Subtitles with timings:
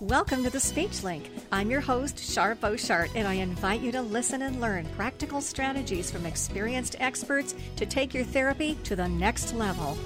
[0.00, 1.28] Welcome to the Speech Link.
[1.52, 6.10] I'm your host, Sharp O'Shart, and I invite you to listen and learn practical strategies
[6.10, 9.98] from experienced experts to take your therapy to the next level.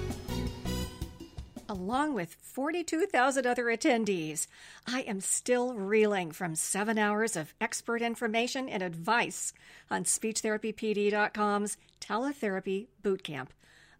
[1.69, 4.47] Along with 42,000 other attendees,
[4.85, 9.53] I am still reeling from seven hours of expert information and advice
[9.89, 13.47] on SpeechTherapyPD.com's Teletherapy Bootcamp.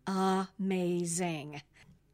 [0.05, 1.61] Amazing.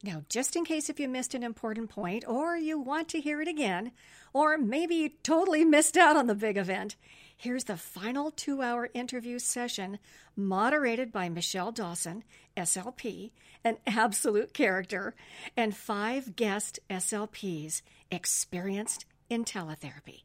[0.03, 3.39] Now, just in case if you missed an important point, or you want to hear
[3.39, 3.91] it again,
[4.33, 6.95] or maybe you totally missed out on the big event,
[7.37, 9.99] here's the final two hour interview session
[10.35, 12.23] moderated by Michelle Dawson,
[12.57, 13.31] SLP,
[13.63, 15.13] an absolute character,
[15.55, 20.23] and five guest SLPs experienced in teletherapy.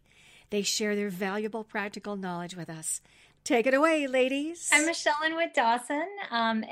[0.49, 3.03] They share their valuable practical knowledge with us.
[3.45, 4.71] Take it away, ladies.
[4.73, 6.65] I'm Michelle Inwood Dawson, um,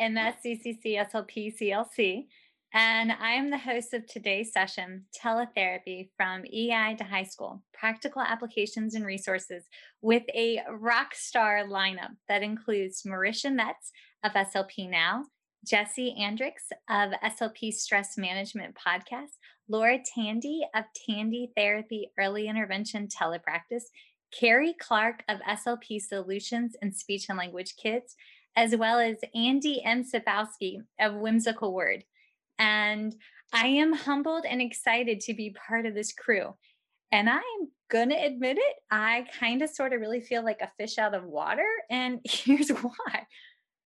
[0.97, 2.27] SLP CLC.
[2.77, 8.21] And I am the host of today's session, Teletherapy from EI to High School Practical
[8.21, 9.69] Applications and Resources,
[10.03, 13.93] with a rock star lineup that includes Marisha Mets
[14.25, 15.27] of SLP Now,
[15.65, 19.39] Jessi Andricks of SLP Stress Management Podcast,
[19.69, 23.85] Lauren Tandy of Tandy Therapy Early Intervention Telepractice,
[24.37, 28.17] Carrie Clark of SLP Solutions and Speech and Language Kids,
[28.57, 30.03] as well as Andy M.
[30.03, 32.03] Szwabowski of Whimsical Word.
[32.59, 33.15] And
[33.53, 36.55] I am humbled and excited to be part of this crew.
[37.13, 37.41] And I'm
[37.91, 41.15] going to admit it, I kind of sort of really feel like a fish out
[41.15, 41.69] of water.
[41.89, 43.27] And here's why.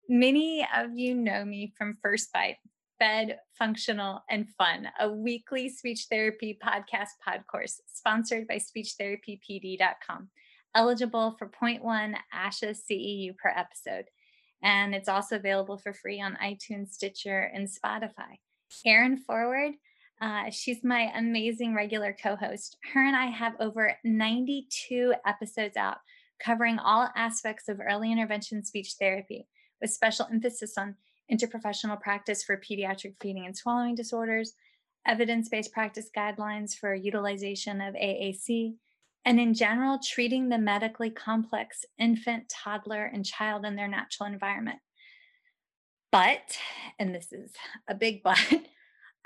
[0.08, 2.56] Many of you know me from First Bite,
[2.98, 10.30] Fed, Functional, and Fun, a weekly speech therapy podcast pod course sponsored by SpeechTherapyPD.com,
[10.74, 14.06] eligible for 0.1 ASHA CEU per episode.
[14.62, 18.38] And it's also available for free on iTunes, Stitcher, and Spotify.
[18.84, 19.72] Erin Forward.
[20.20, 22.76] Uh, she's my amazing regular co host.
[22.92, 25.98] Her and I have over 92 episodes out
[26.40, 29.46] covering all aspects of early intervention speech therapy,
[29.80, 30.94] with special emphasis on
[31.32, 34.54] interprofessional practice for pediatric feeding and swallowing disorders,
[35.06, 38.74] evidence based practice guidelines for utilization of AAC,
[39.24, 44.78] and in general, treating the medically complex infant, toddler, and child in their natural environment.
[46.10, 46.56] But,
[46.98, 47.52] and this is
[47.88, 48.38] a big but,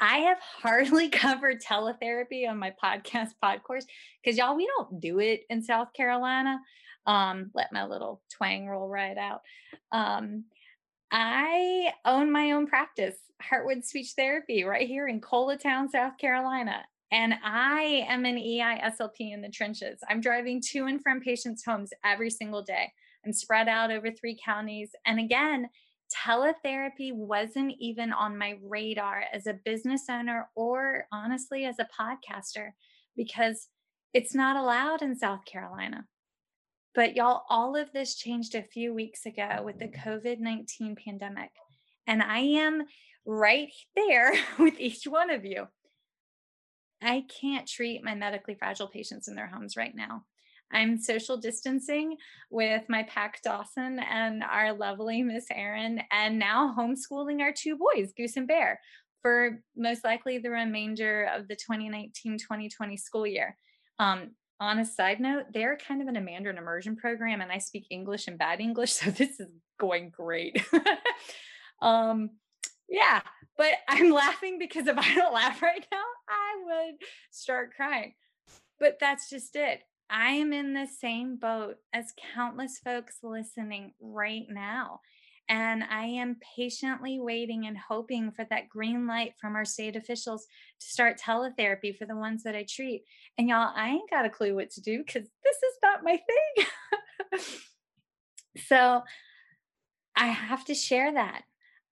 [0.00, 3.86] I have hardly covered teletherapy on my podcast pod course
[4.22, 6.58] because y'all, we don't do it in South Carolina.
[7.06, 9.42] Um, let my little twang roll right out.
[9.92, 10.44] Um,
[11.12, 16.82] I own my own practice, Heartwood Speech Therapy, right here in Coletown, South Carolina.
[17.12, 20.00] And I am an EI SLP in the trenches.
[20.08, 22.90] I'm driving to and from patients' homes every single day.
[23.24, 24.90] I'm spread out over three counties.
[25.04, 25.68] And again,
[26.14, 32.70] teletherapy wasn't even on my radar as a business owner or honestly as a podcaster
[33.16, 33.68] because
[34.14, 36.06] it's not allowed in South Carolina.
[36.94, 41.50] But y'all, all of this changed a few weeks ago with the COVID 19 pandemic.
[42.06, 42.82] And I am
[43.24, 45.68] right there with each one of you.
[47.00, 50.24] I can't treat my medically fragile patients in their homes right now.
[50.72, 52.16] I'm social distancing
[52.50, 58.12] with my Pack Dawson and our lovely Miss Erin, and now homeschooling our two boys,
[58.16, 58.80] Goose and Bear,
[59.20, 63.56] for most likely the remainder of the 2019 2020 school year.
[63.98, 67.58] Um, on a side note, they're kind of in a Mandarin immersion program, and I
[67.58, 70.64] speak English and bad English, so this is going great.
[71.82, 72.30] um,
[72.88, 73.22] yeah,
[73.56, 76.94] but I'm laughing because if I don't laugh right now, I would
[77.30, 78.14] start crying.
[78.78, 79.80] But that's just it.
[80.12, 85.00] I am in the same boat as countless folks listening right now.
[85.48, 90.46] And I am patiently waiting and hoping for that green light from our state officials
[90.80, 93.04] to start teletherapy for the ones that I treat.
[93.38, 96.20] And y'all, I ain't got a clue what to do because this is not my
[97.32, 97.40] thing.
[98.68, 99.02] so
[100.14, 101.44] I have to share that.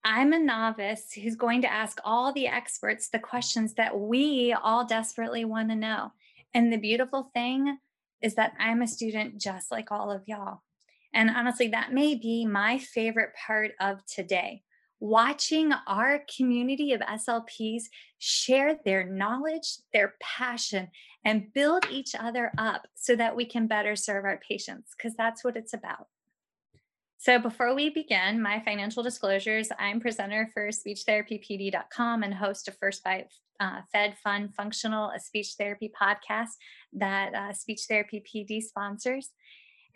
[0.05, 4.85] I'm a novice who's going to ask all the experts the questions that we all
[4.85, 6.13] desperately want to know.
[6.53, 7.79] And the beautiful thing
[8.23, 10.63] is that I'm a student just like all of y'all.
[11.13, 14.63] And honestly, that may be my favorite part of today
[15.01, 17.85] watching our community of SLPs
[18.19, 20.89] share their knowledge, their passion,
[21.25, 25.43] and build each other up so that we can better serve our patients, because that's
[25.43, 26.07] what it's about.
[27.19, 33.05] So, before we begin, my financial disclosures I'm presenter for SpeechTherapyPD.com and host of First
[33.05, 33.29] Bite
[33.61, 36.49] uh, Fed Fun Functional, a speech therapy podcast
[36.95, 39.31] that uh, Speech Therapy PD sponsors.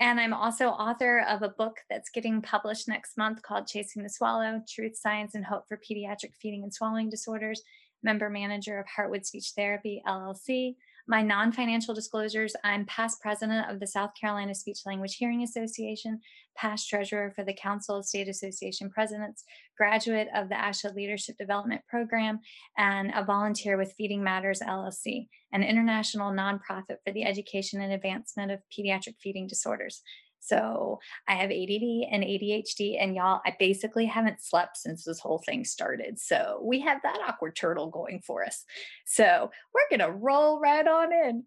[0.00, 4.08] And I'm also author of a book that's getting published next month called Chasing the
[4.08, 7.62] Swallow Truth, Science, and Hope for Pediatric Feeding and Swallowing Disorders,
[8.02, 10.75] member manager of Heartwood Speech Therapy, LLC,
[11.06, 16.19] My non financial disclosures I'm past president of the South Carolina Speech Language Hearing Association,
[16.56, 19.45] past treasurer for the Council of State Association Presidents,
[19.77, 22.41] graduate of the ASHA Leadership Development Program,
[22.79, 28.51] and a volunteer with Feeding Matters LLC, an international nonprofit for the education and advancement
[28.51, 30.01] of pediatric feeding disorders.
[30.44, 35.38] So I have ADD and ADHD, and y'all, I basically haven't slept since this whole
[35.38, 36.20] thing started.
[36.20, 38.64] So we have that awkward turtle going for us.
[39.06, 41.44] So we're going to roll right on in.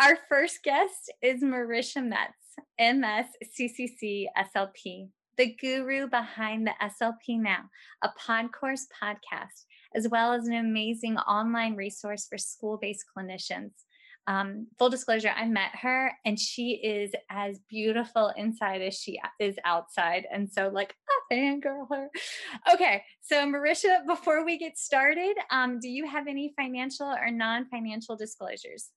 [0.00, 2.32] Our first guest is Marisha Mets,
[2.78, 3.26] MS
[3.58, 7.64] CCC SLP, the guru behind the SLP Now,
[8.02, 9.64] a PodCourse podcast,
[9.94, 13.72] as well as an amazing online resource for school based clinicians
[14.26, 19.56] um, full disclosure, I met her and she is as beautiful inside as she is
[19.64, 20.26] outside.
[20.30, 20.94] And so, like,
[21.30, 22.08] a fangirl her.
[22.72, 27.66] Okay, so Marisha, before we get started, um, do you have any financial or non
[27.68, 28.90] financial disclosures?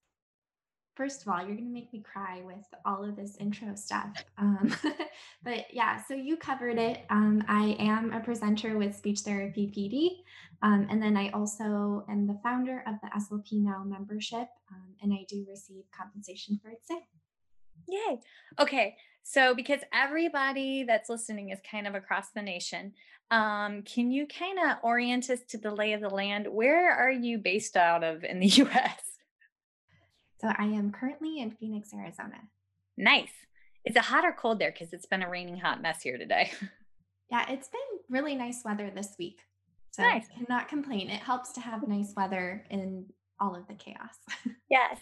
[0.99, 4.21] First of all, you're going to make me cry with all of this intro stuff.
[4.37, 4.75] Um,
[5.43, 7.05] but yeah, so you covered it.
[7.09, 10.25] Um, I am a presenter with Speech Therapy PD.
[10.61, 15.13] Um, and then I also am the founder of the SLP Now membership, um, and
[15.13, 17.07] I do receive compensation for its sale.
[17.87, 18.19] Yay.
[18.59, 18.97] Okay.
[19.23, 22.91] So, because everybody that's listening is kind of across the nation,
[23.31, 26.45] um, can you kind of orient us to the lay of the land?
[26.49, 29.08] Where are you based out of in the US?
[30.39, 32.39] So I am currently in Phoenix, Arizona.
[32.97, 33.31] Nice.
[33.85, 34.71] Is it hot or cold there?
[34.71, 36.51] Because it's been a raining hot mess here today.
[37.31, 39.41] yeah, it's been really nice weather this week.
[39.91, 40.27] So nice.
[40.33, 41.09] I cannot complain.
[41.09, 43.05] It helps to have nice weather in
[43.39, 44.15] all of the chaos.
[44.69, 44.99] yes.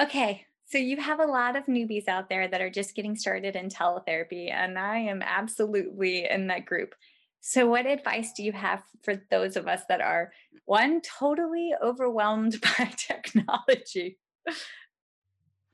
[0.00, 0.44] Okay.
[0.66, 3.68] So you have a lot of newbies out there that are just getting started in
[3.68, 6.94] teletherapy, and I am absolutely in that group.
[7.40, 10.32] So, what advice do you have for those of us that are
[10.64, 14.18] one, totally overwhelmed by technology?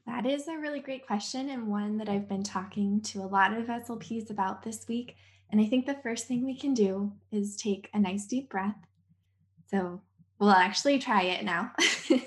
[0.06, 3.56] That is a really great question, and one that I've been talking to a lot
[3.56, 5.16] of SLPs about this week.
[5.50, 8.76] And I think the first thing we can do is take a nice deep breath.
[9.70, 10.00] So
[10.38, 11.72] we'll actually try it now.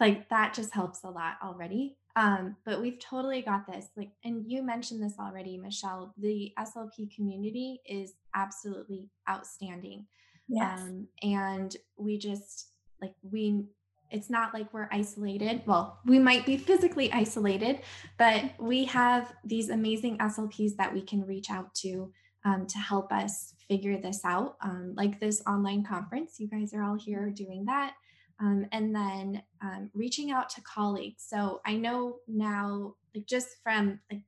[0.00, 1.96] like that just helps a lot already.
[2.16, 3.86] Um, but we've totally got this.
[3.96, 6.12] Like, and you mentioned this already, Michelle.
[6.18, 10.06] The SLP community is absolutely outstanding.
[10.48, 10.80] Yes.
[10.80, 12.66] Um, and we just
[13.00, 13.64] like we
[14.10, 15.62] it's not like we're isolated.
[15.66, 17.80] Well, we might be physically isolated,
[18.18, 22.12] but we have these amazing SLPs that we can reach out to
[22.44, 26.40] um, to help us figure this out, um, like this online conference.
[26.40, 27.94] You guys are all here doing that.
[28.40, 31.24] Um, and then um, reaching out to colleagues.
[31.28, 34.22] So I know now, like just from like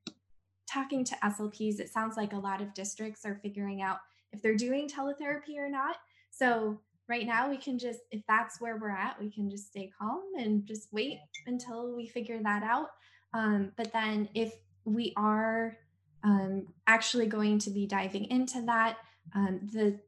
[0.71, 3.97] talking to SLPs, it sounds like a lot of districts are figuring out
[4.31, 5.95] if they're doing teletherapy or not.
[6.29, 6.79] So
[7.13, 10.23] right now we can just if that's where we're at we can just stay calm
[10.39, 12.89] and just wait until we figure that out.
[13.35, 14.51] Um, but then if
[14.83, 15.77] we are
[16.23, 18.97] um, actually going to be diving into that
[19.35, 19.99] um, the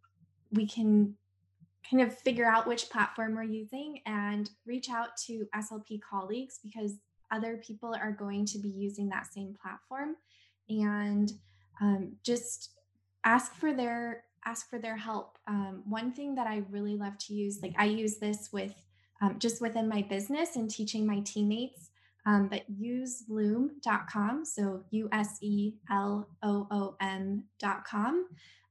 [0.51, 1.15] we can
[1.87, 6.93] kind of figure out which platform we're using and reach out to slp colleagues because
[7.31, 10.15] other people are going to be using that same platform.
[10.69, 11.31] And
[11.79, 12.71] um, just
[13.23, 15.37] ask for their ask for their help.
[15.47, 18.73] Um, one thing that I really love to use, like I use this with
[19.21, 21.89] um, just within my business and teaching my teammates,
[22.25, 24.45] um, but use loom.com.
[24.45, 28.27] So U S E L O O M.com.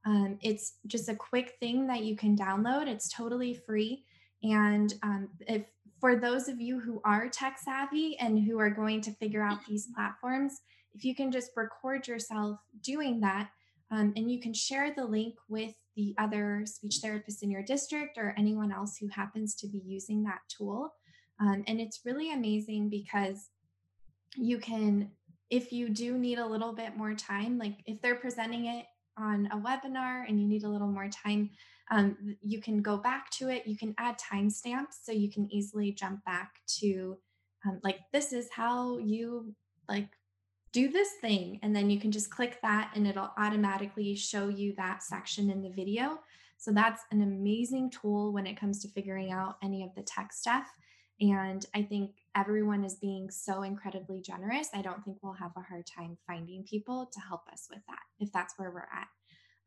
[0.06, 2.88] Um, it's just a quick thing that you can download.
[2.88, 4.04] It's totally free.
[4.42, 5.64] And um, if
[6.00, 9.64] for those of you who are tech savvy and who are going to figure out
[9.66, 10.60] these platforms,
[10.94, 13.48] if you can just record yourself doing that,
[13.90, 18.18] um, and you can share the link with the other speech therapists in your district
[18.18, 20.92] or anyone else who happens to be using that tool.
[21.40, 23.50] Um, and it's really amazing because
[24.36, 25.10] you can,
[25.50, 28.86] if you do need a little bit more time, like if they're presenting it
[29.16, 31.50] on a webinar and you need a little more time,
[31.90, 33.66] um, you can go back to it.
[33.66, 37.18] You can add timestamps so you can easily jump back to
[37.66, 39.54] um, like this is how you
[39.88, 40.08] like
[40.74, 41.60] do this thing.
[41.62, 45.62] And then you can just click that and it'll automatically show you that section in
[45.62, 46.18] the video.
[46.58, 50.32] So that's an amazing tool when it comes to figuring out any of the tech
[50.32, 50.66] stuff.
[51.20, 54.68] And I think everyone is being so incredibly generous.
[54.74, 58.02] I don't think we'll have a hard time finding people to help us with that
[58.18, 59.08] if that's where we're at.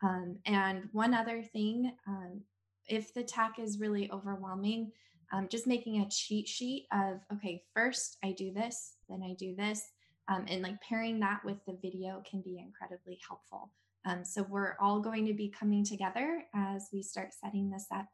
[0.04, 2.42] Um, and one other thing, um,
[2.90, 4.92] if the tech is really overwhelming,
[5.32, 9.56] um, just making a cheat sheet of, okay, first I do this, then I do
[9.56, 9.84] this,
[10.30, 13.72] um, and like pairing that with the video can be incredibly helpful.
[14.06, 18.08] Um, so we're all going to be coming together as we start setting this up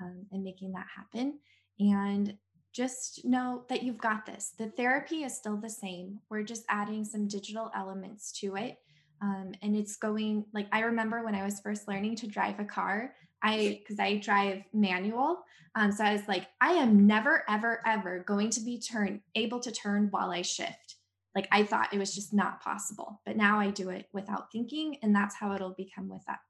[0.00, 1.38] um, and making that happen.
[1.78, 2.36] And
[2.72, 4.54] just know that you've got this.
[4.58, 6.20] The therapy is still the same.
[6.30, 8.78] We're just adding some digital elements to it.
[9.20, 12.64] Um, and it's going like I remember when I was first learning to drive a
[12.64, 15.44] car, I because I drive manual.
[15.74, 19.60] Um, so I was like, I am never, ever, ever going to be turn able
[19.60, 20.91] to turn while I shift.
[21.34, 23.20] Like I thought it was just not possible.
[23.24, 26.40] But now I do it without thinking, and that's how it'll become with that,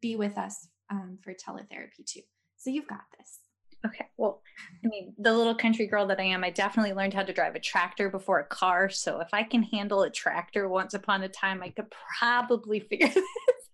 [0.00, 2.22] be with us um, for teletherapy too.
[2.56, 3.40] So you've got this.
[3.86, 4.06] Okay.
[4.16, 4.40] Well,
[4.82, 7.54] I mean, the little country girl that I am, I definitely learned how to drive
[7.54, 8.88] a tractor before a car.
[8.88, 13.08] So if I can handle a tractor once upon a time, I could probably figure
[13.08, 13.24] this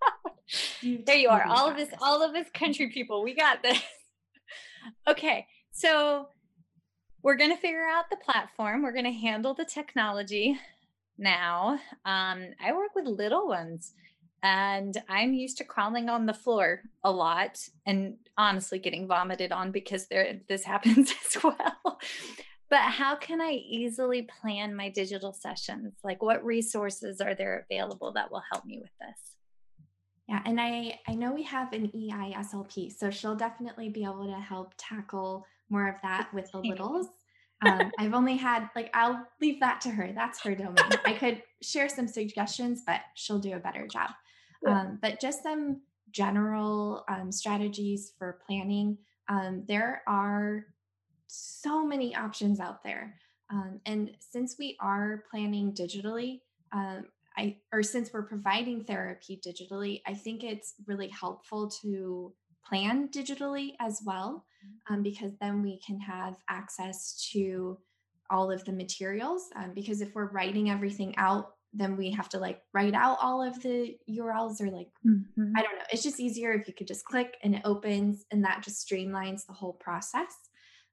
[0.05, 0.33] out.
[0.81, 1.47] You there you are.
[1.47, 3.81] All of this, all of us country people, we got this.
[5.09, 5.47] okay.
[5.71, 6.29] So
[7.23, 8.83] we're going to figure out the platform.
[8.83, 10.59] We're going to handle the technology
[11.19, 11.79] now.
[12.05, 13.93] Um, I work with little ones
[14.43, 19.71] and I'm used to crawling on the floor a lot and honestly getting vomited on
[19.71, 21.99] because there this happens as well.
[22.71, 25.95] But how can I easily plan my digital sessions?
[26.05, 29.19] Like what resources are there available that will help me with this?
[30.29, 34.27] Yeah, and I I know we have an EI SLP, so she'll definitely be able
[34.27, 37.07] to help tackle more of that with the littles.
[37.65, 40.13] Um, I've only had like I'll leave that to her.
[40.15, 40.77] That's her domain.
[41.05, 44.11] I could share some suggestions, but she'll do a better job.
[44.69, 48.99] Um, but just some general um, strategies for planning.
[49.27, 50.67] Um, there are
[51.29, 53.15] so many options out there.
[53.51, 56.41] Um, and since we are planning digitally,
[56.73, 62.35] um, I, or since we're providing therapy digitally, I think it's really helpful to
[62.65, 64.45] plan digitally as well.
[64.89, 67.79] Um, because then we can have access to
[68.31, 69.51] all of the materials.
[69.75, 73.61] because if we're writing everything out then we have to like write out all of
[73.63, 75.53] the URLs or like mm-hmm.
[75.57, 75.85] I don't know.
[75.93, 79.47] It's just easier if you could just click and it opens and that just streamlines
[79.47, 80.35] the whole process.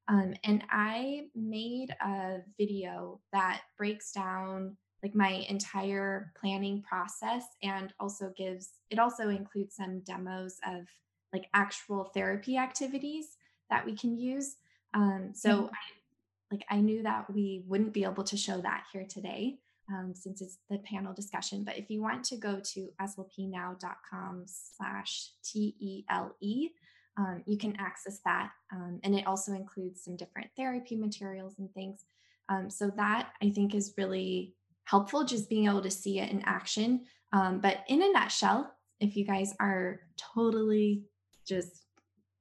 [0.07, 7.93] Um, and I made a video that breaks down like my entire planning process and
[7.99, 10.87] also gives it also includes some demos of
[11.33, 13.36] like actual therapy activities
[13.69, 14.55] that we can use.
[14.93, 15.65] Um, so mm-hmm.
[15.65, 19.59] I, like I knew that we wouldn't be able to show that here today
[19.89, 21.63] um, since it's the panel discussion.
[21.63, 26.69] But if you want to go to slpnow.com slash T-E-L-E,
[27.17, 28.51] um, you can access that.
[28.71, 32.05] Um, and it also includes some different therapy materials and things.
[32.49, 34.53] Um, so that I think is really
[34.85, 37.05] helpful, just being able to see it in action.
[37.33, 39.99] Um, but in a nutshell, if you guys are
[40.35, 41.03] totally
[41.45, 41.86] just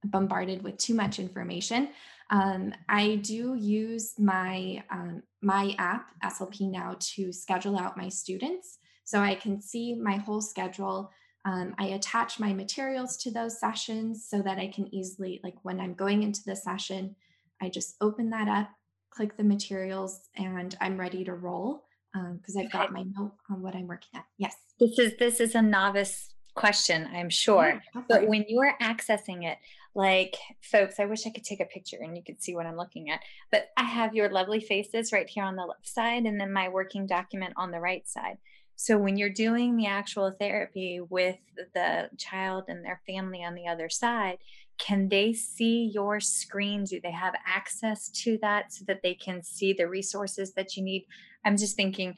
[0.05, 1.89] bombarded with too much information,
[2.29, 8.79] um, I do use my um, my app SLP Now to schedule out my students,
[9.05, 11.11] so I can see my whole schedule.
[11.45, 15.79] Um, I attach my materials to those sessions so that I can easily, like when
[15.79, 17.15] I'm going into the session,
[17.61, 18.69] I just open that up,
[19.11, 21.85] click the materials, and I'm ready to roll
[22.33, 24.25] because um, I've got my note on what I'm working at.
[24.37, 24.55] Yes.
[24.79, 27.81] This is this is a novice question, I'm sure.
[27.95, 29.57] Yeah, but when you are accessing it,
[29.97, 32.77] like folks, I wish I could take a picture and you could see what I'm
[32.77, 33.19] looking at.
[33.51, 36.69] But I have your lovely faces right here on the left side and then my
[36.69, 38.37] working document on the right side.
[38.75, 41.37] So when you're doing the actual therapy with
[41.73, 44.37] the child and their family on the other side,
[44.77, 46.83] can they see your screen?
[46.83, 50.83] Do they have access to that so that they can see the resources that you
[50.83, 51.07] need?
[51.43, 52.15] I'm just thinking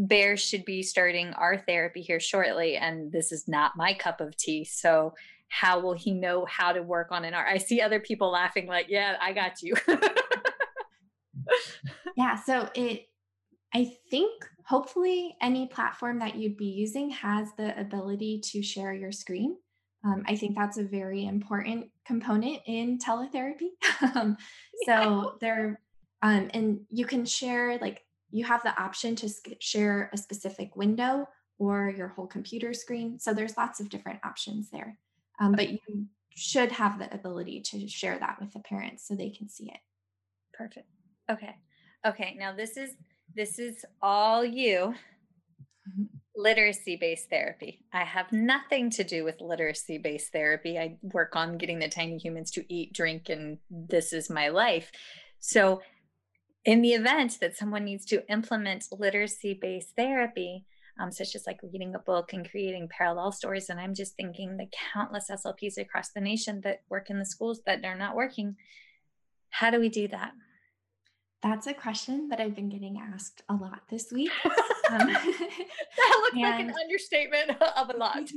[0.00, 4.36] Bear should be starting our therapy here shortly, and this is not my cup of
[4.36, 4.62] tea.
[4.62, 5.14] So
[5.48, 7.48] how will he know how to work on an art?
[7.50, 9.74] I see other people laughing like, yeah, I got you.
[12.16, 13.06] yeah, so it
[13.74, 19.12] I think hopefully any platform that you'd be using has the ability to share your
[19.12, 19.56] screen.
[20.04, 23.70] Um, I think that's a very important component in teletherapy.
[24.14, 24.36] um,
[24.86, 25.80] so there,
[26.22, 29.28] um, and you can share like you have the option to
[29.60, 31.26] share a specific window
[31.58, 33.18] or your whole computer screen.
[33.18, 34.96] So there's lots of different options there.
[35.40, 35.78] Um, but you
[36.34, 39.80] should have the ability to share that with the parents so they can see it.
[40.52, 40.86] Perfect.
[41.30, 41.54] Okay.
[42.06, 42.36] Okay.
[42.38, 42.90] Now this is
[43.34, 44.94] this is all you.
[45.88, 46.04] Mm-hmm.
[46.36, 47.84] Literacy based therapy.
[47.92, 50.78] I have nothing to do with literacy based therapy.
[50.78, 54.92] I work on getting the tiny humans to eat, drink, and this is my life.
[55.40, 55.82] So,
[56.64, 60.64] in the event that someone needs to implement literacy based therapy,
[60.98, 63.68] um, such as like reading a book and creating parallel stories.
[63.68, 67.60] And I'm just thinking the countless SLPs across the nation that work in the schools
[67.66, 68.56] that are not working.
[69.50, 70.32] How do we do that?
[71.42, 74.32] That's a question that I've been getting asked a lot this week.
[74.90, 78.30] Um, that looks and, like an understatement of a lot.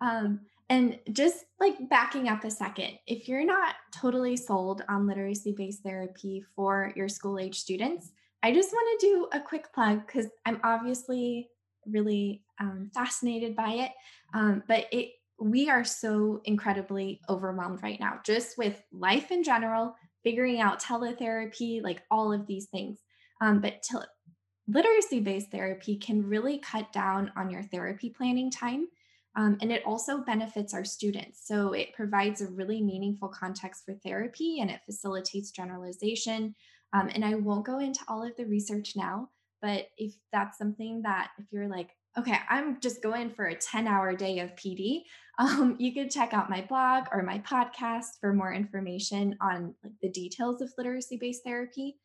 [0.00, 5.54] um, And just like backing up a second, if you're not totally sold on literacy
[5.56, 8.10] based therapy for your school age students,
[8.42, 11.50] I just want to do a quick plug because I'm obviously
[11.86, 13.92] really um, fascinated by it.
[14.32, 19.94] Um, but it we are so incredibly overwhelmed right now, just with life in general,
[20.22, 23.00] figuring out teletherapy, like all of these things.
[23.40, 23.98] Um, but te-
[24.68, 28.86] literacy based therapy can really cut down on your therapy planning time.
[29.36, 31.46] Um, and it also benefits our students.
[31.46, 36.54] So it provides a really meaningful context for therapy and it facilitates generalization.
[36.92, 39.30] Um, and I won't go into all of the research now,
[39.64, 43.88] but if that's something that, if you're like, okay, I'm just going for a 10
[43.88, 45.04] hour day of PD,
[45.38, 49.94] um, you could check out my blog or my podcast for more information on like
[50.02, 51.96] the details of literacy based therapy.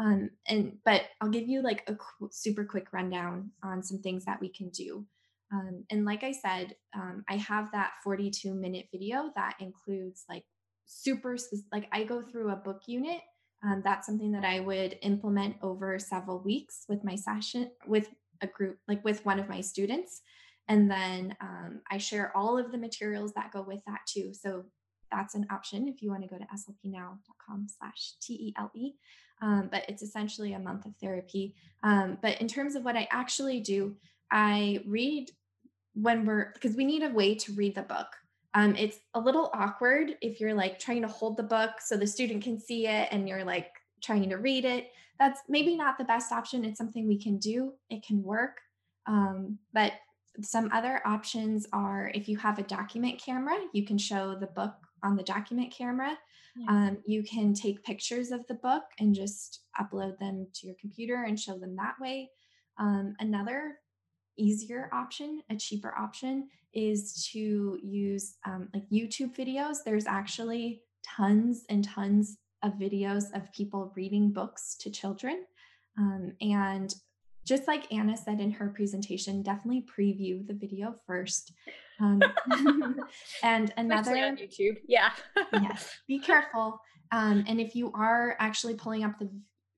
[0.00, 4.24] Um, and but I'll give you like a qu- super quick rundown on some things
[4.24, 5.06] that we can do.
[5.52, 10.44] Um, and like I said, um, I have that 42 minute video that includes like
[10.84, 11.36] super
[11.70, 13.20] like I go through a book unit.
[13.64, 18.08] Um, that's something that I would implement over several weeks with my session with
[18.42, 20.20] a group, like with one of my students.
[20.68, 24.32] And then um, I share all of the materials that go with that too.
[24.34, 24.64] So
[25.10, 28.92] that's an option if you want to go to slpnow.com slash T-E-L-E.
[29.42, 31.54] Um, but it's essentially a month of therapy.
[31.82, 33.96] Um, but in terms of what I actually do,
[34.30, 35.30] I read
[35.94, 38.08] when we're, because we need a way to read the book.
[38.54, 42.06] Um, it's a little awkward if you're like trying to hold the book so the
[42.06, 43.70] student can see it and you're like
[44.02, 44.92] trying to read it.
[45.18, 46.64] That's maybe not the best option.
[46.64, 48.58] It's something we can do, it can work.
[49.06, 49.92] Um, but
[50.42, 54.74] some other options are if you have a document camera, you can show the book
[55.02, 56.16] on the document camera.
[56.56, 56.66] Yeah.
[56.68, 61.24] Um, you can take pictures of the book and just upload them to your computer
[61.24, 62.30] and show them that way.
[62.78, 63.78] Um, another
[64.36, 69.78] easier option, a cheaper option, is to use um, like YouTube videos.
[69.84, 75.44] There's actually tons and tons of videos of people reading books to children.
[75.98, 76.94] Um, and
[77.44, 81.52] just like Anna said in her presentation, definitely preview the video first.
[82.00, 82.20] Um,
[83.42, 85.10] and another on YouTube, yeah,
[85.52, 86.80] yes, be careful.
[87.12, 89.30] Um, and if you are actually pulling up the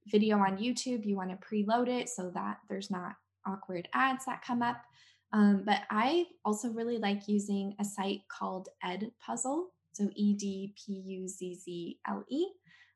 [0.07, 4.43] video on YouTube, you want to preload it so that there's not awkward ads that
[4.43, 4.83] come up.
[5.33, 10.93] Um, but I also really like using a site called Edpuzzle, so E D P
[10.93, 12.47] U Z Z L E.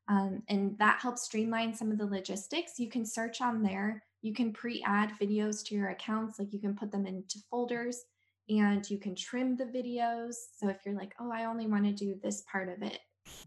[0.08, 2.78] Um, and that helps streamline some of the logistics.
[2.78, 6.60] You can search on there you can pre add videos to your accounts, like you
[6.60, 8.02] can put them into folders
[8.48, 10.34] and you can trim the videos.
[10.56, 12.98] So if you're like, oh, I only want to do this part of it,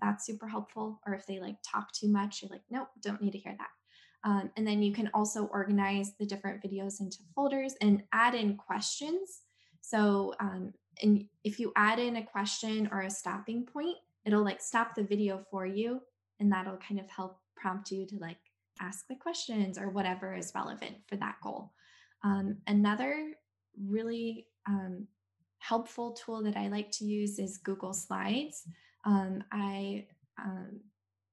[0.01, 0.99] that's super helpful.
[1.05, 3.67] Or if they like talk too much, you're like, nope, don't need to hear that.
[4.23, 8.55] Um, and then you can also organize the different videos into folders and add in
[8.55, 9.41] questions.
[9.81, 14.61] So, um, and if you add in a question or a stopping point, it'll like
[14.61, 16.01] stop the video for you,
[16.39, 18.37] and that'll kind of help prompt you to like
[18.79, 21.71] ask the questions or whatever is relevant for that goal.
[22.23, 23.33] Um, another
[23.87, 25.07] really um,
[25.59, 28.63] helpful tool that I like to use is Google Slides.
[29.05, 30.07] Um, I
[30.41, 30.79] um,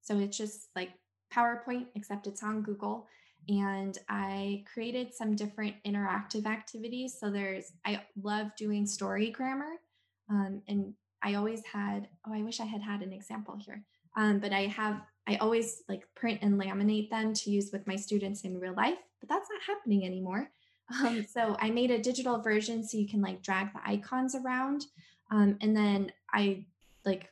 [0.03, 0.91] so it's just like
[1.35, 3.07] PowerPoint, except it's on Google.
[3.49, 7.17] And I created some different interactive activities.
[7.19, 9.81] So there's I love doing story grammar,
[10.29, 13.83] um, and I always had oh I wish I had had an example here.
[14.17, 17.97] Um, but I have I always like print and laminate them to use with my
[17.97, 20.51] students in real life, but that's not happening anymore.
[21.05, 24.87] Um, so I made a digital version so you can like drag the icons around.
[25.31, 26.67] Um, and then I
[27.05, 27.31] like,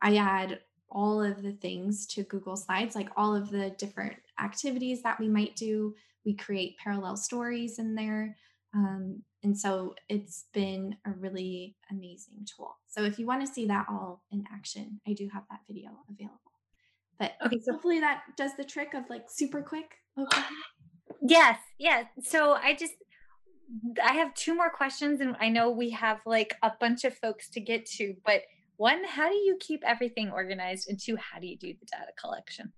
[0.00, 5.02] I add all of the things to Google Slides, like all of the different activities
[5.02, 5.94] that we might do.
[6.24, 8.36] We create parallel stories in there.
[8.74, 12.76] Um, and so it's been a really amazing tool.
[12.86, 15.90] So if you want to see that all in action, I do have that video
[16.10, 16.38] available.
[17.18, 19.96] But okay, so hopefully that does the trick of like super quick.
[20.18, 20.42] Okay.
[21.22, 22.06] Yes, yes.
[22.22, 22.94] So I just
[24.02, 27.48] I have two more questions and I know we have like a bunch of folks
[27.50, 28.42] to get to, but
[28.80, 30.88] one, how do you keep everything organized?
[30.88, 32.72] And two, how do you do the data collection?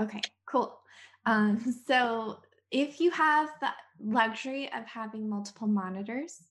[0.00, 0.76] Okay, cool.
[1.24, 2.40] Um, so
[2.72, 3.68] if you have the
[4.00, 6.42] luxury of having multiple monitors,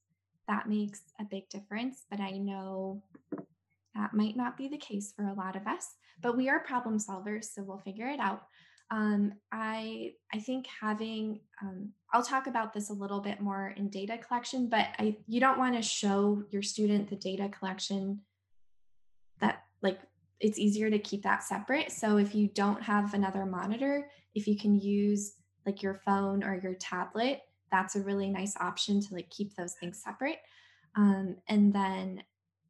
[0.47, 2.05] that makes a big difference.
[2.09, 3.03] But I know
[3.95, 6.97] that might not be the case for a lot of us, but we are problem
[6.97, 8.43] solvers, so we'll figure it out.
[8.91, 13.89] Um, I I think having um, I'll talk about this a little bit more in
[13.89, 18.21] data collection, but I you don't want to show your student the data collection
[19.85, 19.99] like
[20.41, 21.91] it's easier to keep that separate.
[21.91, 26.59] So if you don't have another monitor, if you can use like your phone or
[26.61, 30.39] your tablet, that's a really nice option to like keep those things separate.
[30.95, 32.23] Um, and then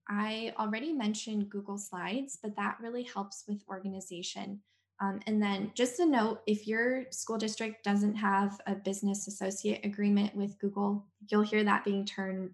[0.07, 4.61] I already mentioned Google Slides, but that really helps with organization.
[5.01, 9.83] Um, and then just a note if your school district doesn't have a business associate
[9.83, 12.51] agreement with Google, you'll hear that being turned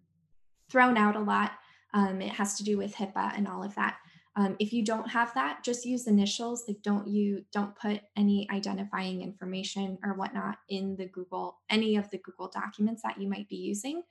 [0.69, 1.51] thrown out a lot.
[1.93, 3.97] Um, it has to do with HIPAA and all of that.
[4.35, 6.63] Um, if you don't have that, just use initials.
[6.67, 12.09] Like don't you don't put any identifying information or whatnot in the Google any of
[12.11, 14.03] the Google documents that you might be using.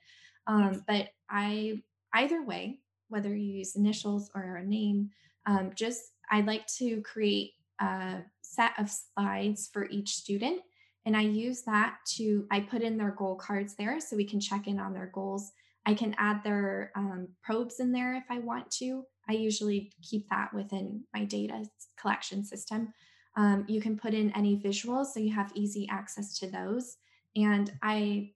[0.47, 1.81] Um, but I
[2.13, 2.79] either way,
[3.09, 5.09] whether you use initials or a name,
[5.45, 10.61] um, just I like to create a set of slides for each student.
[11.05, 14.39] And I use that to, I put in their goal cards there so we can
[14.39, 15.51] check in on their goals.
[15.85, 19.03] I can add their um, probes in there if I want to.
[19.31, 21.63] I usually keep that within my data
[21.99, 22.93] collection system.
[23.37, 26.97] Um, you can put in any visuals so you have easy access to those.
[27.35, 28.31] And I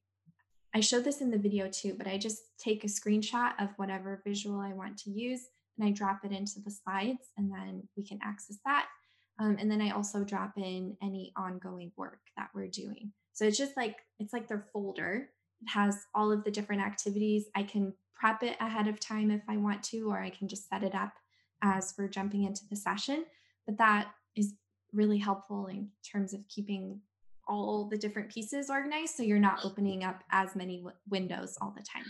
[0.73, 4.21] I showed this in the video too, but I just take a screenshot of whatever
[4.25, 8.03] visual I want to use and I drop it into the slides and then we
[8.03, 8.87] can access that.
[9.39, 13.11] Um, and then I also drop in any ongoing work that we're doing.
[13.31, 15.29] So it's just like, it's like their folder.
[15.61, 17.45] It has all of the different activities.
[17.55, 20.69] I can prep it ahead of time if I want to, or I can just
[20.69, 21.13] set it up
[21.61, 23.25] as we're jumping into the session.
[23.65, 24.53] But that is
[24.93, 27.01] really helpful in terms of keeping
[27.47, 31.73] all the different pieces organized so you're not opening up as many w- windows all
[31.77, 32.05] the time.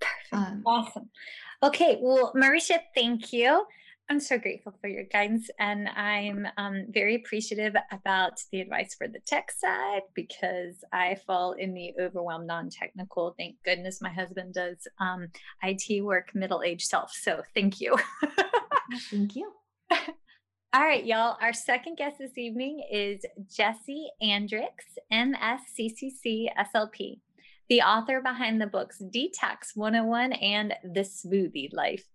[0.00, 0.32] Perfect.
[0.32, 1.10] Um, awesome.
[1.62, 3.64] Okay, well, Marisha, thank you.
[4.10, 9.06] I'm so grateful for your guidance, and I'm um, very appreciative about the advice for
[9.06, 13.36] the tech side because I fall in the overwhelmed non-technical.
[13.38, 15.28] Thank goodness my husband does um,
[15.62, 17.12] IT work, middle-aged self.
[17.12, 17.96] So thank you.
[19.12, 19.52] thank you.
[19.92, 21.36] All right, y'all.
[21.40, 27.20] Our second guest this evening is Jessi Andricks, MSCCC SLP,
[27.68, 32.08] the author behind the books Detox 101 and The Smoothie Life.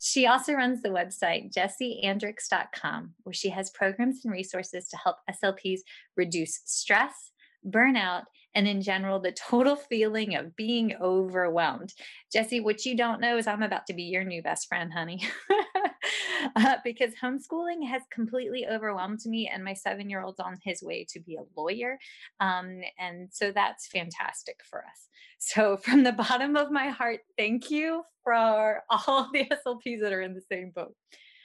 [0.00, 5.80] She also runs the website jessiandricks.com, where she has programs and resources to help SLPs
[6.16, 7.32] reduce stress,
[7.66, 11.92] burnout, and in general, the total feeling of being overwhelmed.
[12.34, 15.26] Jessi, what you don't know is I'm about to be your new best friend, honey.
[16.56, 21.06] uh, because homeschooling has completely overwhelmed me, and my seven year old's on his way
[21.10, 21.98] to be a lawyer.
[22.40, 25.08] Um, and so that's fantastic for us.
[25.38, 30.22] So, from the bottom of my heart, thank you for all the SLPs that are
[30.22, 30.94] in the same boat.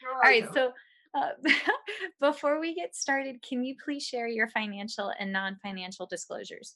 [0.05, 0.73] All right, so
[1.15, 1.29] uh,
[2.21, 6.75] before we get started, can you please share your financial and non financial disclosures?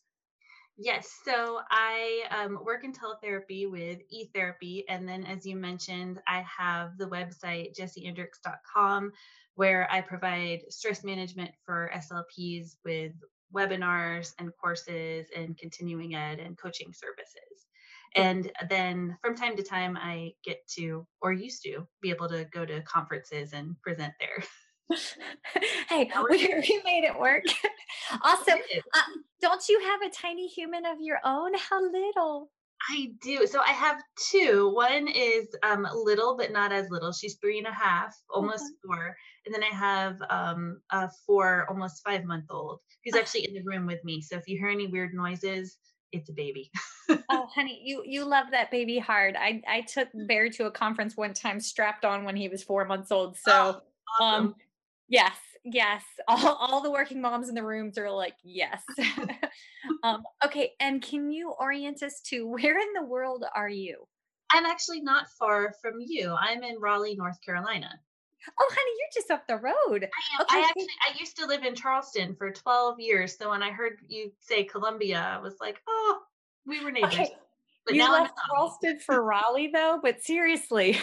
[0.80, 4.84] Yes, so I um, work in teletherapy with eTherapy.
[4.88, 9.12] And then, as you mentioned, I have the website jessiandricks.com
[9.56, 13.14] where I provide stress management for SLPs with
[13.52, 17.66] webinars and courses and continuing ed and coaching services.
[18.16, 22.46] And then from time to time, I get to, or used to, be able to
[22.54, 24.44] go to conferences and present there.
[25.90, 26.38] hey, we,
[26.70, 27.44] we made it work.
[28.24, 28.60] awesome.
[28.94, 29.02] Uh,
[29.42, 31.54] don't you have a tiny human of your own?
[31.56, 32.50] How little?
[32.90, 33.48] I do.
[33.48, 33.98] So I have
[34.32, 34.72] two.
[34.74, 37.12] One is um, little, but not as little.
[37.12, 38.88] She's three and a half, almost mm-hmm.
[38.88, 39.16] four.
[39.46, 43.20] And then I have um, a four, almost five month old who's ah.
[43.20, 44.22] actually in the room with me.
[44.22, 45.78] So if you hear any weird noises,
[46.12, 46.72] it's a baby.
[47.30, 49.36] oh, honey, you you love that baby hard.
[49.36, 52.86] I I took Bear to a conference one time, strapped on when he was four
[52.86, 53.38] months old.
[53.38, 54.46] So, oh, awesome.
[54.48, 54.56] um,
[55.08, 56.04] Yes, yes.
[56.28, 58.82] All, all the working moms in the rooms are like, yes.
[60.04, 64.08] um, okay, and can you orient us to where in the world are you?
[64.52, 66.36] I'm actually not far from you.
[66.40, 67.90] I'm in Raleigh, North Carolina.
[68.60, 70.08] Oh, honey, you're just up the road.
[70.40, 70.58] I, okay.
[70.58, 73.38] I actually I used to live in Charleston for 12 years.
[73.38, 76.20] So when I heard you say Columbia, I was like, oh,
[76.66, 77.14] we were neighbors.
[77.14, 77.36] Okay.
[77.86, 80.98] But you left Charleston for Raleigh though, but seriously.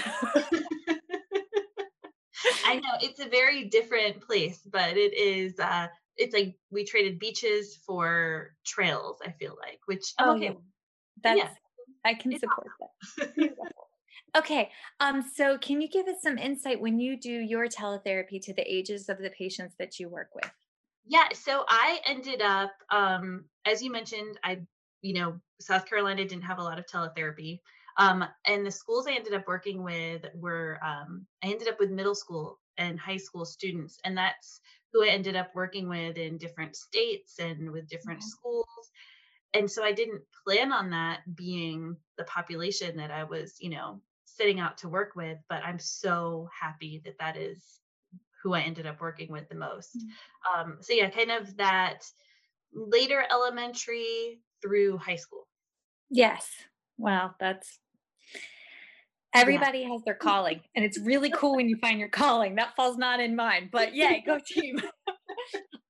[2.64, 7.18] I know it's a very different place, but it is uh it's like we traded
[7.18, 10.44] beaches for trails, I feel like, which I'm oh, okay.
[10.46, 10.52] Yeah.
[11.22, 11.48] That's yeah.
[12.04, 12.68] I can it's support
[13.26, 13.62] that.
[14.36, 14.70] okay.
[15.00, 18.62] Um, so can you give us some insight when you do your teletherapy to the
[18.62, 20.50] ages of the patients that you work with?
[21.06, 24.60] Yeah, so I ended up, um, as you mentioned, I,
[25.02, 27.60] you know, South Carolina didn't have a lot of teletherapy.
[27.96, 31.90] Um, and the schools I ended up working with were, um, I ended up with
[31.90, 33.98] middle school and high school students.
[34.04, 34.60] And that's
[34.92, 38.28] who I ended up working with in different states and with different mm-hmm.
[38.28, 38.90] schools.
[39.52, 44.00] And so I didn't plan on that being the population that I was, you know,
[44.24, 45.38] setting out to work with.
[45.48, 47.62] But I'm so happy that that is
[48.42, 49.96] who I ended up working with the most.
[49.96, 50.60] Mm-hmm.
[50.60, 52.02] Um, so, yeah, kind of that
[52.72, 55.46] later elementary through high school.
[56.10, 56.50] Yes.
[56.98, 57.78] Wow, that's
[59.34, 59.88] Everybody yeah.
[59.88, 62.54] has their calling, and it's really cool when you find your calling.
[62.54, 64.80] That falls not in mine, but yay, go team.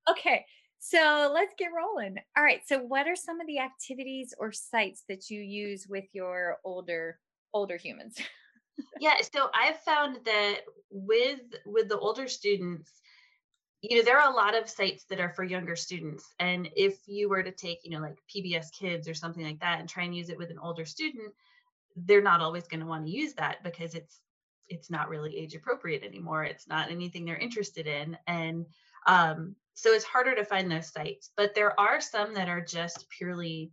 [0.09, 0.45] okay,
[0.79, 2.15] so let's get rolling.
[2.37, 2.61] All right.
[2.65, 7.19] So, what are some of the activities or sites that you use with your older
[7.53, 8.17] older humans?
[8.99, 9.15] yeah.
[9.33, 12.91] So I've found that with with the older students,
[13.89, 16.99] you know there are a lot of sites that are for younger students and if
[17.07, 20.03] you were to take you know like pbs kids or something like that and try
[20.03, 21.31] and use it with an older student
[21.95, 24.19] they're not always going to want to use that because it's
[24.67, 28.65] it's not really age appropriate anymore it's not anything they're interested in and
[29.07, 33.05] um, so it's harder to find those sites but there are some that are just
[33.09, 33.71] purely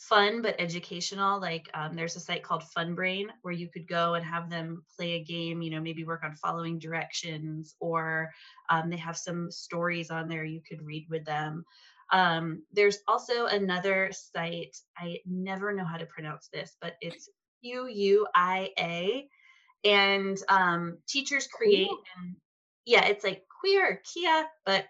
[0.00, 1.38] fun but educational.
[1.40, 5.12] Like um, there's a site called Funbrain where you could go and have them play
[5.12, 8.30] a game, you know, maybe work on following directions, or
[8.70, 11.64] um, they have some stories on there you could read with them.
[12.12, 17.28] Um, there's also another site, I never know how to pronounce this, but it's
[17.62, 19.28] Q U I A.
[19.82, 22.02] And um, teachers create, cool.
[22.18, 22.36] and
[22.84, 24.84] yeah, it's like queer, Kia, but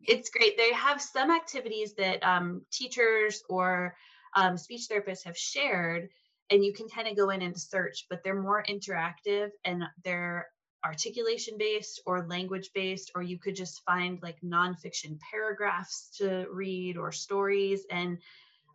[0.00, 0.56] it's great.
[0.56, 3.94] They have some activities that um, teachers or
[4.34, 6.08] um, speech therapists have shared
[6.50, 10.48] and you can kind of go in and search but they're more interactive and they're
[10.84, 16.96] articulation based or language based or you could just find like nonfiction paragraphs to read
[16.96, 18.18] or stories and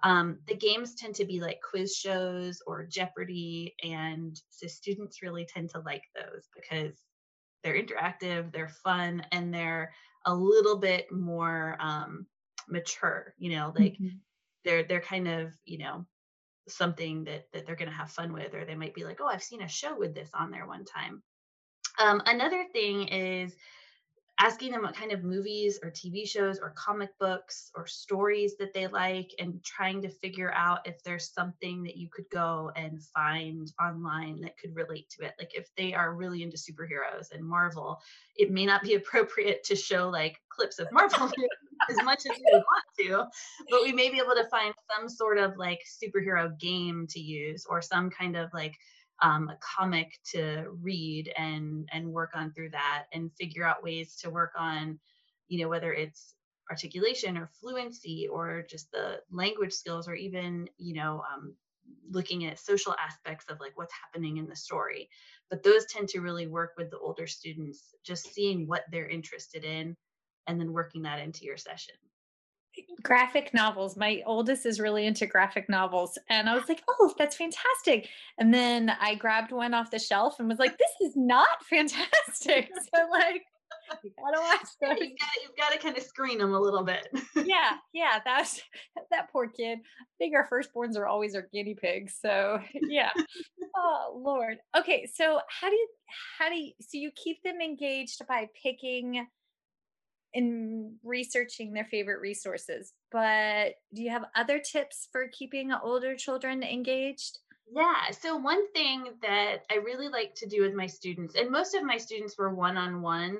[0.05, 5.45] um, the games tend to be like quiz shows or jeopardy and so students really
[5.45, 6.95] tend to like those because
[7.63, 9.91] they're interactive they're fun and they're
[10.27, 12.25] a little bit more um,
[12.69, 14.15] mature you know like mm-hmm.
[14.63, 16.05] they're they're kind of you know
[16.67, 19.27] something that that they're going to have fun with or they might be like oh
[19.27, 21.21] i've seen a show with this on there one time.
[21.97, 23.55] Um, another thing is
[24.39, 28.73] asking them what kind of movies or TV shows or comic books or stories that
[28.73, 33.01] they like and trying to figure out if there's something that you could go and
[33.01, 35.33] find online that could relate to it.
[35.39, 38.01] Like if they are really into superheroes and Marvel,
[38.35, 41.31] it may not be appropriate to show like clips of Marvel
[41.89, 43.25] as much as we want to,
[43.69, 47.65] but we may be able to find some sort of like superhero game to use
[47.69, 48.75] or some kind of like
[49.21, 54.17] um, a comic to read and and work on through that and figure out ways
[54.17, 54.99] to work on
[55.47, 56.35] you know whether it's
[56.69, 61.55] articulation or fluency or just the language skills or even you know um,
[62.09, 65.09] looking at social aspects of like what's happening in the story.
[65.49, 69.63] But those tend to really work with the older students just seeing what they're interested
[69.63, 69.95] in
[70.47, 71.95] and then working that into your session
[73.03, 73.95] graphic novels.
[73.95, 76.17] My oldest is really into graphic novels.
[76.29, 78.09] And I was like, oh, that's fantastic.
[78.37, 82.69] And then I grabbed one off the shelf and was like, this is not fantastic.
[82.93, 83.43] So, like,
[84.03, 84.99] you gotta watch those.
[84.99, 87.07] You've got, you've got to kind of screen them a little bit.
[87.35, 88.19] yeah, yeah.
[88.23, 88.61] That's
[89.11, 89.79] that poor kid.
[89.79, 92.17] I think our firstborns are always our guinea pigs.
[92.21, 93.09] So yeah.
[93.75, 94.57] oh Lord.
[94.77, 95.87] Okay, so how do you
[96.37, 99.25] how do you so you keep them engaged by picking
[100.35, 102.93] in researching their favorite resources.
[103.11, 107.39] But do you have other tips for keeping older children engaged?
[107.73, 108.11] Yeah.
[108.11, 111.83] So, one thing that I really like to do with my students, and most of
[111.83, 113.39] my students were one on one,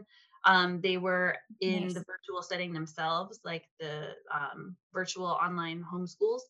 [0.82, 1.94] they were in nice.
[1.94, 6.42] the virtual setting themselves, like the um, virtual online homeschools.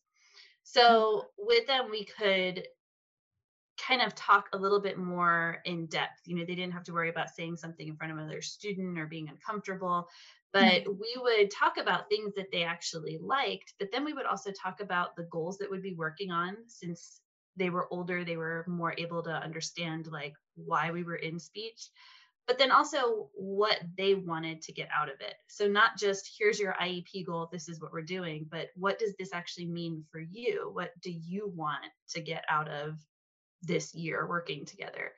[0.62, 1.46] So, mm-hmm.
[1.46, 2.66] with them, we could
[3.76, 6.20] kind of talk a little bit more in depth.
[6.24, 8.98] You know, they didn't have to worry about saying something in front of another student
[8.98, 10.08] or being uncomfortable,
[10.52, 10.92] but mm-hmm.
[10.92, 13.74] we would talk about things that they actually liked.
[13.78, 17.20] But then we would also talk about the goals that would be working on since
[17.56, 21.88] they were older, they were more able to understand like why we were in speech.
[22.46, 25.34] But then also what they wanted to get out of it.
[25.48, 29.14] So, not just here's your IEP goal, this is what we're doing, but what does
[29.18, 30.70] this actually mean for you?
[30.72, 33.00] What do you want to get out of
[33.62, 35.12] this year working together.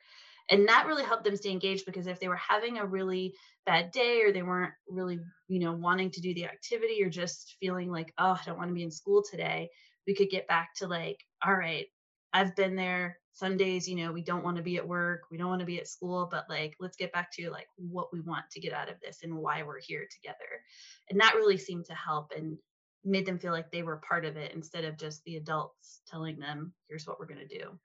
[0.49, 3.91] And that really helped them stay engaged because if they were having a really bad
[3.91, 7.91] day or they weren't really you know wanting to do the activity or just feeling
[7.91, 9.69] like oh i don't want to be in school today
[10.07, 11.85] we could get back to like all right
[12.33, 13.17] i've been there.
[13.33, 15.65] Some days you know we don't want to be at work we don't want to
[15.65, 18.73] be at school but like let's get back to like what we want to get
[18.73, 20.61] out of this and why we're here together.
[21.09, 22.57] And that really seemed to help and
[23.05, 26.37] made them feel like they were part of it instead of just the adults telling
[26.37, 27.79] them here's what we're going to do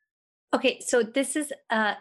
[0.55, 1.97] Okay, so this is a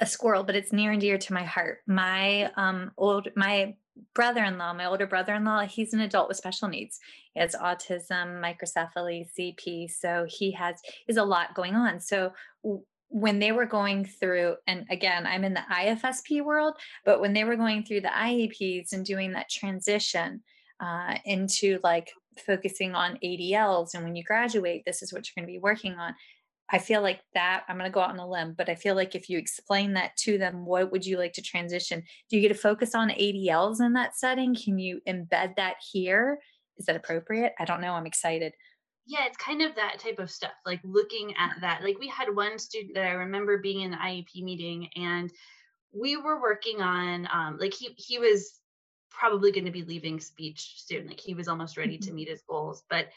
[0.00, 1.78] a squirrel, but it's near and dear to my heart.
[1.86, 3.74] My um old my
[4.14, 6.98] brother-in-law, my older brother-in-law, he's an adult with special needs.
[7.32, 10.76] He has autism, microcephaly, CP, so he has
[11.08, 12.00] is a lot going on.
[12.00, 12.32] So
[13.08, 16.74] when they were going through and again i'm in the ifsp world
[17.04, 20.42] but when they were going through the ieps and doing that transition
[20.80, 22.10] uh, into like
[22.44, 25.92] focusing on adls and when you graduate this is what you're going to be working
[25.92, 26.12] on
[26.70, 28.94] I feel like that I'm going to go out on a limb, but I feel
[28.94, 32.02] like if you explain that to them, what would you like to transition?
[32.30, 34.54] Do you get to focus on ADLs in that setting?
[34.54, 36.38] Can you embed that here?
[36.78, 37.52] Is that appropriate?
[37.58, 37.92] I don't know.
[37.92, 38.54] I'm excited.
[39.06, 41.82] Yeah, it's kind of that type of stuff, like looking at that.
[41.84, 45.30] Like we had one student that I remember being in the IEP meeting and
[45.92, 48.60] we were working on um like he he was
[49.10, 51.06] probably going to be leaving speech soon.
[51.06, 52.16] Like he was almost ready to mm-hmm.
[52.16, 53.08] meet his goals, but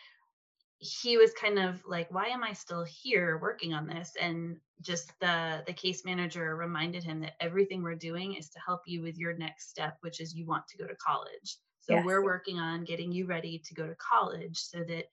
[0.80, 4.14] he was kind of like why am i still here working on this?
[4.22, 8.82] And just the the case manager reminded him that everything we're doing is to help
[8.86, 11.58] you with your next step which is you want to go to college.
[11.82, 12.06] So yes.
[12.06, 15.06] we're working on getting you ready to go to college so that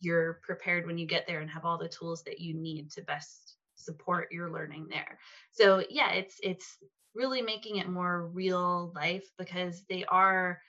[0.00, 3.02] you're prepared when you get there and have all the tools that you need to
[3.02, 5.18] best support your learning there.
[5.52, 6.76] So yeah it's it's
[7.14, 10.60] really making it more real life because they are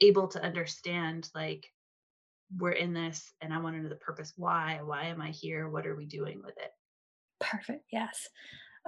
[0.00, 1.66] able to understand like
[2.56, 4.32] we're in this and I want to know the purpose.
[4.36, 4.80] Why?
[4.82, 5.68] Why am I here?
[5.68, 6.70] What are we doing with it?
[7.40, 7.84] Perfect.
[7.90, 8.28] Yes.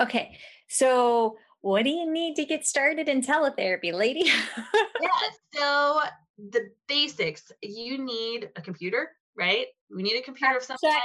[0.01, 0.39] Okay.
[0.69, 4.31] So, what do you need to get started in teletherapy, lady?
[5.01, 5.09] yeah.
[5.55, 6.01] So,
[6.51, 9.67] the basics you need a computer, right?
[9.95, 11.01] We need a computer of some kind.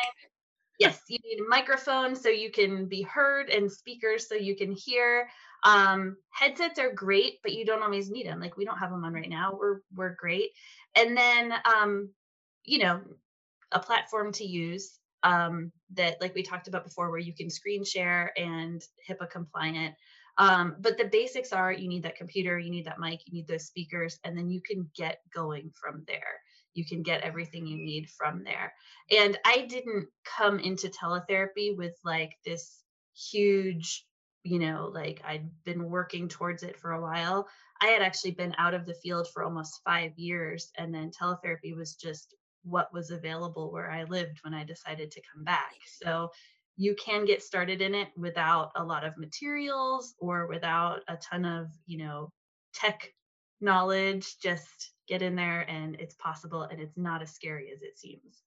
[0.77, 4.71] Yes, you need a microphone so you can be heard and speakers so you can
[4.71, 5.29] hear.
[5.63, 8.41] Um, headsets are great, but you don't always need them.
[8.41, 9.55] Like we don't have them on right now.
[9.57, 10.49] We're we're great.
[10.97, 12.09] And then um,
[12.63, 13.01] you know,
[13.71, 17.83] a platform to use um, that, like we talked about before, where you can screen
[17.83, 19.95] share and HIPAA compliant.
[20.37, 23.47] Um, but the basics are you need that computer, you need that mic, you need
[23.47, 26.39] those speakers, and then you can get going from there.
[26.73, 28.73] You can get everything you need from there.
[29.11, 32.81] And I didn't come into teletherapy with like this
[33.13, 34.05] huge,
[34.43, 37.47] you know, like I'd been working towards it for a while.
[37.81, 41.75] I had actually been out of the field for almost five years, and then teletherapy
[41.75, 45.75] was just what was available where I lived when I decided to come back.
[46.01, 46.29] So
[46.77, 51.45] you can get started in it without a lot of materials or without a ton
[51.45, 52.31] of, you know,
[52.73, 53.11] tech
[53.59, 54.37] knowledge.
[54.41, 58.43] Just get in there and it's possible and it's not as scary as it seems.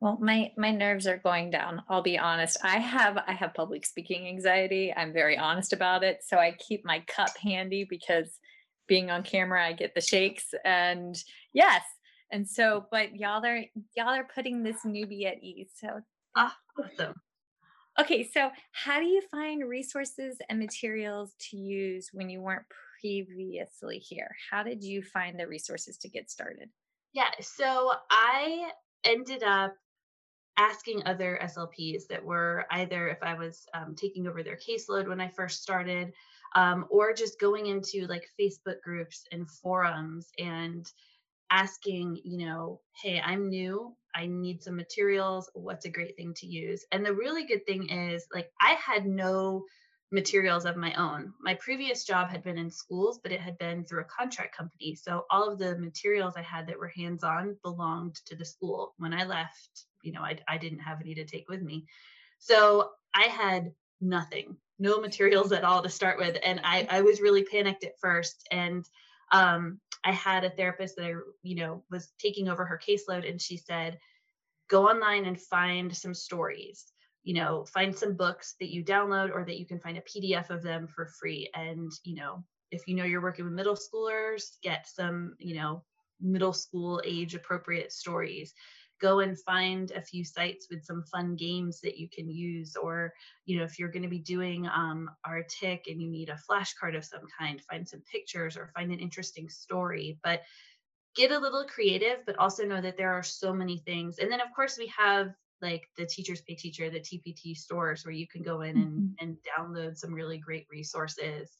[0.00, 1.82] Well, my my nerves are going down.
[1.88, 2.58] I'll be honest.
[2.64, 4.92] I have I have public speaking anxiety.
[4.94, 6.18] I'm very honest about it.
[6.26, 8.38] So I keep my cup handy because
[8.88, 11.16] being on camera I get the shakes and
[11.52, 11.82] yes,
[12.32, 13.62] and so, but y'all are
[13.94, 15.70] y'all are putting this newbie at ease.
[15.74, 16.00] So
[16.36, 17.14] ah, awesome.
[18.00, 22.64] Okay, so how do you find resources and materials to use when you weren't
[23.00, 24.34] previously here?
[24.50, 26.70] How did you find the resources to get started?
[27.12, 28.70] Yeah, so I
[29.04, 29.74] ended up
[30.56, 35.20] asking other SLPs that were either if I was um, taking over their caseload when
[35.20, 36.12] I first started,
[36.54, 40.90] um, or just going into like Facebook groups and forums and
[41.52, 43.94] asking, you know, hey, I'm new.
[44.14, 45.50] I need some materials.
[45.54, 46.84] What's a great thing to use?
[46.90, 49.64] And the really good thing is, like, I had no
[50.10, 51.32] materials of my own.
[51.40, 54.94] My previous job had been in schools, but it had been through a contract company.
[54.94, 58.94] So all of the materials I had that were hands on belonged to the school.
[58.98, 61.86] When I left, you know, I, I didn't have any to take with me.
[62.38, 66.36] So I had nothing, no materials at all to start with.
[66.44, 68.46] And I, I was really panicked at first.
[68.50, 68.84] And
[69.32, 73.40] um, I had a therapist that I, you know, was taking over her caseload, and
[73.40, 73.98] she said,
[74.68, 76.92] go online and find some stories.
[77.24, 80.50] You know, find some books that you download or that you can find a PDF
[80.50, 81.48] of them for free.
[81.54, 85.84] And, you know, if you know you're working with middle schoolers, get some, you know,
[86.20, 88.54] middle school age appropriate stories
[89.02, 93.12] go and find a few sites with some fun games that you can use or
[93.44, 96.96] you know if you're going to be doing um, artic and you need a flashcard
[96.96, 100.42] of some kind find some pictures or find an interesting story but
[101.16, 104.40] get a little creative but also know that there are so many things and then
[104.40, 108.42] of course we have like the teachers pay teacher the tpt stores where you can
[108.42, 109.06] go in and, mm-hmm.
[109.20, 111.50] and download some really great resources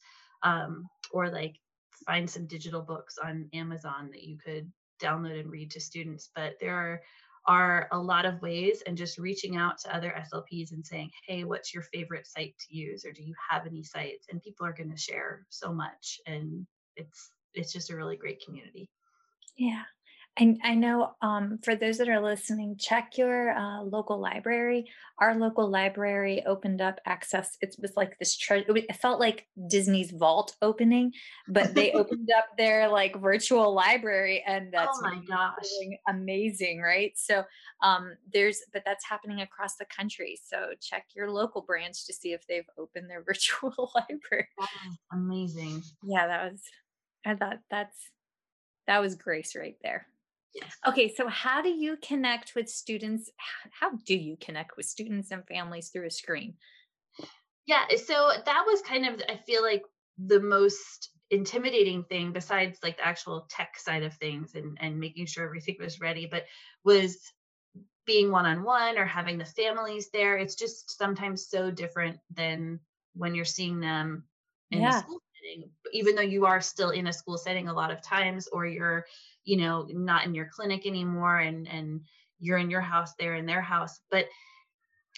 [0.43, 1.57] um, or like
[2.05, 6.53] find some digital books on amazon that you could download and read to students but
[6.61, 7.01] there are
[7.45, 11.43] are a lot of ways and just reaching out to other SLPs and saying, hey,
[11.43, 13.05] what's your favorite site to use?
[13.05, 14.27] Or do you have any sites?
[14.29, 16.19] And people are going to share so much.
[16.25, 16.65] And
[16.95, 18.89] it's it's just a really great community.
[19.57, 19.83] Yeah.
[20.35, 24.89] I, I know um, for those that are listening, check your uh, local library.
[25.19, 27.55] Our local library opened up access.
[27.61, 28.65] It was like this treasure.
[28.75, 31.13] It felt like Disney's vault opening,
[31.47, 35.69] but they opened up their like virtual library, and that's oh my gosh,
[36.07, 37.11] amazing, right?
[37.15, 37.43] So
[37.83, 40.39] um, there's, but that's happening across the country.
[40.43, 44.47] So check your local branch to see if they've opened their virtual library.
[45.11, 45.83] amazing.
[46.03, 46.61] Yeah, that was.
[47.25, 47.97] I thought that's
[48.87, 50.07] that was grace right there.
[50.87, 53.31] Okay, so how do you connect with students?
[53.71, 56.55] How do you connect with students and families through a screen?
[57.65, 59.83] Yeah, eh, so that was kind of, I feel like,
[60.19, 65.25] the most intimidating thing besides like the actual tech side of things and, and making
[65.25, 66.43] sure everything was ready, but
[66.83, 67.17] was
[68.05, 70.37] being one-on-one or having the families there.
[70.37, 72.79] It's just sometimes so different than
[73.15, 74.25] when you're seeing them
[74.69, 74.99] in yeah.
[74.99, 78.03] a school setting, even though you are still in a school setting a lot of
[78.03, 79.05] times, or you're,
[79.45, 82.01] you know, not in your clinic anymore and and
[82.39, 83.99] you're in your house, they're in their house.
[84.11, 84.27] But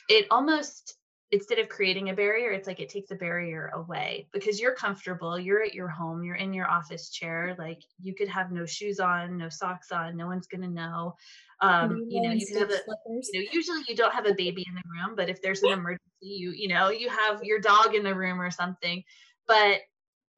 [0.09, 0.95] it almost
[1.32, 5.39] instead of creating a barrier, it's like it takes a barrier away because you're comfortable,
[5.39, 7.55] you're at your home, you're in your office chair.
[7.57, 11.15] Like you could have no shoes on, no socks on, no one's gonna know.
[11.61, 14.76] Um, you know, you have a, you know, usually you don't have a baby in
[14.76, 18.03] the room, but if there's an emergency, you, you know, you have your dog in
[18.03, 19.03] the room or something.
[19.47, 19.80] But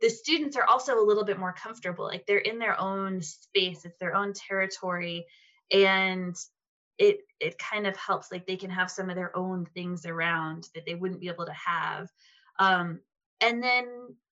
[0.01, 2.05] the students are also a little bit more comfortable.
[2.05, 5.25] Like they're in their own space, it's their own territory.
[5.71, 6.35] And
[6.97, 10.67] it it kind of helps like they can have some of their own things around
[10.73, 12.09] that they wouldn't be able to have
[12.59, 12.99] um,
[13.41, 13.85] and then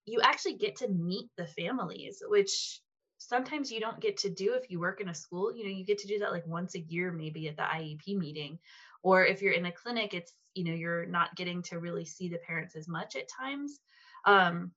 [0.05, 2.81] you actually get to meet the families which
[3.17, 5.85] sometimes you don't get to do if you work in a school you know you
[5.85, 8.57] get to do that like once a year maybe at the iep meeting
[9.03, 12.29] or if you're in a clinic it's you know you're not getting to really see
[12.29, 13.79] the parents as much at times
[14.25, 14.71] um,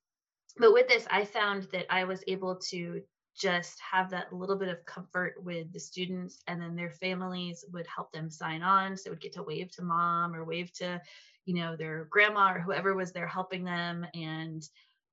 [0.57, 3.01] but with this i found that i was able to
[3.39, 7.87] just have that little bit of comfort with the students and then their families would
[7.87, 8.97] help them sign on.
[8.97, 11.01] So they would get to wave to mom or wave to
[11.45, 14.63] you know their grandma or whoever was there helping them and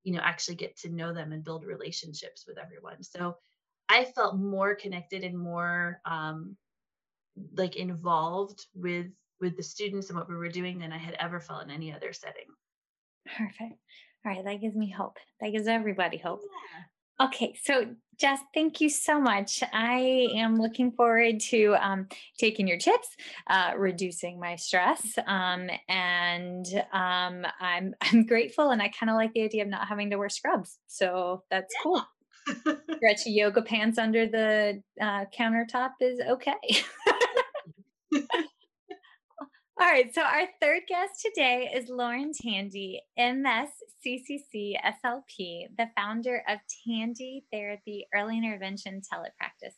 [0.04, 3.04] you know actually get to know them and build relationships with everyone.
[3.04, 3.38] So
[3.88, 6.58] i felt more connected and more um,
[7.56, 9.08] like involved with
[9.40, 11.94] with the students and what we were doing than i had ever felt in any
[11.94, 12.48] other setting.
[13.38, 13.80] Perfect
[14.26, 16.84] all right that gives me hope that gives everybody hope yeah.
[17.22, 17.86] Okay, so
[18.20, 19.64] Jess, thank you so much.
[19.72, 23.08] I am looking forward to um, taking your tips,
[23.48, 29.32] uh, reducing my stress, um, and um, I'm I'm grateful, and I kind of like
[29.34, 30.78] the idea of not having to wear scrubs.
[30.88, 31.84] So that's yeah.
[31.84, 32.04] cool.
[32.98, 36.84] Stretchy yoga pants under the uh, countertop is okay.
[39.78, 43.72] All right, so our third guest today is Lauren Tandy, MS
[44.08, 49.74] CCC SLP, the founder of Tandy Therapy Early Intervention Telepractice.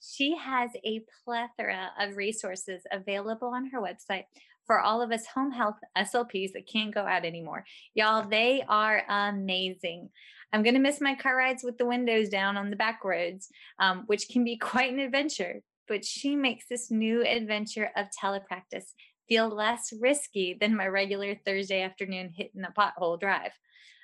[0.00, 4.24] She has a plethora of resources available on her website
[4.66, 7.66] for all of us home health SLPs that can't go out anymore.
[7.92, 10.08] Y'all, they are amazing.
[10.54, 13.50] I'm going to miss my car rides with the windows down on the back roads,
[13.78, 15.60] um, which can be quite an adventure.
[15.86, 18.86] But she makes this new adventure of telepractice
[19.28, 23.52] feel less risky than my regular Thursday afternoon hitting a pothole drive.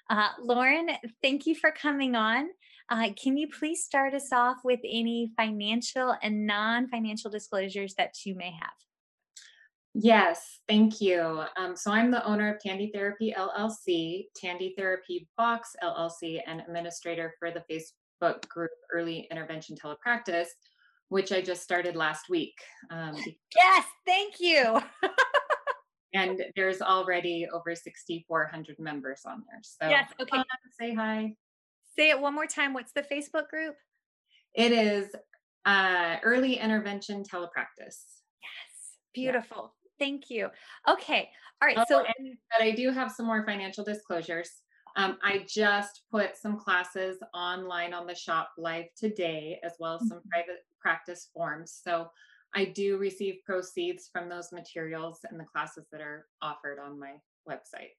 [0.09, 0.91] Uh, Lauren,
[1.23, 2.49] thank you for coming on.
[2.89, 8.15] Uh, can you please start us off with any financial and non financial disclosures that
[8.25, 8.73] you may have?
[9.95, 11.43] Yes, thank you.
[11.57, 17.35] Um, so I'm the owner of Tandy Therapy LLC, Tandy Therapy Box LLC, and administrator
[17.39, 20.49] for the Facebook group Early Intervention Telepractice,
[21.11, 22.55] which I just started last week.
[22.91, 23.17] Um,
[23.55, 24.81] yes, thank you.
[26.15, 29.61] and there's already over 6,400 members on there.
[29.63, 30.43] So yes, okay.
[30.81, 31.35] say hi.
[31.99, 32.73] Say it one more time.
[32.73, 33.75] What's the Facebook group?
[34.55, 35.09] It is
[35.67, 38.21] uh, Early Intervention Telepractice.
[38.41, 39.75] Yes, beautiful.
[39.75, 40.07] Yeah.
[40.07, 40.49] Thank you.
[40.89, 41.29] Okay.
[41.61, 41.77] All right.
[41.77, 44.51] Oh, so, but I do have some more financial disclosures.
[44.97, 50.09] Um, I just put some classes online on the shop live today, as well as
[50.09, 50.29] some mm-hmm.
[50.31, 51.81] private practice forms.
[51.85, 52.09] So
[52.55, 57.15] I do receive proceeds from those materials and the classes that are offered on my
[57.49, 57.95] website.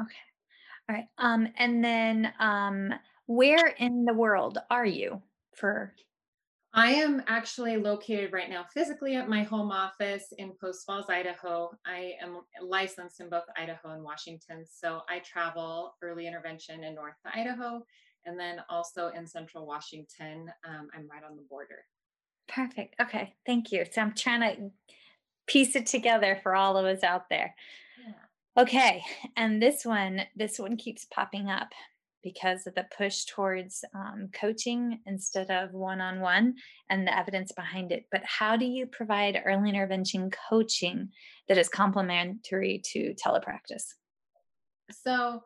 [0.00, 0.22] Okay.
[0.88, 1.06] All right.
[1.18, 2.92] Um, and then um,
[3.26, 5.22] where in the world are you
[5.54, 5.94] for?
[6.74, 11.70] I am actually located right now physically at my home office in Post Falls, Idaho.
[11.84, 14.64] I am licensed in both Idaho and Washington.
[14.64, 17.82] So I travel early intervention in North Idaho
[18.24, 20.50] and then also in Central Washington.
[20.66, 21.84] Um, I'm right on the border.
[22.54, 22.96] Perfect.
[23.00, 23.34] Okay.
[23.46, 23.84] Thank you.
[23.90, 24.70] So I'm trying to
[25.46, 27.54] piece it together for all of us out there.
[28.06, 28.62] Yeah.
[28.62, 29.02] Okay.
[29.36, 31.72] And this one, this one keeps popping up
[32.22, 36.54] because of the push towards um, coaching instead of one on one
[36.88, 38.04] and the evidence behind it.
[38.12, 41.08] But how do you provide early intervention coaching
[41.48, 43.94] that is complementary to telepractice?
[44.90, 45.42] So,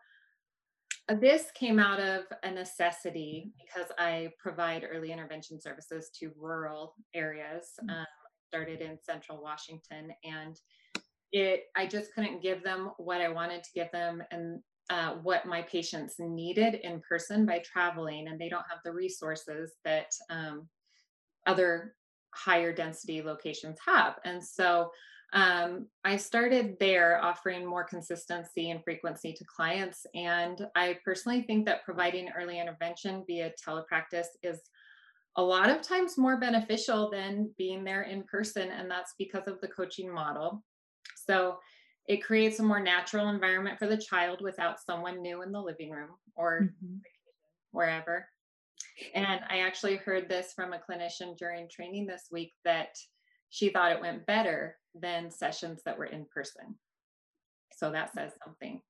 [1.09, 7.71] this came out of a necessity because I provide early intervention services to rural areas.
[7.85, 8.01] Mm.
[8.01, 8.07] Um,
[8.49, 10.57] started in central Washington and
[11.33, 15.47] it I just couldn't give them what I wanted to give them and uh, what
[15.47, 20.69] my patients needed in person by traveling and they don't have the resources that um,
[21.47, 21.97] other
[22.35, 24.15] higher density locations have.
[24.25, 24.91] And so
[25.33, 30.07] um, I started there offering more consistency and frequency to clients.
[30.15, 34.61] And I personally think that providing early intervention via telepractice is
[35.37, 38.71] a lot of times more beneficial than being there in person.
[38.71, 40.63] And that's because of the coaching model.
[41.27, 41.59] So
[42.07, 45.91] it creates a more natural environment for the child without someone new in the living
[45.91, 46.97] room or mm-hmm.
[47.73, 48.27] wherever.
[49.15, 52.97] And I actually heard this from a clinician during training this week that
[53.51, 56.77] she thought it went better than sessions that were in person.
[57.73, 58.81] So that says something.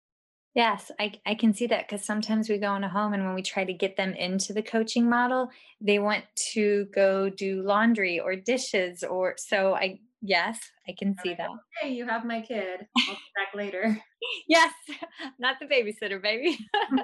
[0.55, 3.35] Yes, I, I can see that because sometimes we go in a home and when
[3.35, 5.51] we try to get them into the coaching model,
[5.83, 11.35] they want to go do laundry or dishes or so I yes, I can see
[11.35, 11.51] that.
[11.83, 12.87] Hey, you have my kid.
[13.09, 14.03] I'll be back later.
[14.49, 14.73] yes,
[15.39, 16.59] not the babysitter, baby.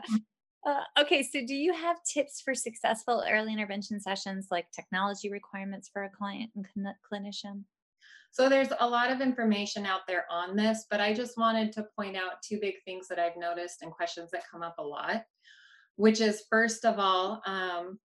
[0.64, 5.90] Uh, okay, so do you have tips for successful early intervention sessions like technology requirements
[5.92, 7.64] for a client and cl- clinician?
[8.32, 11.86] So there's a lot of information out there on this, but I just wanted to
[11.94, 15.24] point out two big things that I've noticed and questions that come up a lot,
[15.96, 17.98] which is first of all, um,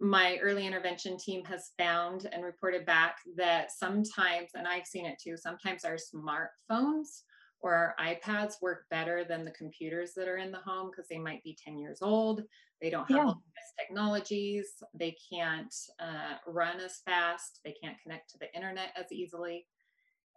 [0.00, 5.20] my early intervention team has found and reported back that sometimes, and I've seen it
[5.22, 7.22] too, sometimes our smartphones
[7.60, 11.18] or our iPads work better than the computers that are in the home because they
[11.18, 12.42] might be 10 years old.
[12.80, 13.24] They don't have yeah.
[13.24, 14.68] all the best technologies.
[14.94, 17.60] They can't uh, run as fast.
[17.64, 19.66] They can't connect to the internet as easily.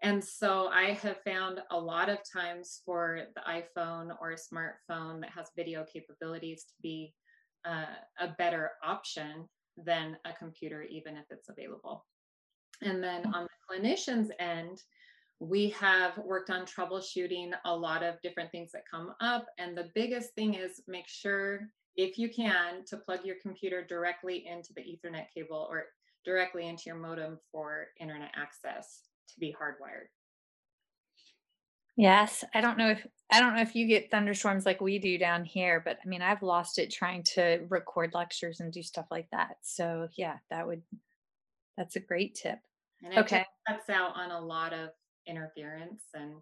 [0.02, 5.22] And so I have found a lot of times for the iPhone or a smartphone
[5.22, 7.14] that has video capabilities to be
[7.66, 7.86] uh,
[8.20, 12.06] a better option than a computer, even if it's available.
[12.82, 14.82] And then on the clinician's end,
[15.40, 19.46] we have worked on troubleshooting a lot of different things that come up.
[19.58, 21.62] And the biggest thing is make sure,
[21.96, 25.86] if you can, to plug your computer directly into the Ethernet cable or
[26.26, 30.08] directly into your modem for internet access to be hardwired.
[31.96, 35.18] Yes, I don't know if I don't know if you get thunderstorms like we do
[35.20, 39.06] down here, but I mean I've lost it trying to record lectures and do stuff
[39.12, 39.58] like that.
[39.62, 40.82] So yeah, that would
[41.78, 42.58] that's a great tip.
[43.04, 43.46] And okay.
[43.68, 44.90] cuts out on a lot of
[45.28, 46.36] interference and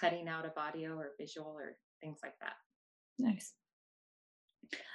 [0.00, 2.54] cutting out of audio or visual or things like that.
[3.18, 3.52] Nice.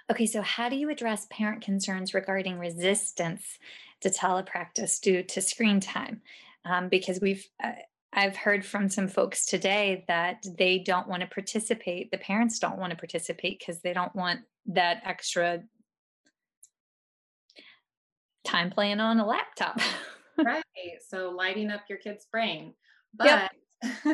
[0.09, 3.57] Okay, so how do you address parent concerns regarding resistance
[4.01, 6.22] to telepractice due to screen time?
[6.65, 7.72] Um, because we've, uh,
[8.13, 12.11] I've heard from some folks today that they don't want to participate.
[12.11, 15.63] The parents don't want to participate because they don't want that extra
[18.43, 19.80] time playing on a laptop.
[20.38, 20.63] right.
[21.07, 22.74] So lighting up your kid's brain.
[23.13, 23.51] But yep.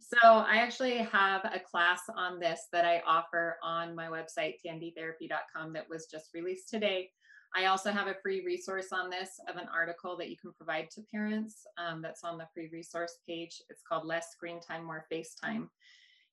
[0.00, 5.72] so I actually have a class on this that I offer on my website, tandytherapy.com,
[5.72, 7.10] that was just released today.
[7.56, 10.90] I also have a free resource on this of an article that you can provide
[10.90, 13.62] to parents um, that's on the free resource page.
[13.68, 15.68] It's called Less Screen Time, More FaceTime.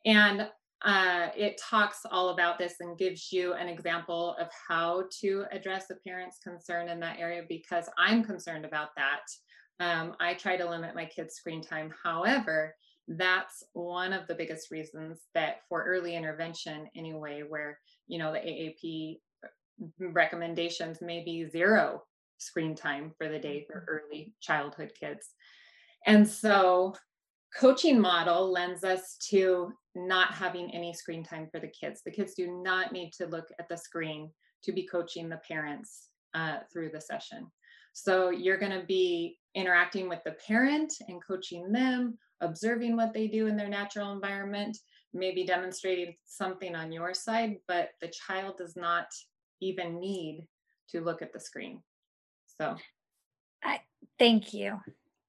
[0.05, 0.49] And
[0.83, 5.91] uh, it talks all about this and gives you an example of how to address
[5.91, 9.21] a parent's concern in that area because I'm concerned about that
[9.81, 11.91] um, I try to limit my kids' screen time.
[12.03, 12.75] However,
[13.07, 18.39] that's one of the biggest reasons that for early intervention, anyway, where you know the
[18.39, 19.19] AAP
[19.99, 22.03] recommendations may be zero
[22.37, 23.89] screen time for the day for mm-hmm.
[23.89, 25.29] early childhood kids.
[26.05, 26.95] And so
[27.57, 32.01] coaching model lends us to not having any screen time for the kids.
[32.05, 34.29] The kids do not need to look at the screen
[34.63, 37.51] to be coaching the parents uh, through the session.
[37.93, 43.27] So you're going to be interacting with the parent and coaching them, observing what they
[43.27, 44.77] do in their natural environment,
[45.13, 49.07] maybe demonstrating something on your side, but the child does not
[49.61, 50.45] even need
[50.89, 51.81] to look at the screen.
[52.59, 52.75] So,
[53.63, 53.81] I,
[54.17, 54.79] thank you.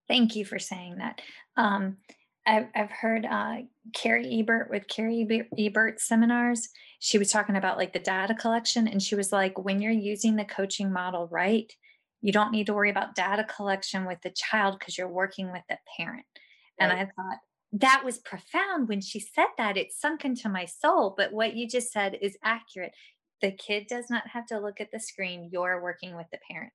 [0.09, 1.20] Thank you for saying that.
[1.57, 1.99] Um,
[2.47, 3.59] I've, I've heard uh,
[3.93, 6.68] Cari Ebert with Cari Ebert seminars.
[6.99, 10.37] She was talking about like the data collection, and she was like, when you're using
[10.37, 11.73] the coaching model right,
[12.23, 15.62] you don't need to worry about data collection with the child because you're working with
[15.68, 16.25] the parent.
[16.81, 16.91] Right.
[16.91, 17.39] And I thought
[17.73, 19.77] that was profound when she said that.
[19.77, 21.14] It sunk into my soul.
[21.16, 22.93] But what you just said is accurate.
[23.41, 25.51] The kid does not have to look at the screen.
[25.53, 26.73] You're working with the parent.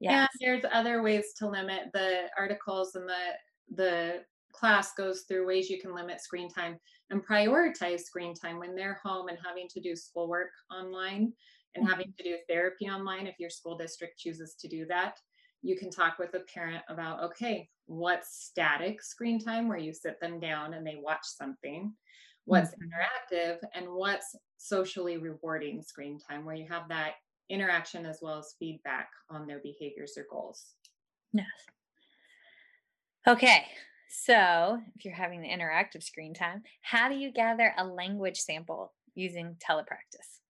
[0.00, 0.28] Yeah.
[0.40, 4.22] there's other ways to limit the articles and the the
[4.52, 6.78] class goes through ways you can limit screen time
[7.10, 11.32] and prioritize screen time when they're home and having to do schoolwork online
[11.74, 11.90] and mm-hmm.
[11.90, 15.18] having to do therapy online if your school district chooses to do that
[15.62, 20.20] you can talk with a parent about okay what's static screen time where you sit
[20.20, 21.92] them down and they watch something
[22.44, 22.84] what's mm-hmm.
[22.84, 27.14] interactive and what's socially rewarding screen time where you have that
[27.50, 30.74] interaction as well as feedback on their behaviors or goals
[31.32, 31.46] Yes.
[33.26, 33.66] Okay.
[34.08, 38.94] So, if you're having the interactive screen time, how do you gather a language sample
[39.14, 40.40] using telepractice?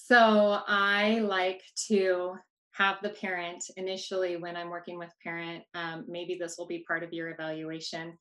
[0.00, 2.34] So, I like to
[2.70, 7.02] have the parent initially when I'm working with parent, um, maybe this will be part
[7.02, 8.16] of your evaluation,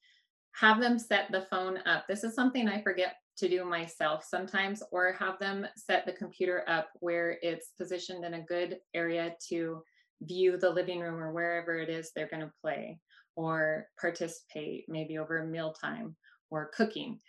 [0.54, 2.06] have them set the phone up.
[2.10, 6.66] This is something I forget to do myself sometimes, or have them set the computer
[6.68, 9.84] up where it's positioned in a good area to
[10.24, 13.00] view the living room or wherever it is they're going to play
[13.36, 16.16] or participate, maybe over mealtime
[16.50, 17.20] or cooking.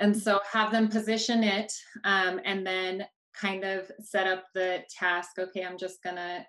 [0.00, 1.72] And so have them position it
[2.04, 3.06] um, and then
[3.38, 5.38] kind of set up the task.
[5.38, 6.44] Okay, I'm just going to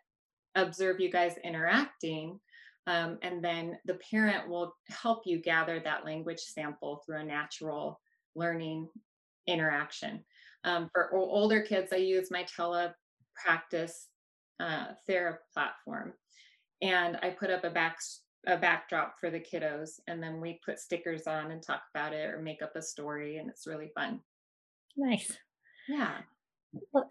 [0.55, 2.39] observe you guys interacting.
[2.88, 7.99] Um, and then the parent will help you gather that language sample through a natural
[8.36, 8.88] learning
[9.47, 10.23] interaction.
[10.63, 13.93] Um, for older kids, I use my telepractice
[14.59, 16.13] uh, Thera platform,
[16.81, 17.97] and I put up a back
[18.47, 22.31] a backdrop for the kiddos, and then we put stickers on and talk about it
[22.31, 24.19] or make up a story, and it's really fun.
[24.95, 25.36] Nice.
[25.88, 26.17] Yeah.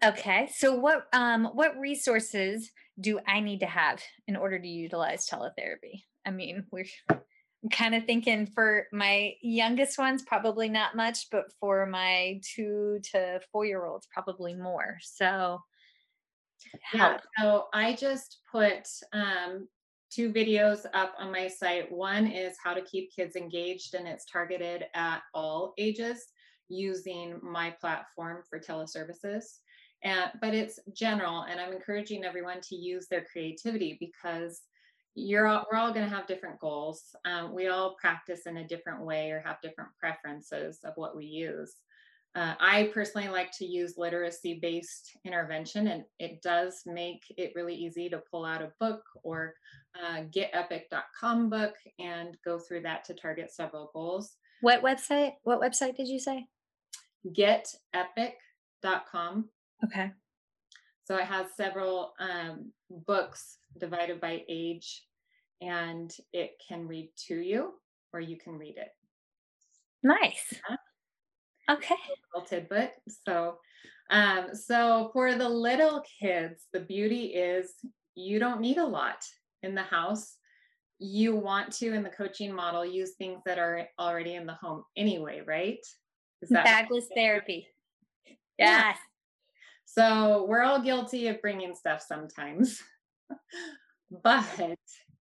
[0.03, 0.49] Okay.
[0.53, 6.03] So what um what resources do I need to have in order to utilize teletherapy?
[6.25, 11.45] I mean, we're I'm kind of thinking for my youngest ones, probably not much, but
[11.59, 14.97] for my two to four year olds, probably more.
[15.01, 15.59] So,
[16.83, 17.21] help.
[17.39, 19.67] Yeah, so I just put um,
[20.11, 21.91] two videos up on my site.
[21.91, 26.23] One is how to keep kids engaged, and it's targeted at all ages
[26.69, 29.43] using my platform for teleservices.
[30.03, 34.61] And, but it's general, and I'm encouraging everyone to use their creativity because
[35.15, 37.15] you're all, we're all going to have different goals.
[37.25, 41.25] Um, we all practice in a different way or have different preferences of what we
[41.25, 41.73] use.
[42.35, 47.73] Uh, I personally like to use literacy based intervention, and it does make it really
[47.73, 49.53] easy to pull out a book or
[49.95, 54.35] uh, getepic.com book and go through that to target several goals.
[54.59, 55.35] What website?
[55.43, 56.45] What website did you say?
[57.27, 59.49] Getepic.com.
[59.83, 60.11] Okay.
[61.05, 62.71] So it has several um,
[63.05, 65.03] books divided by age,
[65.61, 67.73] and it can read to you
[68.13, 68.89] or you can read it.
[70.03, 70.53] Nice.
[70.69, 71.75] Yeah.
[71.75, 71.95] Okay.
[72.33, 72.93] Little tidbit.
[73.27, 73.57] So,
[74.09, 77.73] um, so for the little kids, the beauty is
[78.15, 79.17] you don't need a lot
[79.63, 80.37] in the house.
[80.99, 84.83] You want to, in the coaching model, use things that are already in the home
[84.95, 85.79] anyway, right?
[86.49, 87.67] Bagless therapy?
[88.57, 88.97] Yes.
[89.85, 92.81] So we're all guilty of bringing stuff sometimes.
[94.23, 94.77] but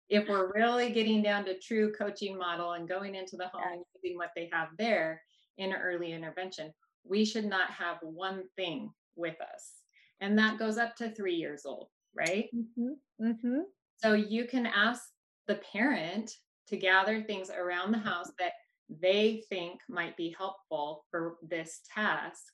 [0.09, 3.85] if we're really getting down to true coaching model and going into the home and
[4.03, 5.23] using what they have there
[5.59, 6.73] in early intervention,
[7.05, 9.73] we should not have one thing with us.
[10.21, 12.49] And that goes up to three years old, right?
[12.55, 13.27] Mm-hmm.
[13.27, 13.61] Mm-hmm.
[13.97, 15.03] So you can ask
[15.47, 16.33] the parent
[16.69, 18.53] to gather things around the house that
[18.89, 22.53] they think might be helpful for this task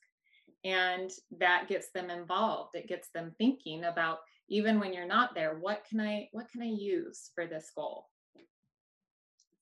[0.63, 1.09] and
[1.39, 2.75] that gets them involved.
[2.75, 4.19] It gets them thinking about
[4.51, 8.07] even when you're not there what can i what can i use for this goal?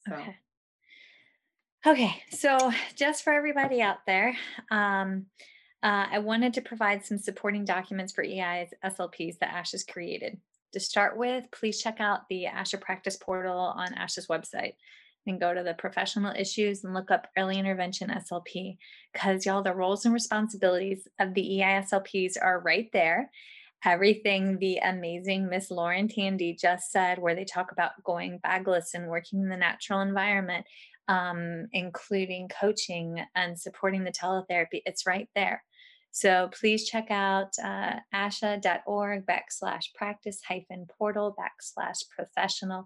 [0.08, 0.16] So.
[0.16, 0.36] okay.
[1.86, 4.36] Okay so just for everybody out there
[4.72, 5.28] um,
[5.84, 10.38] uh, i wanted to provide some supporting documents for ei's slps that ASHA has created.
[10.74, 14.74] To start with please check out the asha practice portal on ASHA's website
[15.28, 18.78] and go to the professional issues and look up early intervention SLP
[19.14, 23.30] because y'all, the roles and responsibilities of the EISLPs are right there.
[23.86, 29.08] Everything the amazing Miss Lauren Tandy just said, where they talk about going bagless and
[29.08, 30.66] working in the natural environment,
[31.08, 35.64] um, including coaching and supporting the teletherapy, it's right there.
[36.12, 42.86] So please check out uh, asha.org backslash practice hyphen portal backslash professional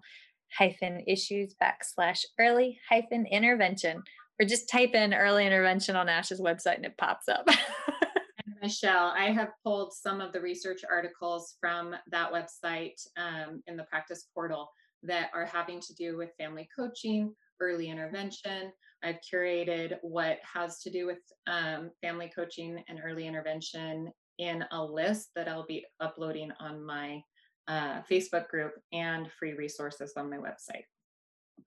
[0.56, 4.02] hyphen issues backslash early hyphen intervention
[4.40, 7.48] or just type in early intervention on ASHA's website and it pops up.
[8.62, 13.84] Michelle i have pulled some of the research articles from that website um, in the
[13.84, 14.70] practice portal
[15.02, 18.72] that are having to do with family coaching early intervention.
[19.02, 24.84] I've curated what has to do with um, family coaching and early intervention in a
[24.84, 27.22] list that i'll be uploading on my
[27.68, 30.84] uh, Facebook group and free resources on my website.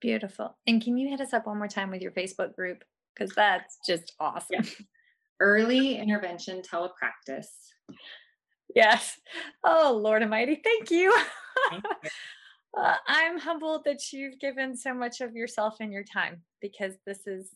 [0.00, 0.56] Beautiful.
[0.66, 2.84] And can you hit us up one more time with your Facebook group?
[3.14, 4.62] Because that's just awesome.
[4.62, 4.70] Yeah.
[5.40, 7.46] Early intervention telepractice.
[8.74, 9.18] Yes.
[9.64, 11.16] Oh, Lord Almighty, thank you.
[11.70, 12.10] Thank you.
[12.78, 17.26] uh, I'm humbled that you've given so much of yourself and your time because this
[17.26, 17.50] is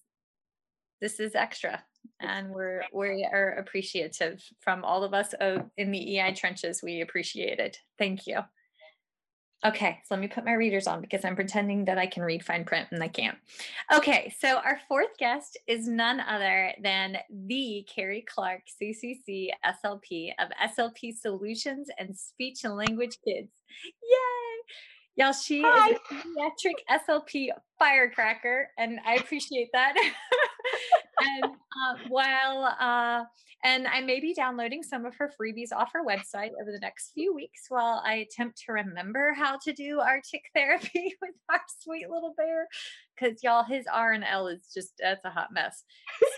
[1.01, 1.83] this is extra
[2.21, 5.35] and we're we are appreciative from all of us
[5.77, 6.83] in the EI trenches.
[6.83, 7.79] We appreciate it.
[7.99, 8.41] Thank you.
[9.65, 12.45] Okay, so let me put my readers on because I'm pretending that I can read
[12.45, 13.39] fine print and I can't.
[13.95, 20.49] Okay, so our fourth guest is none other than the Carrie Clark, CCC SLP of
[20.77, 23.53] SLP Solutions and Speech and Language Kids.
[24.03, 24.53] Yay!
[25.15, 25.91] Y'all, she Hi.
[25.91, 27.49] is a pediatric SLP
[27.79, 29.95] firecracker, and I appreciate that.
[31.23, 33.25] and uh, while uh,
[33.65, 37.13] and I may be downloading some of her freebies off her website over the next
[37.15, 42.11] few weeks while I attempt to remember how to do artic therapy with our sweet
[42.11, 42.67] little bear.
[43.15, 45.85] Because y'all, his R and L is just that's a hot mess.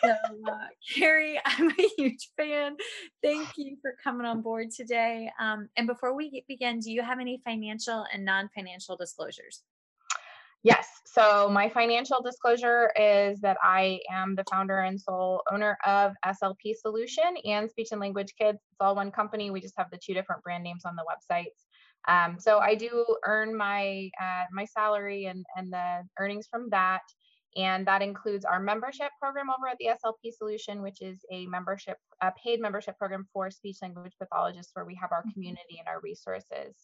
[0.02, 2.76] So, uh, Carrie, I'm a huge fan.
[3.22, 5.30] Thank you for coming on board today.
[5.40, 9.62] Um, and before we begin, do you have any financial and non-financial disclosures?
[10.64, 10.88] Yes.
[11.04, 16.74] So my financial disclosure is that I am the founder and sole owner of SLP
[16.80, 18.58] Solution and Speech and Language Kids.
[18.72, 19.50] It's all one company.
[19.50, 21.60] We just have the two different brand names on the websites.
[22.08, 27.02] Um, so I do earn my uh, my salary and and the earnings from that,
[27.56, 31.98] and that includes our membership program over at the SLP Solution, which is a membership
[32.22, 35.32] a paid membership program for speech language pathologists, where we have our mm-hmm.
[35.32, 36.74] community and our resources.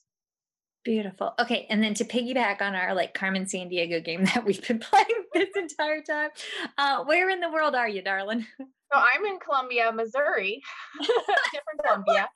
[0.85, 1.35] Beautiful.
[1.39, 5.07] Okay, and then to piggyback on our like Carmen Sandiego game that we've been playing
[5.35, 6.31] this entire time,
[6.79, 8.47] uh, where in the world are you, darling?
[8.59, 8.67] So
[8.99, 10.63] I'm in Columbia, Missouri,
[11.01, 12.29] different Columbia,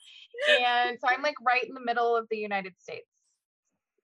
[0.61, 3.07] and so I'm like right in the middle of the United States.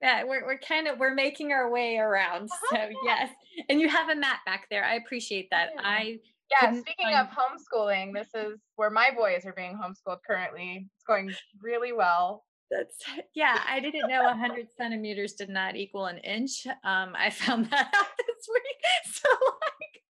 [0.01, 2.45] Yeah, we're we're kind of we're making our way around.
[2.45, 2.95] Uh-huh, so yeah.
[3.05, 3.30] yes,
[3.68, 4.84] and you have a map back there.
[4.84, 5.68] I appreciate that.
[5.74, 5.82] Yeah.
[5.84, 6.18] I
[6.51, 6.80] yeah.
[6.80, 10.88] Speaking find- of homeschooling, this is where my boys are being homeschooled currently.
[10.97, 11.30] It's going
[11.62, 12.97] really well that's
[13.35, 17.91] yeah i didn't know 100 centimeters did not equal an inch um i found that
[17.95, 20.03] out this week so like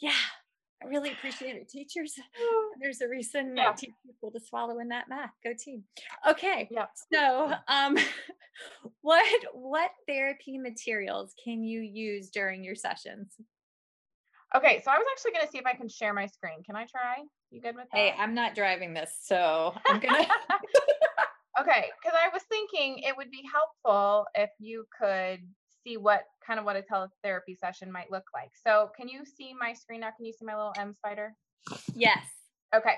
[0.00, 0.10] yeah
[0.82, 2.14] i really appreciate it teachers
[2.80, 3.70] there's a reason yeah.
[3.70, 5.82] i teach people to swallow in that math go team
[6.28, 7.96] okay yeah so um
[9.02, 13.34] what what therapy materials can you use during your sessions
[14.56, 16.62] Okay, so I was actually going to see if I can share my screen.
[16.64, 17.16] Can I try?
[17.50, 17.98] You good with that?
[17.98, 20.30] Hey, I'm not driving this, so I'm going to
[21.60, 25.40] Okay, because I was thinking it would be helpful if you could
[25.84, 28.50] see what kind of what a teletherapy session might look like.
[28.54, 30.10] So, can you see my screen now?
[30.16, 31.34] Can you see my little M spider?
[31.94, 32.24] Yes.
[32.74, 32.94] Okay.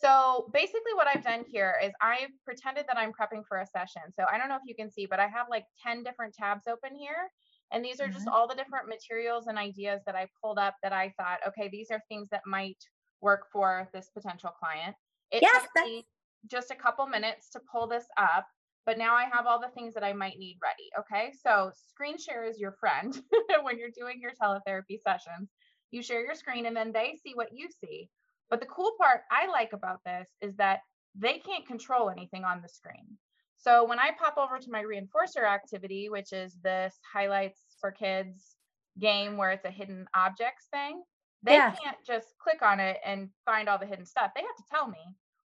[0.00, 4.02] So, basically, what I've done here is I've pretended that I'm prepping for a session.
[4.18, 6.64] So, I don't know if you can see, but I have like 10 different tabs
[6.66, 7.30] open here.
[7.72, 8.14] And these are mm-hmm.
[8.14, 11.68] just all the different materials and ideas that I pulled up that I thought, okay,
[11.68, 12.76] these are things that might
[13.22, 14.94] work for this potential client.
[15.30, 16.04] It yes, that's, me,
[16.50, 18.46] just a couple minutes to pull this up,
[18.84, 20.90] but now I have all the things that I might need ready.
[20.98, 21.32] Okay.
[21.44, 23.20] So screen share is your friend
[23.62, 25.50] when you're doing your teletherapy sessions.
[25.90, 28.08] You share your screen and then they see what you see.
[28.50, 30.80] But the cool part I like about this is that
[31.14, 33.18] they can't control anything on the screen.
[33.56, 38.56] So when I pop over to my reinforcer activity, which is this highlights for kids
[38.98, 41.02] game where it's a hidden objects thing,
[41.44, 41.72] they yeah.
[41.82, 44.32] can't just click on it and find all the hidden stuff.
[44.34, 44.98] They have to tell me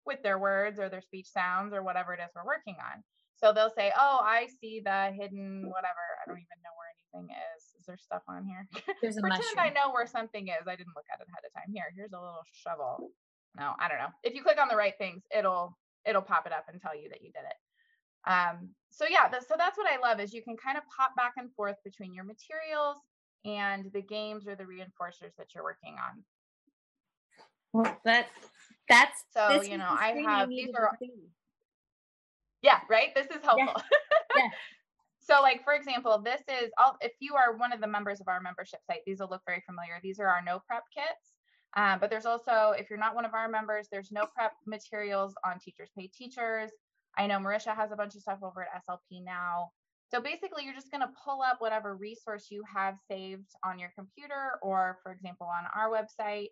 [0.06, 3.04] with their words or their speech sounds or whatever it is we're working on.
[3.38, 6.06] So they'll say, "Oh, I see the hidden whatever.
[6.22, 7.64] I don't even know where anything is.
[7.80, 8.68] Is there stuff on here?
[9.02, 9.60] There's a Pretend mushroom.
[9.60, 10.68] I know where something is.
[10.68, 11.74] I didn't look at it ahead of time.
[11.74, 13.12] Here, here's a little shovel.
[13.58, 14.14] No, I don't know.
[14.24, 17.10] If you click on the right things, it'll it'll pop it up and tell you
[17.10, 17.58] that you did it.
[18.30, 21.34] Um, so yeah, so that's what I love is you can kind of pop back
[21.38, 22.98] and forth between your materials
[23.44, 26.24] and the games or the reinforcers that you're working on.
[27.74, 28.28] Well, that
[28.90, 30.92] that's so you know I have these are
[32.62, 33.10] yeah right.
[33.16, 33.82] This is helpful.
[34.36, 34.44] Yeah.
[34.44, 34.50] yeah.
[35.20, 38.28] so like for example, this is all if you are one of the members of
[38.28, 40.00] our membership site, these will look very familiar.
[40.02, 41.36] These are our no prep kits.
[41.76, 45.34] Um, but there's also, if you're not one of our members, there's no prep materials
[45.46, 46.72] on Teachers Pay Teachers.
[47.18, 49.72] I know Marisha has a bunch of stuff over at SLP now.
[50.08, 53.92] So basically, you're just going to pull up whatever resource you have saved on your
[53.98, 56.50] computer, or for example, on our website,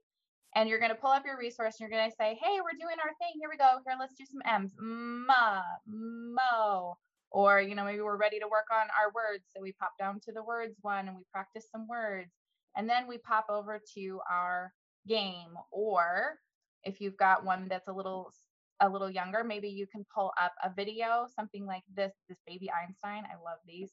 [0.56, 2.78] and you're going to pull up your resource and you're going to say, hey, we're
[2.80, 3.34] doing our thing.
[3.40, 3.80] Here we go.
[3.86, 4.72] Here, let's do some M's.
[4.80, 6.98] Ma, mo.
[7.32, 9.46] Or, you know, maybe we're ready to work on our words.
[9.56, 12.32] So we pop down to the words one and we practice some words.
[12.78, 14.72] And then we pop over to our
[15.08, 15.58] game.
[15.72, 16.36] Or
[16.84, 18.32] if you've got one that's a little
[18.80, 22.70] a little younger, maybe you can pull up a video, something like this, this baby
[22.70, 23.24] Einstein.
[23.26, 23.92] I love these.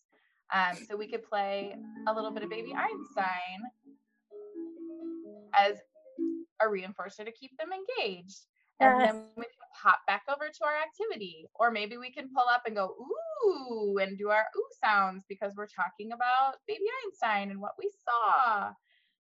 [0.53, 1.77] Um, so we could play
[2.09, 3.61] a little bit of baby Einstein
[5.55, 5.79] as
[6.63, 8.47] a reinforcer to keep them engaged.
[8.81, 8.93] Yes.
[8.93, 11.47] And then we can pop back over to our activity.
[11.55, 15.53] Or maybe we can pull up and go, ooh, and do our ooh sounds because
[15.57, 18.71] we're talking about baby Einstein and what we saw.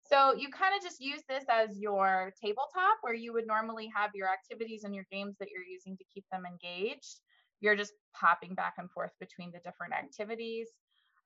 [0.03, 4.11] So you kind of just use this as your tabletop where you would normally have
[4.13, 7.19] your activities and your games that you're using to keep them engaged.
[7.61, 10.67] you're just popping back and forth between the different activities.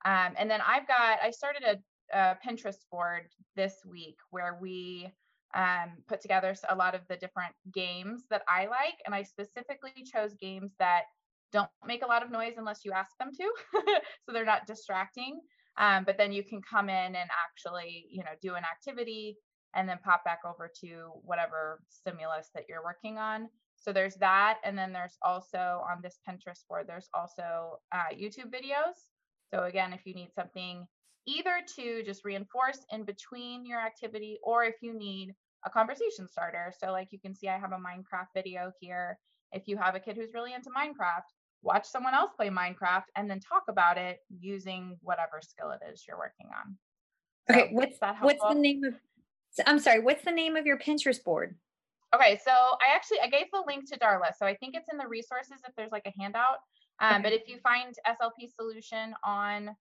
[0.04, 5.12] Um, and then I've got, I started a, a Pinterest board this week where we
[5.54, 8.96] um, put together a lot of the different games that I like.
[9.06, 11.02] And I specifically chose games that
[11.52, 13.52] don't make a lot of noise unless you ask them to.
[14.24, 15.40] so they're not distracting.
[15.78, 19.36] Um, but then you can come in and actually, you know, do an activity
[19.74, 23.48] and then pop back over to whatever stimulus that you're working on.
[23.76, 24.58] So there's that.
[24.64, 28.96] And then there's also on this Pinterest board, there's also uh, YouTube videos.
[29.52, 30.86] So again, if you need something
[31.26, 35.34] either to just reinforce in between your activity or if you need
[35.64, 36.72] a conversation starter.
[36.78, 39.18] So like you can see I have a Minecraft video here.
[39.52, 41.28] If you have a kid who's really into Minecraft,
[41.62, 46.04] watch someone else play Minecraft and then talk about it using whatever skill it is
[46.06, 46.76] you're working on.
[47.50, 48.38] So okay, what's that helpful?
[48.38, 48.94] what's the name of
[49.66, 51.54] I'm sorry, what's the name of your Pinterest board?
[52.14, 54.98] Okay, so I actually I gave the link to Darla, so I think it's in
[54.98, 56.58] the resources if there's like a handout.
[57.00, 57.22] Um, okay.
[57.22, 59.74] But if you find SLP solution on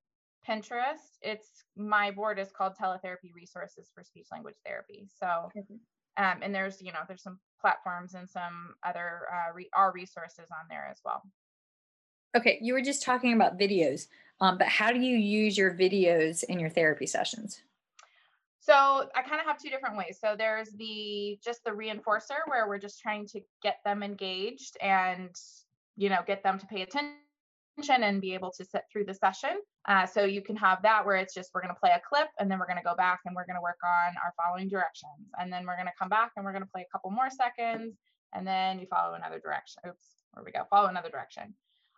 [0.48, 5.08] Pinterest, it's my board is called Teletherapy Resources for Speech Language Therapy.
[5.20, 5.50] So,
[6.18, 10.50] um, and there's you know there's some platforms and some other uh, re- our resources
[10.52, 11.22] on there as well.
[12.36, 14.08] Okay, you were just talking about videos,
[14.40, 17.62] um, but how do you use your videos in your therapy sessions?
[18.62, 18.74] So
[19.16, 20.20] I kind of have two different ways.
[20.22, 25.30] So there's the just the reinforcer where we're just trying to get them engaged and
[25.98, 27.16] you know get them to pay attention
[27.90, 29.60] and be able to sit through the session.
[29.88, 32.28] Uh, so you can have that where it's just we're going to play a clip
[32.40, 34.70] and then we're going to go back and we're going to work on our following
[34.70, 37.10] directions and then we're going to come back and we're going to play a couple
[37.10, 37.96] more seconds
[38.34, 39.82] and then you follow another direction.
[39.88, 41.54] Oops, where we go, follow another direction.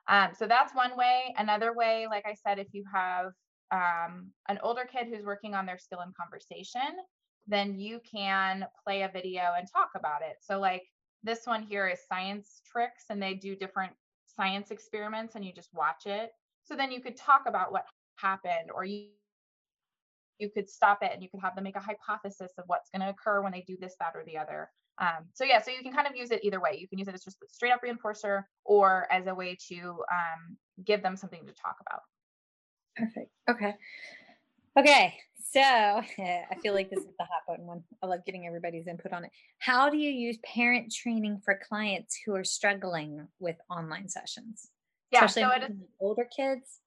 [0.07, 1.33] Um, so that's one way.
[1.37, 3.31] Another way, like I said, if you have
[3.71, 6.97] um, an older kid who's working on their skill in conversation,
[7.47, 10.37] then you can play a video and talk about it.
[10.41, 10.83] So, like
[11.23, 13.93] this one here is science tricks, and they do different
[14.35, 16.31] science experiments, and you just watch it.
[16.63, 19.09] So then you could talk about what happened, or you
[20.39, 23.01] you could stop it and you could have them make a hypothesis of what's going
[23.01, 24.69] to occur when they do this, that, or the other.
[24.99, 26.77] Um, so yeah, so you can kind of use it either way.
[26.79, 29.75] You can use it as just a straight up reinforcer or as a way to
[30.11, 32.01] um, give them something to talk about.
[32.95, 33.31] Perfect.
[33.49, 33.75] Okay.
[34.77, 35.15] Okay.
[35.53, 37.83] So I feel like this is the hot button one.
[38.01, 39.31] I love getting everybody's input on it.
[39.59, 44.69] How do you use parent training for clients who are struggling with online sessions?
[45.11, 46.79] Yeah, Especially so it is, older kids.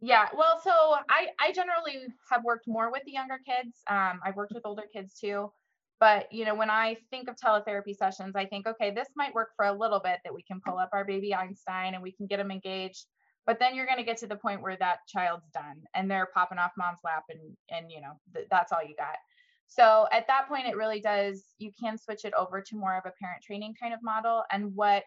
[0.00, 0.70] Yeah, well, so
[1.10, 3.76] I I generally have worked more with the younger kids.
[3.88, 5.52] Um, I've worked with older kids too,
[6.00, 9.50] but you know when I think of teletherapy sessions, I think okay, this might work
[9.56, 12.26] for a little bit that we can pull up our baby Einstein and we can
[12.26, 13.04] get them engaged
[13.46, 16.28] but then you're going to get to the point where that child's done and they're
[16.34, 17.40] popping off mom's lap and
[17.70, 19.16] and you know th- that's all you got.
[19.66, 23.04] So at that point it really does you can switch it over to more of
[23.06, 24.42] a parent training kind of model.
[24.50, 25.04] And what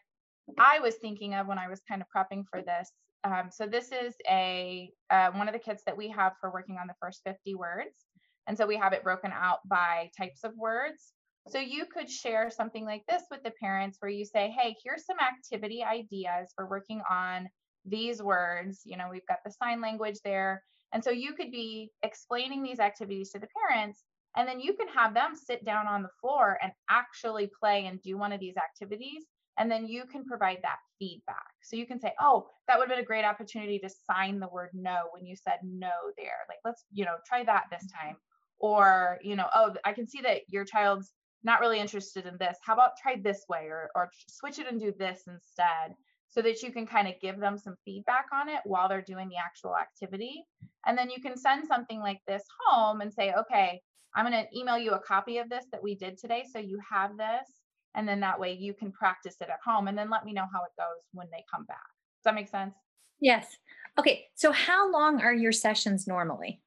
[0.58, 2.90] i was thinking of when i was kind of prepping for this
[3.24, 6.78] um, so this is a uh, one of the kits that we have for working
[6.80, 8.06] on the first 50 words.
[8.48, 11.12] And so we have it broken out by types of words.
[11.50, 15.06] So you could share something like this with the parents where you say hey here's
[15.06, 17.48] some activity ideas for working on
[17.86, 20.64] these words you know we've got the sign language there.
[20.94, 24.04] And so you could be explaining these activities to the parents
[24.38, 28.02] and then you can have them sit down on the floor and actually play and
[28.02, 29.26] do one of these activities
[29.58, 31.48] and then you can provide that feedback.
[31.62, 34.48] So you can say oh that would have been a great opportunity to sign the
[34.48, 36.46] word no when you said no there.
[36.48, 38.08] Like let's you know try that this mm-hmm.
[38.08, 38.18] time.
[38.60, 41.14] Or you know oh i can see that your child's
[41.44, 42.58] not really interested in this.
[42.62, 45.96] How about try this way or or switch it and do this instead
[46.30, 49.30] so that you can kind of give them some feedback on it while they're doing
[49.30, 50.44] the actual activity.
[50.86, 53.82] And then you can send something like this home and say, okay,
[54.16, 56.44] I'm going to email you a copy of this that we did today.
[56.52, 57.48] So you have this.
[57.96, 60.46] And then that way you can practice it at home and then let me know
[60.54, 61.78] how it goes when they come back.
[62.20, 62.76] Does that make sense?
[63.20, 63.58] Yes.
[63.98, 64.26] Okay.
[64.36, 66.62] So how long are your sessions normally?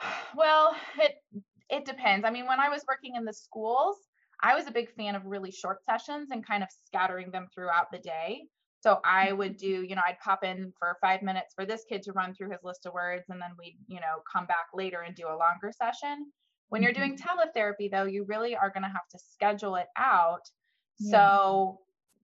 [0.34, 1.16] Well, it
[1.68, 2.24] it depends.
[2.24, 3.96] I mean, when I was working in the schools,
[4.42, 7.92] I was a big fan of really short sessions and kind of scattering them throughout
[7.92, 8.42] the day.
[8.80, 9.66] So I would mm-hmm.
[9.66, 12.50] do, you know, I'd pop in for five minutes for this kid to run through
[12.50, 15.38] his list of words, and then we'd, you know, come back later and do a
[15.38, 16.32] longer session.
[16.70, 17.38] When you're doing mm-hmm.
[17.38, 20.48] teletherapy, though, you really are going to have to schedule it out.
[20.98, 21.10] Yeah.
[21.12, 21.78] So,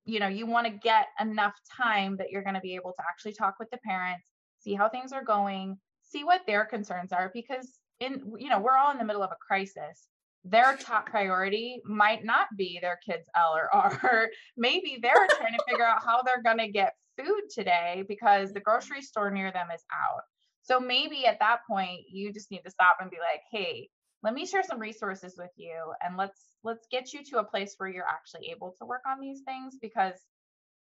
[0.05, 3.03] you know, you want to get enough time that you're going to be able to
[3.09, 4.27] actually talk with the parents,
[4.59, 8.77] see how things are going, see what their concerns are, because in, you know, we're
[8.77, 10.09] all in the middle of a crisis
[10.51, 14.29] their top priority might not be their kids L or R.
[14.57, 18.61] Maybe they're trying to figure out how they're going to get food today because the
[18.61, 20.23] grocery store near them is out.
[20.63, 23.89] So maybe at that point you just need to stop and be like, "Hey,
[24.23, 27.75] let me share some resources with you and let's let's get you to a place
[27.79, 30.15] where you're actually able to work on these things because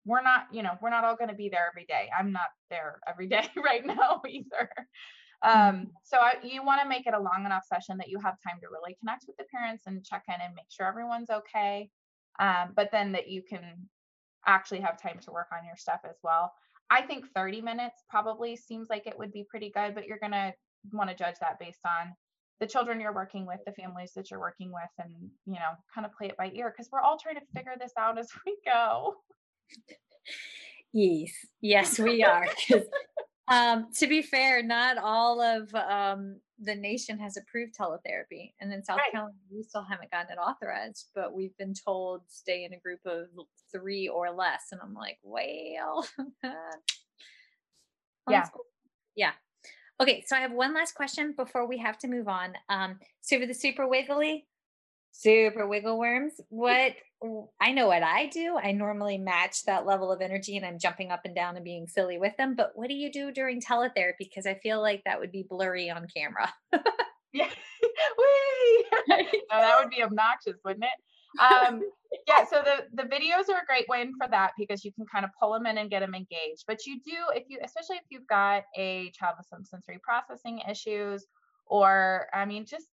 [0.05, 2.09] we're not, you know, we're not all going to be there every day.
[2.19, 4.71] I'm not there every day right now either.
[5.47, 5.85] Um, mm-hmm.
[6.03, 8.59] so I, you want to make it a long enough session that you have time
[8.61, 11.89] to really connect with the parents and check in and make sure everyone's okay.
[12.41, 13.89] Um, but then that you can
[14.47, 16.53] actually have time to work on your stuff as well.
[16.91, 20.33] I think 30 minutes probably seems like it would be pretty good, but you're going
[20.33, 20.53] to
[20.93, 22.13] want to judge that based on
[22.61, 25.13] the children you're working with, the families that you're working with, and,
[25.47, 27.93] you know, kind of play it by ear because we're all trying to figure this
[27.99, 29.15] out as we go.
[30.93, 31.31] Yes,
[31.61, 32.47] yes, we are.
[33.49, 38.85] um, to be fair, not all of um, the nation has approved teletherapy, and in
[38.85, 39.13] South right.
[39.13, 41.11] Carolina, we still haven't gotten it authorized.
[41.15, 43.27] But we've been told stay in a group of
[43.73, 46.07] three or less, and I'm like, well,
[48.29, 48.47] yeah,
[49.15, 49.33] yeah.
[50.01, 52.53] Okay, so I have one last question before we have to move on.
[52.69, 54.47] Um, so for the super wiggly,
[55.19, 56.93] super wiggle worms, what
[57.61, 58.59] I know what I do.
[58.63, 61.87] I normally match that level of energy and I'm jumping up and down and being
[61.87, 62.55] silly with them.
[62.55, 64.19] But what do you do during teletherapy?
[64.19, 66.53] Because I feel like that would be blurry on camera.
[67.33, 67.49] yeah.
[69.09, 69.17] no,
[69.51, 71.43] that would be obnoxious, wouldn't it?
[71.43, 71.81] Um,
[72.29, 75.25] yeah, so the the videos are a great win for that because you can kind
[75.25, 76.65] of pull them in and get them engaged.
[76.67, 80.61] But you do, if you, especially if you've got a child with some sensory processing
[80.69, 81.27] issues,
[81.67, 82.87] or I mean, just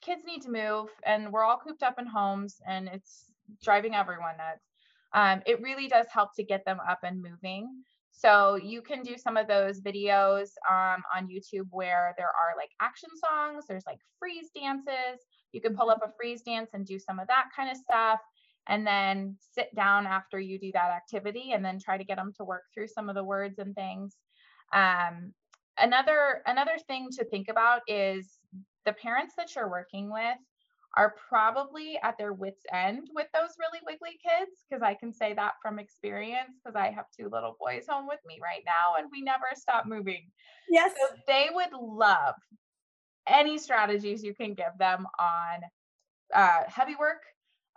[0.00, 3.32] kids need to move, and we're all cooped up in homes, and it's
[3.62, 4.66] driving everyone nuts.
[5.12, 7.68] Um, it really does help to get them up and moving.
[8.12, 12.70] So you can do some of those videos um, on YouTube where there are like
[12.80, 15.24] action songs, there's like freeze dances.
[15.52, 18.20] You can pull up a freeze dance and do some of that kind of stuff.
[18.68, 22.32] And then sit down after you do that activity and then try to get them
[22.36, 24.16] to work through some of the words and things.
[24.72, 25.32] Um,
[25.78, 28.38] another another thing to think about is
[28.86, 30.38] the parents that you're working with
[30.96, 35.32] are probably at their wits end with those really wiggly kids because I can say
[35.34, 39.08] that from experience because I have two little boys home with me right now and
[39.12, 40.28] we never stop moving.
[40.68, 40.92] Yes.
[40.98, 42.34] So they would love
[43.28, 45.60] any strategies you can give them on
[46.34, 47.22] uh, heavy work,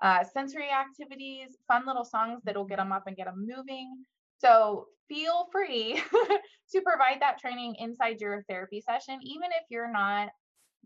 [0.02, 4.04] uh, sensory activities, fun little songs that'll get them up and get them moving.
[4.40, 6.02] So feel free
[6.72, 10.30] to provide that training inside your therapy session, even if you're not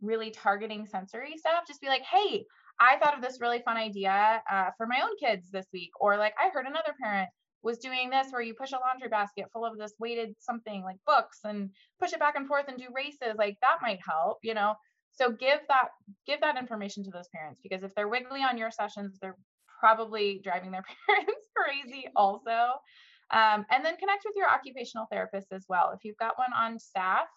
[0.02, 2.46] really targeting sensory stuff, just be like, hey,
[2.80, 5.92] I thought of this really fun idea uh, for my own kids this week.
[6.00, 7.30] Or like, I heard another parent
[7.64, 10.98] was doing this where you push a laundry basket full of this weighted something like
[11.06, 11.70] books and
[12.00, 13.36] push it back and forth and do races.
[13.38, 14.76] Like that might help, you know?
[15.12, 15.90] So give that
[16.28, 19.38] give that information to those parents because if they're wiggly on your sessions, they're
[19.80, 22.80] probably driving their parents crazy also.
[23.32, 25.92] Um, and then connect with your occupational therapist as well.
[25.94, 27.28] If you've got one on staff,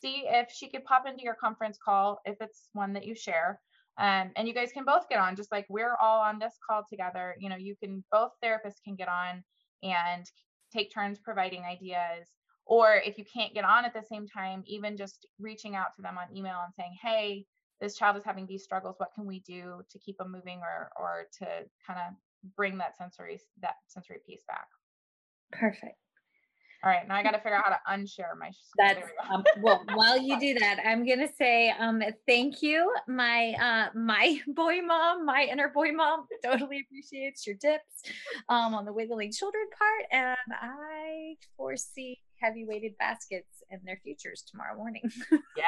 [0.00, 3.60] see if she could pop into your conference call if it's one that you share.
[3.98, 6.82] Um, and you guys can both get on, just like we're all on this call
[6.88, 7.34] together.
[7.38, 9.42] You know, you can both therapists can get on
[9.82, 10.26] and
[10.72, 12.28] take turns providing ideas.
[12.66, 16.02] Or if you can't get on at the same time, even just reaching out to
[16.02, 17.46] them on email and saying, "Hey,
[17.80, 18.96] this child is having these struggles.
[18.98, 21.46] What can we do to keep them moving, or or to
[21.86, 22.14] kind of
[22.56, 24.66] bring that sensory that sensory piece back?"
[25.52, 25.96] Perfect.
[26.86, 28.52] All right, now I got to figure out how to unshare my.
[28.78, 29.82] That's um, well.
[29.94, 35.26] While you do that, I'm gonna say um, thank you, my uh, my boy mom,
[35.26, 36.26] my inner boy mom.
[36.44, 38.04] Totally appreciates your tips
[38.48, 44.44] um, on the wiggling children part, and I foresee heavy weighted baskets in their futures
[44.48, 45.10] tomorrow morning.
[45.56, 45.64] yeah,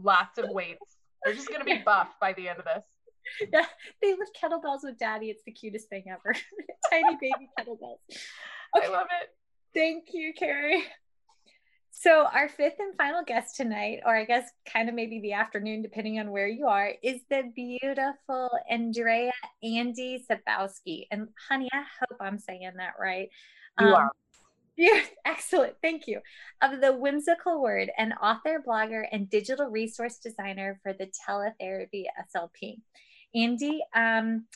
[0.00, 0.78] lots of weights.
[1.24, 2.84] They're just gonna be buffed by the end of this.
[3.52, 3.66] Yeah,
[4.00, 5.28] they lift kettlebells with daddy.
[5.28, 6.36] It's the cutest thing ever.
[6.88, 7.98] Tiny baby kettlebells.
[8.76, 8.86] Okay.
[8.86, 9.30] I love it.
[9.74, 10.84] Thank you, Carrie.
[11.94, 15.82] So, our fifth and final guest tonight, or I guess kind of maybe the afternoon,
[15.82, 19.30] depending on where you are, is the beautiful Andrea
[19.62, 21.06] Andy Szwabowski.
[21.10, 23.28] And, honey, I hope I'm saying that right.
[23.78, 24.10] You um, are.
[24.76, 25.74] Yeah, excellent.
[25.80, 26.20] Thank you.
[26.60, 32.80] Of the whimsical word, an author, blogger, and digital resource designer for the Teletherapy SLP.
[33.34, 34.46] Andy, um,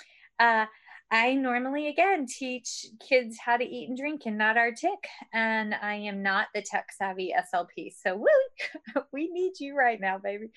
[0.40, 0.66] uh,
[1.10, 5.06] I normally, again, teach kids how to eat and drink and not artic.
[5.32, 7.92] And I am not the tech savvy SLP.
[7.96, 8.24] So,
[9.12, 10.50] we need you right now, baby.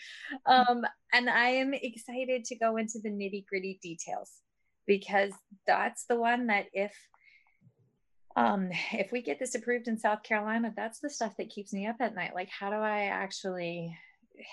[0.48, 4.32] Um, and I am excited to go into the nitty gritty details
[4.88, 5.32] because
[5.68, 6.94] that's the one that if
[8.36, 11.88] um, if we get this approved in South Carolina, that's the stuff that keeps me
[11.88, 12.34] up at night.
[12.34, 13.98] Like, how do I actually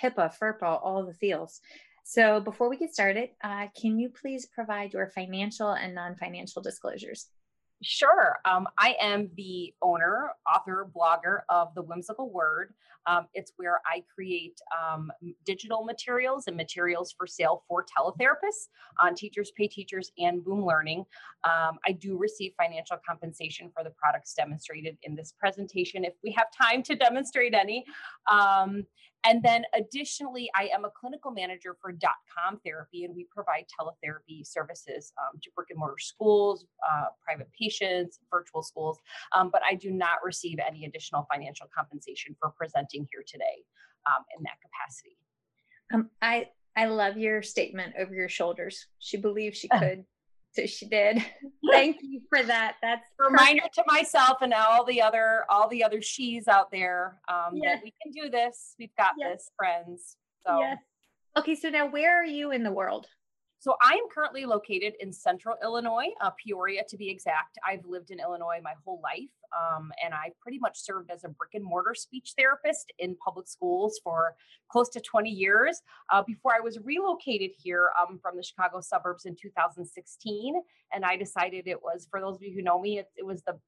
[0.03, 1.61] HIPAA, FERPA, all the feels?
[2.09, 7.31] So before we get started, uh, can you please provide your financial and non-financial disclosures?
[7.83, 8.37] Sure.
[8.45, 12.75] Um, I am the owner, author, blogger of The Whimsical Word.
[13.09, 15.11] Um, it's where I create um,
[15.45, 18.69] digital materials and materials for sale for teletherapists
[19.01, 21.05] on Teachers Pay Teachers and Boom Learning.
[21.43, 26.31] Um, I do receive financial compensation for the products demonstrated in this presentation if we
[26.33, 27.85] have time to demonstrate any.
[29.27, 33.65] And then additionally, I am a clinical manager for dot com therapy, and we provide
[33.69, 38.99] teletherapy services um, to brick and mortar schools, uh, private patients, virtual schools.
[39.35, 43.65] Um, but I do not receive any additional financial compensation for presenting here today
[44.07, 45.17] um, in that capacity.
[45.93, 48.87] Um, I I love your statement over your shoulders.
[48.99, 50.05] She believed she could
[50.57, 51.25] so she did.
[51.71, 52.77] Thank you for that.
[52.83, 57.21] That's a reminder to myself and all the other all the other she's out there
[57.29, 57.77] um, yes.
[57.77, 58.75] that we can do this.
[58.79, 59.39] We've got yes.
[59.39, 60.17] this, friends.
[60.47, 60.79] So yes.
[61.37, 63.07] Okay, so now where are you in the world?
[63.59, 67.59] So I am currently located in central Illinois, uh, Peoria to be exact.
[67.67, 71.29] I've lived in Illinois my whole life, um, and I pretty much served as a
[71.29, 74.35] brick and mortar speech therapist in public schools for
[74.71, 75.81] close to 20 years
[76.13, 80.55] uh, before I was relocated here um, from the Chicago suburbs in 2016.
[80.93, 83.43] And I decided it was, for those of you who know me, it, it was
[83.43, 83.59] the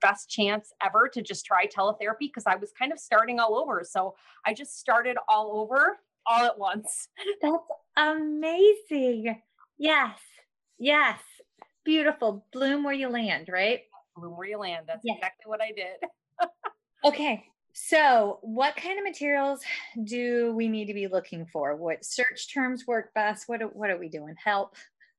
[0.00, 3.82] best chance ever to just try teletherapy because I was kind of starting all over.
[3.84, 4.14] So
[4.44, 5.98] I just started all over
[6.28, 7.08] all at once.
[7.42, 7.56] That's
[7.96, 9.40] amazing.
[9.78, 10.18] Yes.
[10.78, 11.18] Yes.
[11.84, 12.46] Beautiful.
[12.52, 13.80] Bloom where you land, right?
[14.16, 14.86] Bloom where you land.
[14.86, 15.16] That's yes.
[15.18, 16.48] exactly what I did.
[17.04, 17.44] okay.
[17.78, 19.60] So, what kind of materials
[20.04, 21.76] do we need to be looking for?
[21.76, 23.48] What search terms work best?
[23.48, 24.34] What what are we doing?
[24.42, 24.76] Help.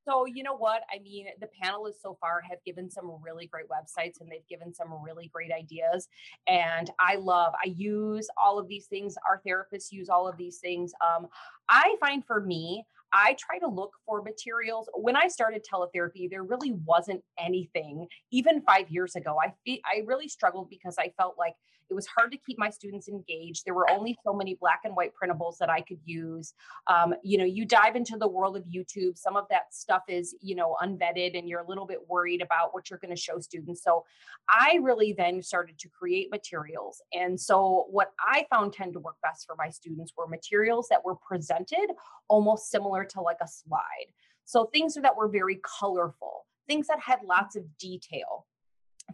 [0.07, 0.83] So, you know what?
[0.93, 4.73] I mean, the panelists so far have given some really great websites and they've given
[4.73, 6.07] some really great ideas.
[6.47, 9.15] And I love, I use all of these things.
[9.27, 10.93] Our therapists use all of these things.
[11.05, 11.27] Um,
[11.67, 14.89] I find for me, I try to look for materials.
[14.93, 18.07] When I started teletherapy, there really wasn't anything.
[18.31, 19.53] Even five years ago, I
[19.85, 21.53] I really struggled because I felt like
[21.89, 23.63] it was hard to keep my students engaged.
[23.65, 26.53] There were only so many black and white printables that I could use.
[26.87, 30.35] Um, you know, you dive into the world of YouTube, some of that stuff is,
[30.41, 33.39] you know, unvetted and you're a little bit worried about what you're going to show
[33.39, 33.83] students.
[33.83, 34.05] So
[34.49, 37.01] I really then started to create materials.
[37.13, 41.03] And so what I found tend to work best for my students were materials that
[41.05, 41.87] were presented
[42.27, 44.11] almost similar to like a slide.
[44.45, 48.45] So things that were very colorful, things that had lots of detail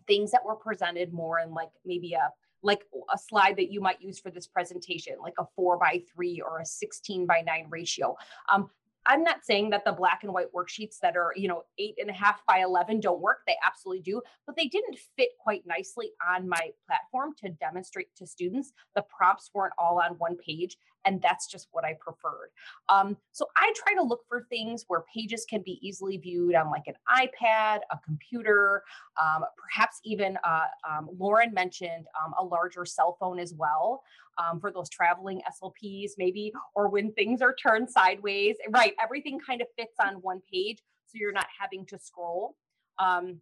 [0.07, 2.29] things that were presented more in like maybe a
[2.63, 6.41] like a slide that you might use for this presentation, like a four by three
[6.41, 8.15] or a 16 by nine ratio.
[8.51, 8.69] Um,
[9.05, 12.09] I'm not saying that the black and white worksheets that are, you know, eight and
[12.09, 13.39] a half by 11 don't work.
[13.45, 18.25] They absolutely do, but they didn't fit quite nicely on my platform to demonstrate to
[18.25, 18.71] students.
[18.95, 22.49] The prompts weren't all on one page, and that's just what I preferred.
[22.89, 26.69] Um, so I try to look for things where pages can be easily viewed on
[26.69, 28.83] like an iPad, a computer,
[29.21, 34.03] um, perhaps even uh, um, Lauren mentioned um, a larger cell phone as well
[34.37, 38.55] um, for those traveling SLPs, maybe, or when things are turned sideways.
[38.69, 42.55] Right, everything kind of fits on one page, so you're not having to scroll.
[42.99, 43.39] Um,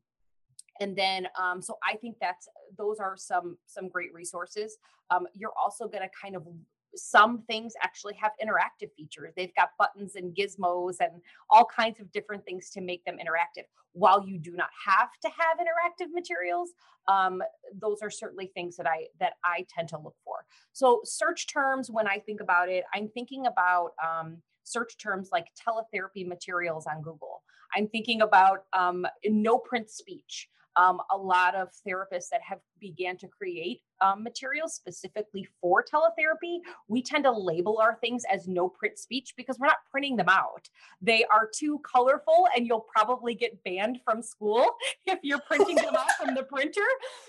[0.80, 2.48] and then, um, so I think that's
[2.78, 4.78] those are some some great resources.
[5.10, 6.48] Um, you're also going to kind of
[6.96, 9.34] some things actually have interactive features.
[9.36, 13.64] They've got buttons and gizmos and all kinds of different things to make them interactive.
[13.94, 16.72] While you do not have to have interactive materials,
[17.08, 17.42] um,
[17.74, 20.46] those are certainly things that I that I tend to look for.
[20.72, 25.48] So search terms, when I think about it, I'm thinking about um, search terms like
[25.56, 27.44] teletherapy materials on Google.
[27.76, 33.18] I'm thinking about um, no print speech um, a lot of therapists that have began
[33.18, 38.68] to create um, materials specifically for teletherapy we tend to label our things as no
[38.68, 40.70] print speech because we're not printing them out.
[41.02, 44.66] They are too colorful and you'll probably get banned from school
[45.06, 46.82] if you're printing them out from the printer.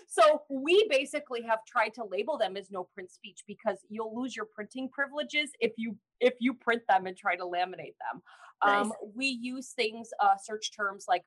[0.09, 4.37] So we basically have tried to label them as no print speech because you'll lose
[4.37, 8.23] your printing privileges if you if you print them and try to laminate them.
[8.65, 8.87] Nice.
[8.87, 11.25] um, we use things uh, search terms like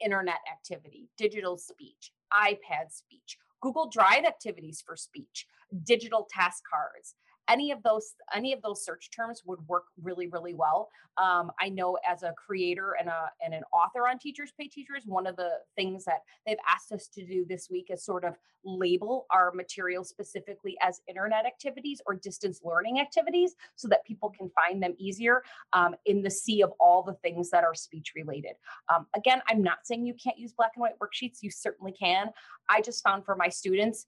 [0.00, 5.46] internet activity, digital speech, iPad speech, Google Drive activities for speech,
[5.84, 7.14] digital task cards,
[7.48, 10.88] any of those any of those search terms would work really really well.
[11.16, 15.02] Um, i know as a creator and a and an author on teachers pay teachers
[15.06, 18.36] one of the things that they've asked us to do this week is sort of
[18.64, 24.50] label our materials specifically as internet activities or distance learning activities so that people can
[24.50, 25.42] find them easier
[25.72, 28.52] um, in the sea of all the things that are speech related.
[28.94, 32.30] Um, again i'm not saying you can't use black and white worksheets you certainly can.
[32.68, 34.06] I just found for my students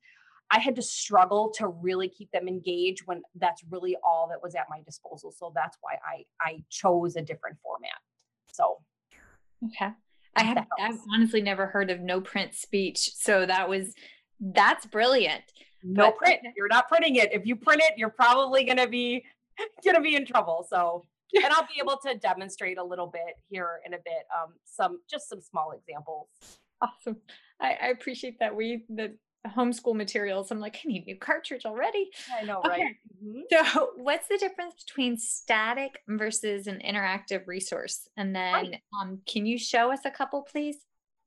[0.51, 4.55] I had to struggle to really keep them engaged when that's really all that was
[4.55, 5.33] at my disposal.
[5.33, 7.99] So that's why I I chose a different format.
[8.53, 8.79] So
[9.67, 9.93] okay.
[10.37, 13.11] I have I've honestly never heard of no print speech.
[13.15, 13.95] So that was
[14.41, 15.43] that's brilliant.
[15.83, 16.41] No but, print.
[16.57, 17.33] You're not printing it.
[17.33, 19.25] If you print it, you're probably gonna be
[19.85, 20.67] gonna be in trouble.
[20.69, 24.25] So and I'll be able to demonstrate a little bit here in a bit.
[24.37, 26.29] Um, some just some small examples.
[26.83, 27.19] Awesome.
[27.61, 28.55] I, I appreciate that.
[28.55, 29.17] We the
[29.49, 30.51] homeschool materials.
[30.51, 32.11] I'm like, I need new cartridge already.
[32.39, 32.81] I know, right?
[32.81, 32.97] Okay.
[33.25, 33.41] Mm-hmm.
[33.73, 38.09] So, what's the difference between static versus an interactive resource?
[38.17, 38.81] And then, right.
[39.01, 40.77] um, can you show us a couple, please?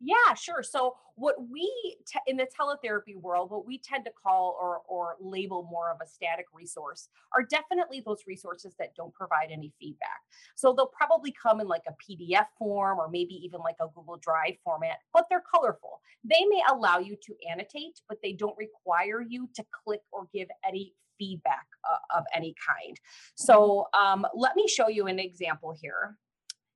[0.05, 0.63] Yeah, sure.
[0.63, 1.71] So what we
[2.05, 5.97] te- in the teletherapy world, what we tend to call or or label more of
[6.03, 10.19] a static resource are definitely those resources that don't provide any feedback.
[10.55, 14.17] So they'll probably come in like a PDF form or maybe even like a Google
[14.17, 16.01] Drive format, but they're colorful.
[16.25, 20.49] They may allow you to annotate, but they don't require you to click or give
[20.67, 22.99] any feedback uh, of any kind.
[23.35, 26.17] So um, let me show you an example here.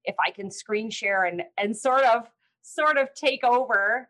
[0.06, 2.30] If I can screen share and and sort of
[2.68, 4.10] sort of take over.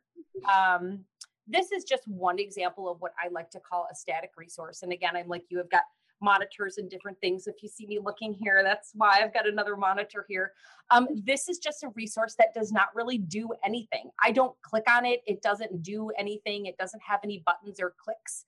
[0.52, 1.06] Um,
[1.48, 4.82] this is just one example of what I like to call a static resource.
[4.84, 5.84] And again, I'm like, you have got
[6.20, 7.46] monitors and different things.
[7.46, 10.54] If you see me looking here, that's why I've got another monitor here.
[10.90, 14.10] Um, this is just a resource that does not really do anything.
[14.22, 15.22] I don't click on it.
[15.28, 16.66] It doesn't do anything.
[16.66, 18.46] It doesn't have any buttons or clicks.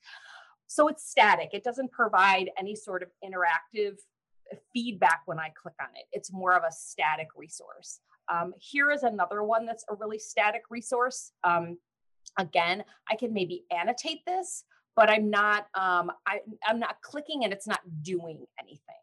[0.65, 1.49] So it's static.
[1.53, 3.97] It doesn't provide any sort of interactive
[4.73, 6.05] feedback when I click on it.
[6.11, 7.99] It's more of a static resource.
[8.29, 11.31] Um, here is another one that's a really static resource.
[11.43, 11.77] Um,
[12.37, 14.63] again, I can maybe annotate this,
[14.95, 18.95] but I'm not um, I, I'm not clicking and it's not doing anything.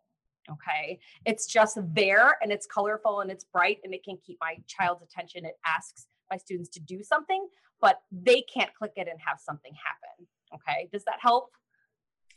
[0.48, 4.57] Okay, it's just there and it's colorful and it's bright and it can keep my
[4.69, 5.44] child's attention.
[5.44, 7.48] It asks my students to do something,
[7.81, 10.28] but they can't click it and have something happen.
[10.55, 11.51] Okay, does that help?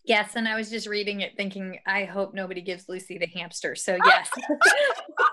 [0.04, 3.76] Yes, and I was just reading it thinking, I hope nobody gives Lucy the hamster.
[3.76, 4.30] So yes.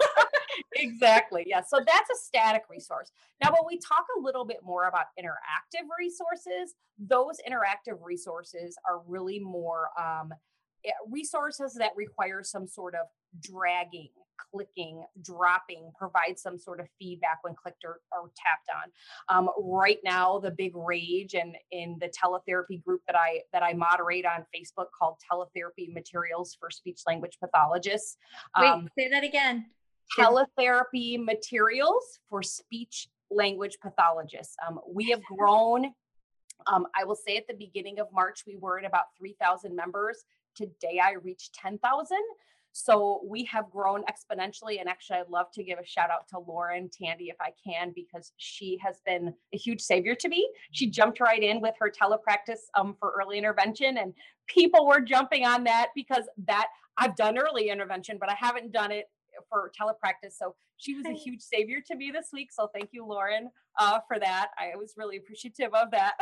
[0.79, 1.45] exactly.
[1.47, 1.63] Yeah.
[1.63, 3.11] So that's a static resource.
[3.43, 9.01] Now, when we talk a little bit more about interactive resources, those interactive resources are
[9.07, 10.33] really more um,
[10.85, 13.07] eh, resources that require some sort of
[13.41, 14.09] dragging
[14.53, 18.91] clicking, dropping, provide some sort of feedback when clicked or, or tapped on.
[19.37, 23.73] Um, right now, the big rage and in the teletherapy group that I that I
[23.73, 28.17] moderate on Facebook called Teletherapy Materials for Speech Language Pathologists.
[28.55, 29.67] Um, Wait, say that again.
[30.19, 34.57] Teletherapy materials for speech language pathologists.
[34.67, 35.93] Um, we have grown.
[36.67, 40.25] Um, I will say at the beginning of March, we were at about 3,000 members.
[40.55, 42.19] Today, I reached 10,000.
[42.73, 44.81] So we have grown exponentially.
[44.81, 47.93] And actually, I'd love to give a shout out to Lauren Tandy if I can,
[47.95, 50.47] because she has been a huge savior to me.
[50.73, 54.13] She jumped right in with her telepractice um, for early intervention, and
[54.47, 56.67] people were jumping on that because that
[56.99, 59.07] I've done early intervention, but I haven't done it
[59.49, 60.33] for telepractice.
[60.39, 62.51] So she was a huge savior to me this week.
[62.53, 64.49] So thank you, Lauren, uh, for that.
[64.59, 66.15] I was really appreciative of that.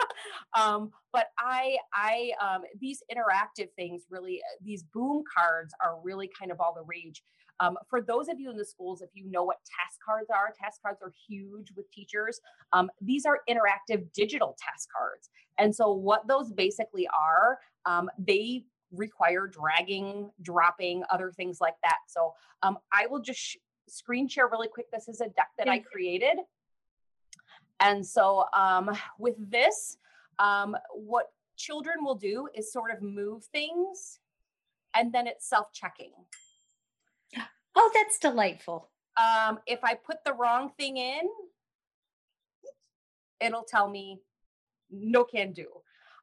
[0.58, 6.50] um, but I, I, um, these interactive things really, these boom cards are really kind
[6.50, 7.22] of all the rage.
[7.60, 10.52] Um, for those of you in the schools, if you know what task cards are,
[10.60, 12.40] task cards are huge with teachers.
[12.72, 15.30] Um, these are interactive digital task cards.
[15.58, 21.98] And so, what those basically are, um, they require dragging, dropping, other things like that.
[22.08, 23.56] So um, I will just sh-
[23.88, 24.90] screen share really quick.
[24.92, 26.38] This is a deck that I created.
[27.80, 29.98] And so um, with this,
[30.38, 31.26] um, what
[31.56, 34.20] children will do is sort of move things
[34.94, 36.12] and then it's self-checking.
[37.74, 38.88] Oh, that's delightful.
[39.18, 41.28] Um, if I put the wrong thing in,
[43.40, 44.20] it'll tell me
[44.90, 45.66] no can do.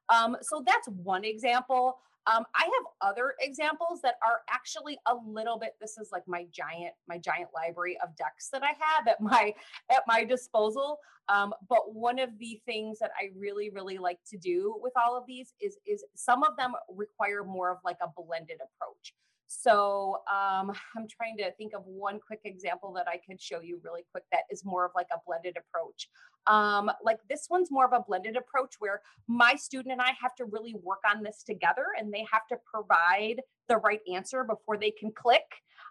[0.08, 1.98] Um, so that's one example.
[2.26, 5.74] Um, I have other examples that are actually a little bit.
[5.80, 9.54] This is like my giant, my giant library of decks that I have at my
[9.90, 10.98] at my disposal.
[11.28, 15.16] Um, but one of the things that I really, really like to do with all
[15.16, 19.14] of these is is some of them require more of like a blended approach.
[19.60, 23.80] So um, I'm trying to think of one quick example that I could show you
[23.84, 26.08] really quick that is more of like a blended approach.
[26.46, 30.34] Um, like this one's more of a blended approach where my student and I have
[30.36, 34.76] to really work on this together and they have to provide the right answer before
[34.76, 35.46] they can click.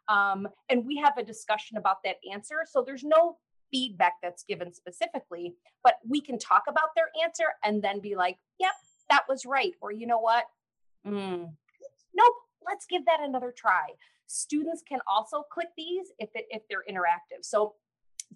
[0.08, 2.66] Um, and we have a discussion about that answer.
[2.70, 3.38] So there's no
[3.72, 8.38] feedback that's given specifically, but we can talk about their answer and then be like,
[8.60, 8.74] yep,
[9.10, 9.74] that was right.
[9.82, 10.46] Or you know what?
[11.08, 11.52] Mm,
[12.14, 12.34] nope,
[12.68, 13.88] let's give that another try.
[14.28, 17.44] Students can also click these if, it, if they're interactive.
[17.44, 17.76] So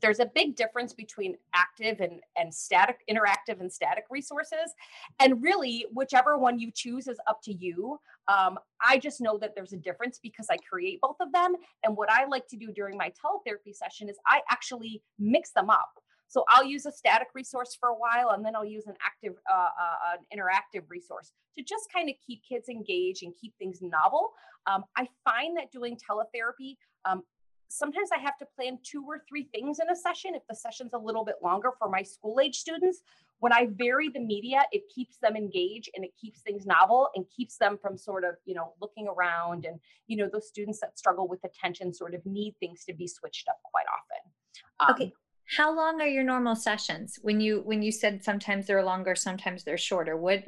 [0.02, 4.74] there's a big difference between active and, and static, interactive and static resources.
[5.20, 8.00] And really, whichever one you choose is up to you.
[8.28, 11.56] Um, I just know that there's a difference because I create both of them.
[11.84, 15.70] And what I like to do during my teletherapy session is I actually mix them
[15.70, 15.90] up.
[16.28, 19.34] So I'll use a static resource for a while, and then I'll use an active,
[19.52, 23.80] uh, uh, an interactive resource to just kind of keep kids engaged and keep things
[23.82, 24.34] novel.
[24.66, 26.76] Um, I find that doing teletherapy,
[27.06, 27.24] um,
[27.70, 30.94] sometimes I have to plan two or three things in a session if the session's
[30.94, 33.02] a little bit longer for my school age students.
[33.40, 37.26] When I vary the media, it keeps them engaged and it keeps things novel and
[37.36, 40.98] keeps them from sort of, you know, looking around and, you know, those students that
[40.98, 44.32] struggle with attention sort of need things to be switched up quite often.
[44.80, 45.14] Um, okay.
[45.56, 47.20] How long are your normal sessions?
[47.22, 50.18] When you when you said sometimes they're longer, sometimes they're shorter.
[50.18, 50.44] What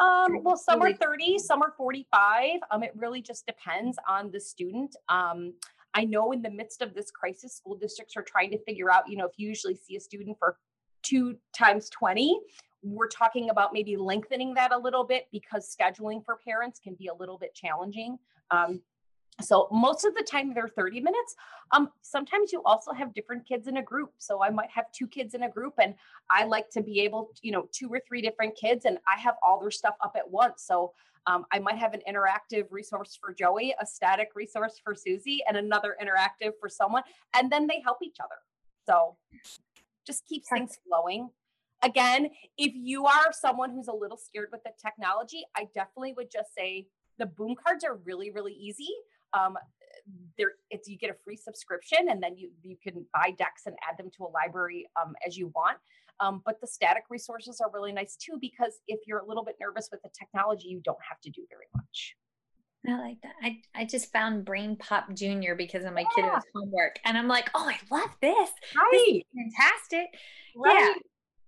[0.00, 2.58] um, well, some are 30, some are 45.
[2.70, 4.96] Um, it really just depends on the student.
[5.08, 5.52] Um,
[5.94, 9.08] I know in the midst of this crisis, school districts are trying to figure out,
[9.08, 10.56] you know, if you usually see a student for
[11.02, 12.40] two times 20,
[12.82, 17.06] we're talking about maybe lengthening that a little bit because scheduling for parents can be
[17.06, 18.18] a little bit challenging.
[18.50, 18.80] Um,
[19.40, 21.34] so most of the time they're 30 minutes.
[21.72, 24.10] Um, sometimes you also have different kids in a group.
[24.18, 25.94] So I might have two kids in a group and
[26.30, 29.18] I like to be able, to, you know, two or three different kids and I
[29.18, 30.64] have all their stuff up at once.
[30.64, 30.92] So
[31.26, 35.56] um, I might have an interactive resource for Joey, a static resource for Susie, and
[35.56, 37.02] another interactive for someone.
[37.34, 38.34] And then they help each other.
[38.86, 39.16] So
[40.06, 41.30] just keeps things flowing.
[41.82, 42.28] Again,
[42.58, 46.54] if you are someone who's a little scared with the technology, I definitely would just
[46.54, 46.86] say
[47.18, 48.88] the boom cards are really, really easy.
[49.34, 49.56] Um,
[50.36, 53.76] there it's you get a free subscription and then you you can buy decks and
[53.88, 55.78] add them to a library um, as you want
[56.20, 59.56] um, but the static resources are really nice too because if you're a little bit
[59.60, 62.16] nervous with the technology you don't have to do very much
[62.84, 63.34] I like that.
[63.40, 66.24] I, I just found BrainPOP Junior because of my yeah.
[66.24, 66.98] kiddos' homework.
[67.04, 68.50] And I'm like, oh, I love this.
[68.76, 68.90] Right.
[68.90, 70.18] This fantastic.
[70.56, 70.74] Right.
[70.74, 70.94] Yeah.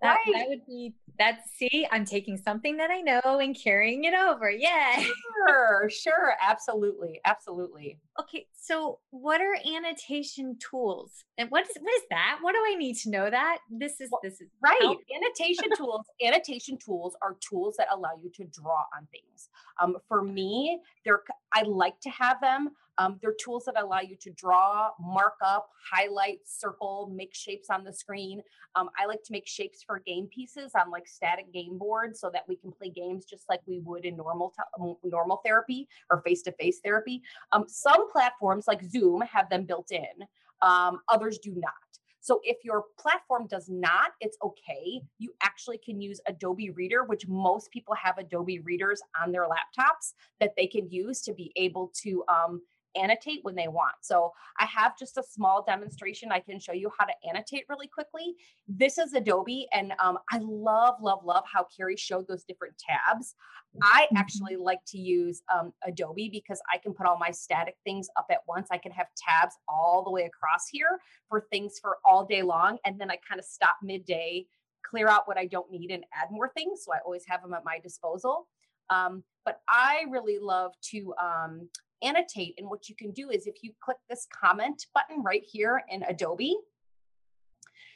[0.05, 0.35] That, right.
[0.35, 4.51] that would be that see i'm taking something that i know and carrying it over.
[4.51, 5.03] Yeah.
[5.47, 6.35] Sure sure.
[6.41, 7.99] Absolutely absolutely.
[8.19, 12.75] Okay so what are annotation tools and what is what is that what do i
[12.75, 14.99] need to know that this is this is right help.
[15.17, 19.49] annotation tools annotation tools are tools that allow you to draw on things
[19.81, 24.17] um, for me they're i like to have them um, they're tools that allow you
[24.21, 28.41] to draw, mark up, highlight, circle, make shapes on the screen.
[28.77, 32.31] Um, I like to make shapes for game pieces on like static game boards so
[32.33, 36.23] that we can play games just like we would in normal te- normal therapy or
[36.23, 37.23] face-to-face therapy.
[37.53, 40.27] Um, some platforms like Zoom have them built in.
[40.63, 41.73] Um, others do not.
[42.21, 45.03] So if your platform does not, it's okay.
[45.19, 50.15] You actually can use Adobe Reader, which most people have Adobe Readers on their laptops
[50.41, 52.63] that they can use to be able to um,
[52.97, 53.95] annotate when they want.
[54.03, 56.33] So I have just a small demonstration.
[56.33, 58.35] I can show you how to annotate really quickly.
[58.69, 63.35] This is Adobe, and um, I love, love, love how Carrie showed those different tabs.
[63.83, 64.17] I mm-hmm.
[64.17, 68.27] actually like to use um, Adobe because I can put all my static things up
[68.31, 68.69] at once.
[68.71, 72.79] I can have tabs all the way across here for things for all day long.
[72.85, 74.47] And then I kind of stop midday,
[74.89, 76.85] clear out what I don't need, and add more things.
[76.85, 78.47] So I always have them at my disposal.
[78.91, 81.69] Um, but I really love to um,
[82.05, 82.55] annotate.
[82.59, 86.03] And what you can do is if you click this comment button right here in
[86.05, 86.57] Adobe,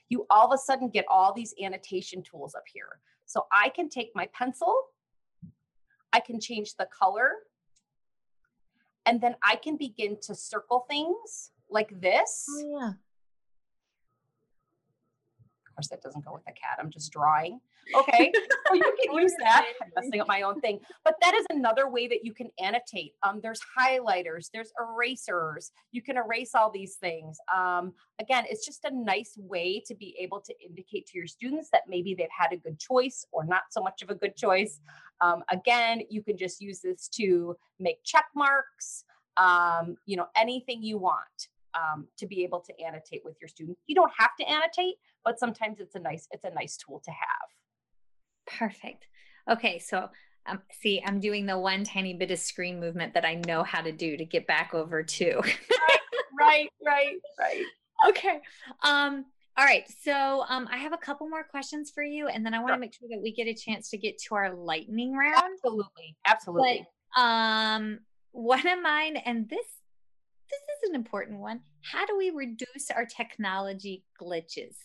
[0.08, 3.00] you all of a sudden get all these annotation tools up here.
[3.26, 4.74] So I can take my pencil,
[6.12, 7.32] I can change the color,
[9.04, 12.46] and then I can begin to circle things like this.
[12.50, 12.92] Oh, yeah
[15.78, 16.78] course, that doesn't go with a cat.
[16.80, 17.60] I'm just drawing.
[17.94, 18.32] Okay.
[18.68, 19.66] so you can use that.
[19.82, 20.80] I'm messing up my own thing.
[21.04, 23.14] But that is another way that you can annotate.
[23.22, 25.72] Um, there's highlighters, there's erasers.
[25.92, 27.38] You can erase all these things.
[27.54, 31.68] Um, again, it's just a nice way to be able to indicate to your students
[31.72, 34.80] that maybe they've had a good choice or not so much of a good choice.
[35.20, 39.04] Um, again, you can just use this to make check marks,
[39.36, 43.78] um, you know, anything you want um, to be able to annotate with your student.
[43.86, 47.10] You don't have to annotate, but sometimes it's a nice it's a nice tool to
[47.10, 47.48] have.
[48.56, 49.06] Perfect.
[49.50, 50.08] Okay, so
[50.46, 53.82] um, see, I'm doing the one tiny bit of screen movement that I know how
[53.82, 55.36] to do to get back over to.
[55.36, 56.00] right,
[56.38, 57.64] right, right, right.
[58.08, 58.38] Okay.
[58.84, 59.24] Um,
[59.56, 59.82] all right.
[60.04, 62.74] So um, I have a couple more questions for you, and then I want to
[62.74, 62.78] sure.
[62.78, 65.34] make sure that we get a chance to get to our lightning round.
[65.36, 66.16] Absolutely.
[66.24, 66.86] Absolutely.
[67.16, 67.98] But, um,
[68.30, 69.66] one of mine, and this
[70.48, 71.60] this is an important one.
[71.82, 74.76] How do we reduce our technology glitches?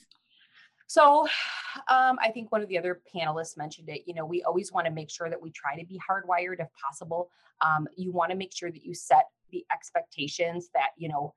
[0.87, 1.27] So,
[1.89, 4.01] um, I think one of the other panelists mentioned it.
[4.05, 6.67] You know, we always want to make sure that we try to be hardwired if
[6.81, 7.29] possible.
[7.61, 11.33] Um, you want to make sure that you set the expectations that, you know,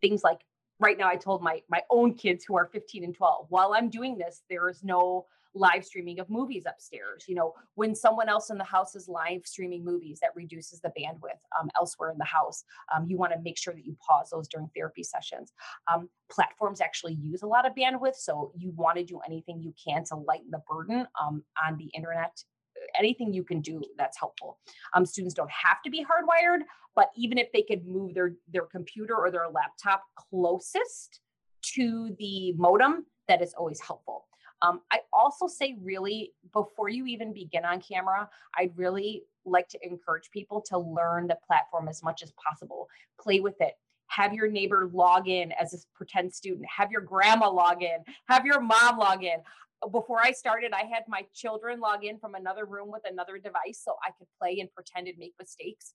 [0.00, 0.40] things like
[0.80, 3.90] right now I told my my own kids who are 15 and 12, while I'm
[3.90, 7.24] doing this, there is no live streaming of movies upstairs.
[7.26, 10.90] You know, when someone else in the house is live streaming movies, that reduces the
[10.90, 12.64] bandwidth um, elsewhere in the house.
[12.94, 15.52] Um, you want to make sure that you pause those during therapy sessions.
[15.92, 19.74] Um, platforms actually use a lot of bandwidth, so you want to do anything you
[19.82, 22.42] can to lighten the burden um, on the internet
[22.98, 24.58] anything you can do that's helpful.
[24.94, 26.60] Um, students don't have to be hardwired,
[26.94, 31.20] but even if they could move their their computer or their laptop closest
[31.74, 34.26] to the modem, that is always helpful.
[34.62, 39.78] Um, I also say, really, before you even begin on camera, I'd really like to
[39.82, 42.88] encourage people to learn the platform as much as possible.
[43.20, 43.74] Play with it.
[44.08, 46.66] Have your neighbor log in as a pretend student.
[46.74, 47.98] Have your grandma log in.
[48.28, 49.38] Have your mom log in.
[49.92, 53.80] Before I started, I had my children log in from another room with another device
[53.82, 55.94] so I could play and pretend and make mistakes.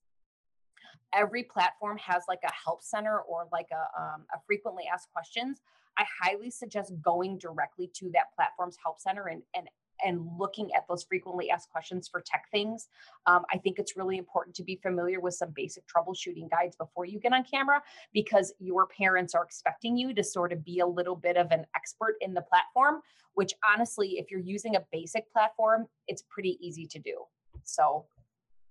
[1.14, 5.62] Every platform has like a help center or like a, um, a frequently asked questions.
[5.98, 9.68] I highly suggest going directly to that platform's help center and and
[10.04, 12.88] and looking at those frequently asked questions for tech things.
[13.26, 17.06] Um, I think it's really important to be familiar with some basic troubleshooting guides before
[17.06, 17.82] you get on camera
[18.14, 21.66] because your parents are expecting you to sort of be a little bit of an
[21.76, 23.02] expert in the platform,
[23.34, 27.24] which honestly, if you're using a basic platform, it's pretty easy to do.
[27.64, 28.06] So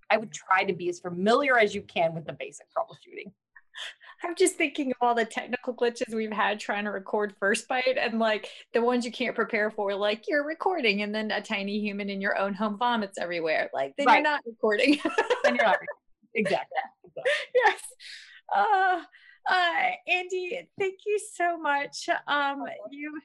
[0.09, 3.31] I would try to be as familiar as you can with the basic troubleshooting.
[4.23, 7.97] I'm just thinking of all the technical glitches we've had trying to record First Bite
[7.99, 11.79] and like the ones you can't prepare for, like you're recording and then a tiny
[11.79, 13.69] human in your own home vomits everywhere.
[13.73, 14.15] Like then right.
[14.15, 14.99] you're not recording.
[15.43, 15.87] then you're not recording.
[16.35, 16.77] Exactly.
[17.03, 17.31] exactly.
[17.53, 17.81] Yes.
[18.55, 19.01] Uh,
[19.49, 22.07] uh, Andy, thank you so much.
[22.27, 23.19] Um, you,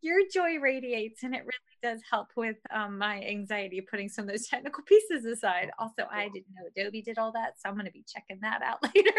[0.00, 4.30] your joy radiates and it really does help with um, my anxiety putting some of
[4.30, 5.70] those technical pieces aside.
[5.78, 8.62] Also, I didn't know Adobe did all that, so I'm going to be checking that
[8.62, 9.10] out later.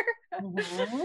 [0.41, 1.03] Mm-hmm.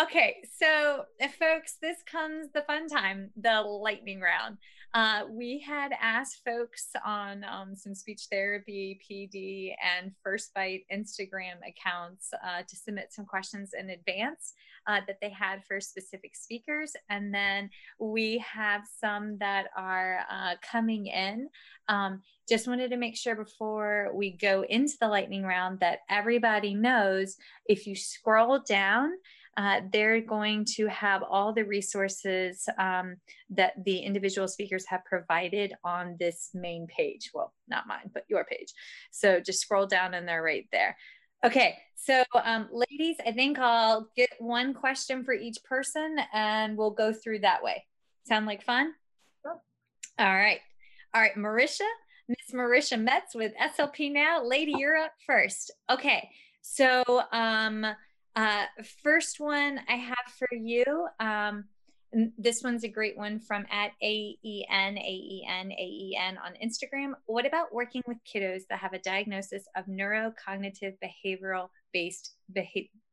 [0.00, 4.58] Okay, so uh, folks, this comes the fun time, the lightning round.
[4.94, 11.56] Uh, we had asked folks on um, some speech therapy, PD, and First Bite Instagram
[11.66, 14.54] accounts uh, to submit some questions in advance
[14.86, 16.94] uh, that they had for specific speakers.
[17.10, 17.68] And then
[17.98, 21.48] we have some that are uh, coming in.
[21.88, 26.74] Um, just wanted to make sure before we go into the lightning round that everybody
[26.74, 27.36] knows
[27.66, 29.10] if you scroll down,
[29.56, 33.16] uh, they're going to have all the resources um,
[33.50, 37.30] that the individual speakers have provided on this main page.
[37.32, 38.72] Well, not mine, but your page.
[39.10, 40.96] So just scroll down and they're right there.
[41.44, 46.90] Okay, so um, ladies, I think I'll get one question for each person and we'll
[46.90, 47.84] go through that way.
[48.24, 48.92] Sound like fun?
[49.42, 49.60] Sure.
[50.18, 50.60] All right.
[51.14, 51.86] All right, Marisha,
[52.28, 54.44] Miss Marisha Mets with SLP Now.
[54.44, 55.70] Lady, you're up first.
[55.88, 56.28] Okay,
[56.60, 57.86] so um,
[58.36, 58.64] uh,
[59.02, 60.84] first one I have for you.
[61.18, 61.64] Um,
[62.38, 67.12] this one's a great one from at A-E-N, A-E-N, A-E-N on Instagram.
[67.26, 72.34] What about working with kiddos that have a diagnosis of neurocognitive behavioral based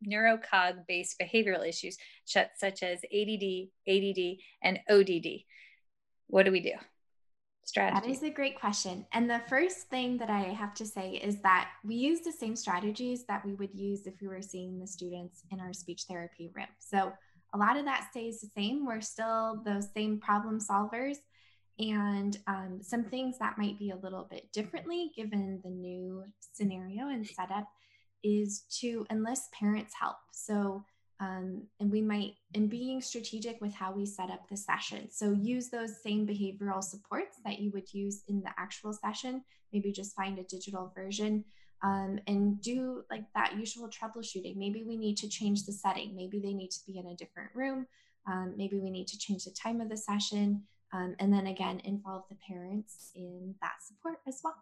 [0.08, 5.44] neurocog based behavioral issues such as ADD, ADD, and ODD?
[6.28, 6.74] What do we do?
[7.66, 8.02] Strategy.
[8.02, 9.06] That is a great question.
[9.14, 12.56] And the first thing that I have to say is that we use the same
[12.56, 16.52] strategies that we would use if we were seeing the students in our speech therapy
[16.54, 16.68] room.
[16.80, 17.14] So
[17.54, 18.86] a lot of that stays the same.
[18.86, 21.18] We're still those same problem solvers.
[21.80, 26.24] And um, some things that might be a little bit differently given the new
[26.54, 27.68] scenario and setup
[28.24, 30.18] is to enlist parents' help.
[30.32, 30.84] So,
[31.24, 35.10] um, and we might, in being strategic with how we set up the session.
[35.10, 39.44] So, use those same behavioral supports that you would use in the actual session.
[39.72, 41.46] Maybe just find a digital version
[41.82, 44.58] um, and do like that usual troubleshooting.
[44.58, 46.14] Maybe we need to change the setting.
[46.16, 47.88] Maybe they need to be in a different room.
[48.28, 50.64] Um, maybe we need to change the time of the session.
[50.92, 54.56] Um, and then again, involve the parents in that support as well.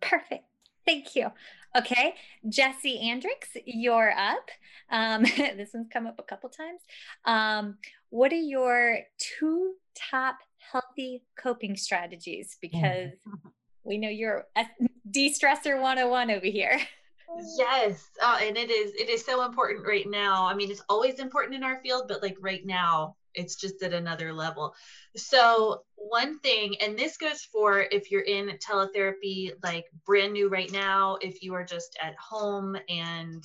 [0.00, 0.44] Perfect.
[0.86, 1.30] Thank you.
[1.76, 2.14] Okay,
[2.46, 4.48] Jessi Andricks, you're up.
[4.90, 6.80] Um, this one's come up a couple times.
[7.24, 7.78] Um,
[8.10, 12.56] what are your two top healthy coping strategies?
[12.60, 13.10] Because
[13.84, 14.64] we know you're a
[15.10, 16.80] de-stressor 101 over here
[17.58, 21.18] yes uh, and it is it is so important right now i mean it's always
[21.18, 24.74] important in our field but like right now it's just at another level
[25.16, 30.72] so one thing and this goes for if you're in teletherapy like brand new right
[30.72, 33.44] now if you are just at home and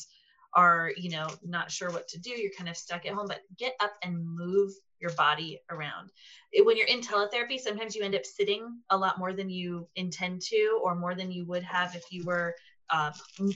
[0.53, 3.41] are you know not sure what to do you're kind of stuck at home but
[3.57, 6.09] get up and move your body around.
[6.53, 10.41] When you're in teletherapy, sometimes you end up sitting a lot more than you intend
[10.43, 12.55] to, or more than you would have if you were
[12.89, 13.11] uh,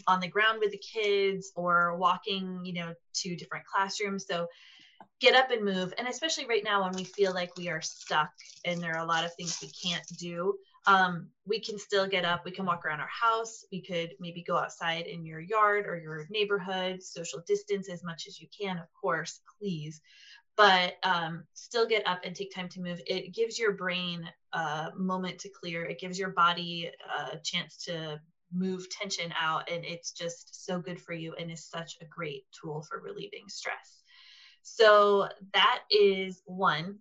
[0.08, 4.26] on the ground with the kids or walking, you know, to different classrooms.
[4.28, 4.48] So
[5.20, 5.94] get up and move.
[5.98, 8.32] And especially right now when we feel like we are stuck
[8.66, 10.56] and there are a lot of things we can't do,
[10.86, 12.44] um, we can still get up.
[12.44, 13.66] We can walk around our house.
[13.72, 18.28] We could maybe go outside in your yard or your neighborhood, social distance as much
[18.28, 20.02] as you can, of course, please.
[20.56, 23.02] But um, still get up and take time to move.
[23.08, 25.86] It gives your brain a moment to clear.
[25.86, 26.92] It gives your body
[27.34, 28.20] a chance to
[28.54, 29.72] move tension out.
[29.72, 33.46] And it's just so good for you and is such a great tool for relieving
[33.48, 34.03] stress.
[34.64, 37.00] So that is one.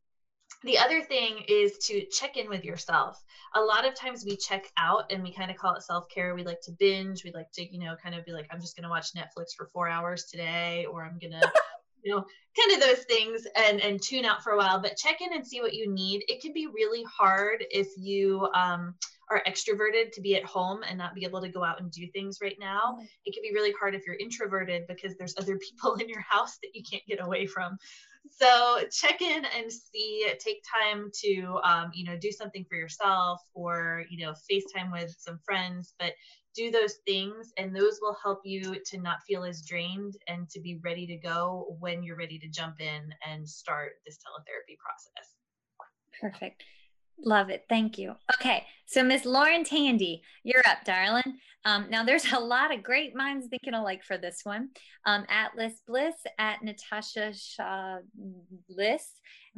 [0.65, 3.23] The other thing is to check in with yourself.
[3.55, 6.35] A lot of times we check out and we kind of call it self care.
[6.35, 7.25] We like to binge.
[7.25, 9.55] We like to, you know, kind of be like, I'm just going to watch Netflix
[9.57, 11.53] for four hours today, or I'm going to,
[12.03, 12.25] you know,
[12.59, 14.81] kind of those things and and tune out for a while.
[14.81, 16.25] But check in and see what you need.
[16.29, 18.95] It can be really hard if you um,
[19.31, 22.07] are extroverted to be at home and not be able to go out and do
[22.09, 22.99] things right now.
[23.25, 26.59] It can be really hard if you're introverted because there's other people in your house
[26.63, 27.79] that you can't get away from.
[28.31, 33.41] So check in and see, take time to, um, you know, do something for yourself
[33.53, 36.13] or, you know, FaceTime with some friends, but
[36.55, 40.61] do those things and those will help you to not feel as drained and to
[40.61, 45.35] be ready to go when you're ready to jump in and start this teletherapy process.
[46.21, 46.63] Perfect.
[47.25, 47.65] Love it.
[47.69, 48.15] Thank you.
[48.35, 48.67] Okay.
[48.87, 51.39] So, Miss Lauren Tandy, you're up, darling.
[51.65, 54.71] Um, now, there's a lot of great minds thinking alike for this one.
[55.07, 57.99] Um, Atlas Bliss, at Natasha Shaw
[58.69, 59.09] Bliss,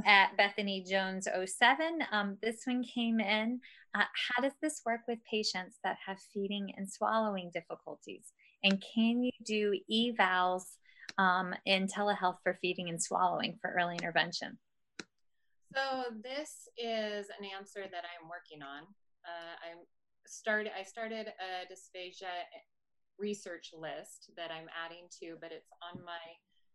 [0.04, 1.98] at Bethany Jones 07.
[2.10, 3.60] Um, this one came in.
[3.94, 8.32] Uh, how does this work with patients that have feeding and swallowing difficulties?
[8.64, 10.76] And can you do evals
[11.18, 14.58] um, in telehealth for feeding and swallowing for early intervention?
[15.74, 18.82] So this is an answer that I'm working on.
[19.26, 19.78] Uh, I'm
[20.26, 20.72] started.
[20.78, 22.30] I started a dysphagia
[23.18, 26.22] research list that I'm adding to, but it's on my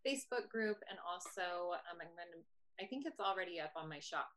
[0.06, 2.44] Facebook group and also um, I'm going to.
[2.82, 4.30] I think it's already up on my shop,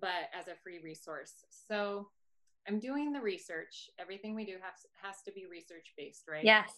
[0.00, 1.44] but as a free resource.
[1.68, 2.08] So
[2.68, 3.90] I'm doing the research.
[3.98, 6.44] Everything we do has has to be research based, right?
[6.44, 6.72] Yes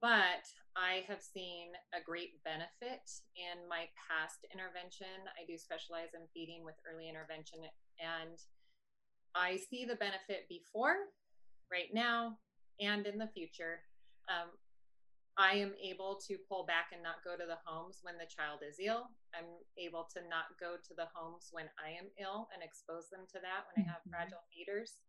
[0.00, 0.44] but
[0.74, 3.06] I have seen a great benefit
[3.36, 5.24] in my past intervention.
[5.38, 7.60] I do specialize in feeding with early intervention,
[7.98, 8.38] and
[9.34, 10.96] I see the benefit before,
[11.70, 12.38] right now,
[12.80, 13.80] and in the future.
[14.28, 14.50] Um,
[15.38, 18.60] I am able to pull back and not go to the homes when the child
[18.66, 19.12] is ill.
[19.36, 23.28] I'm able to not go to the homes when I am ill and expose them
[23.36, 24.16] to that when I have mm-hmm.
[24.16, 25.04] fragile feeders.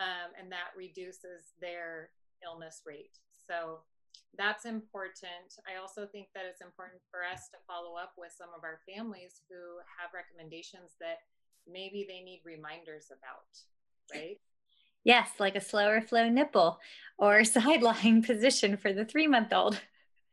[0.00, 3.18] Um, and that reduces their illness rate.
[3.34, 3.82] So
[4.36, 5.58] that's important.
[5.66, 8.80] I also think that it's important for us to follow up with some of our
[8.86, 11.26] families who have recommendations that
[11.66, 13.50] maybe they need reminders about,
[14.14, 14.38] right?
[15.04, 16.78] Yes, like a slower flow nipple
[17.18, 19.80] or sideline position for the three month old.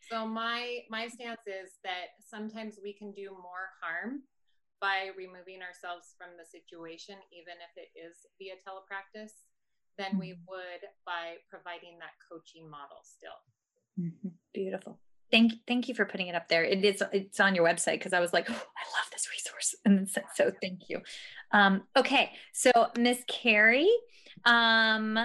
[0.10, 4.22] So my my stance is that sometimes we can do more harm
[4.82, 9.34] by removing ourselves from the situation, even if it is via telepractice,
[9.98, 10.46] than we mm-hmm.
[10.48, 13.40] would by providing that coaching model still.
[14.00, 14.30] Mm-hmm.
[14.54, 15.00] Beautiful.
[15.32, 16.64] Thank thank you for putting it up there.
[16.64, 19.76] It is it's on your website because I was like, oh, I love this resource,
[19.86, 21.02] and so, so thank you.
[21.52, 23.90] Um, okay, so Miss Carrie,
[24.46, 25.18] um,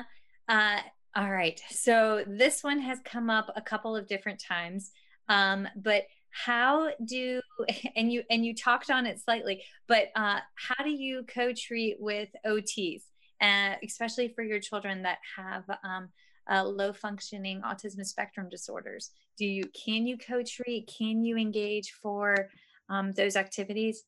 [0.48, 0.78] uh,
[1.16, 1.61] all right.
[1.70, 4.93] So this one has come up a couple of different times,
[5.28, 7.41] um, but how do
[7.97, 12.28] and you and you talked on it slightly, but uh, how do you co-treat with
[12.47, 13.03] OTs,
[13.41, 16.09] uh, especially for your children that have um,
[16.51, 22.49] uh, low functioning autism spectrum disorders do you can you co-treat can you engage for
[22.89, 24.05] um, those activities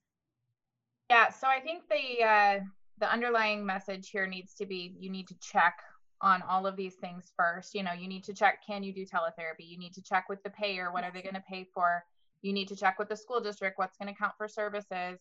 [1.08, 2.60] yeah so i think the uh,
[2.98, 5.74] the underlying message here needs to be you need to check
[6.22, 7.74] on all of these things first.
[7.74, 9.66] You know you need to check can you do teletherapy?
[9.66, 12.04] You need to check with the payer what are they going to pay for?
[12.40, 15.20] You need to check with the school district what's going to count for services?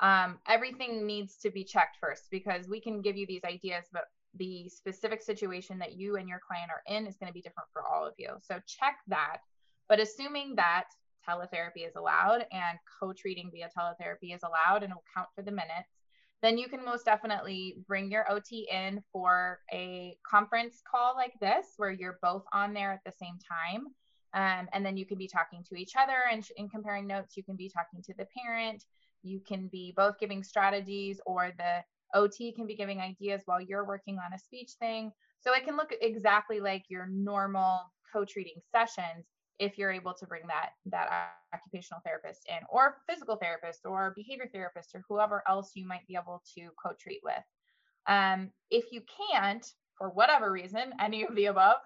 [0.00, 4.04] Um, everything needs to be checked first because we can give you these ideas but
[4.38, 7.68] the specific situation that you and your client are in is going to be different
[7.72, 8.30] for all of you.
[8.42, 9.38] So check that.
[9.88, 10.84] But assuming that
[11.28, 15.50] teletherapy is allowed and co-treating via teletherapy is allowed and it will count for the
[15.50, 15.95] minutes,
[16.46, 21.66] then you can most definitely bring your OT in for a conference call like this
[21.76, 23.86] where you're both on there at the same time.
[24.32, 27.36] Um, and then you can be talking to each other and, and comparing notes.
[27.36, 28.84] You can be talking to the parent.
[29.24, 31.82] You can be both giving strategies or the
[32.14, 35.10] OT can be giving ideas while you're working on a speech thing.
[35.40, 37.80] So it can look exactly like your normal
[38.12, 39.26] co-treating sessions
[39.58, 41.08] if you're able to bring that that
[41.54, 46.14] occupational therapist in or physical therapist or behavior therapist or whoever else you might be
[46.14, 47.42] able to co-treat with.
[48.06, 49.66] Um, if you can't,
[49.96, 51.78] for whatever reason, any of the above,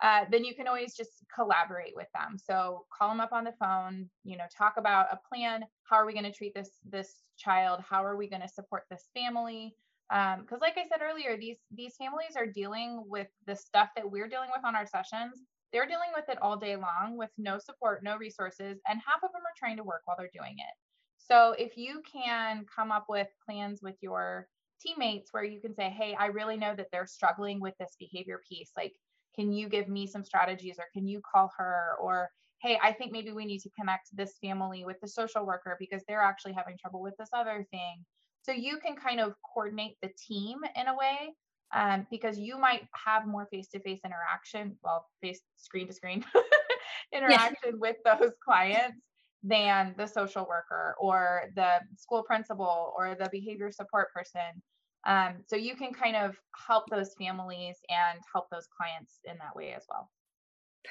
[0.00, 2.36] uh, then you can always just collaborate with them.
[2.38, 5.64] So call them up on the phone, you know, talk about a plan.
[5.82, 7.80] How are we going to treat this this child?
[7.88, 9.74] How are we going to support this family?
[10.08, 14.08] Because, um, like I said earlier, these these families are dealing with the stuff that
[14.08, 15.42] we're dealing with on our sessions.
[15.72, 19.32] They're dealing with it all day long with no support, no resources, and half of
[19.32, 20.74] them are trying to work while they're doing it.
[21.18, 24.48] So if you can come up with plans with your
[24.80, 28.40] teammates where you can say, "Hey, I really know that they're struggling with this behavior
[28.48, 28.72] piece.
[28.76, 28.94] Like,
[29.34, 32.30] can you give me some strategies or can you call her or
[32.60, 36.02] hey i think maybe we need to connect this family with the social worker because
[36.08, 38.04] they're actually having trouble with this other thing
[38.42, 41.32] so you can kind of coordinate the team in a way
[41.74, 46.24] um, because you might have more face-to-face interaction well face screen to screen
[47.12, 48.98] interaction with those clients
[49.42, 54.62] than the social worker or the school principal or the behavior support person
[55.06, 56.36] um, so you can kind of
[56.66, 60.10] help those families and help those clients in that way as well.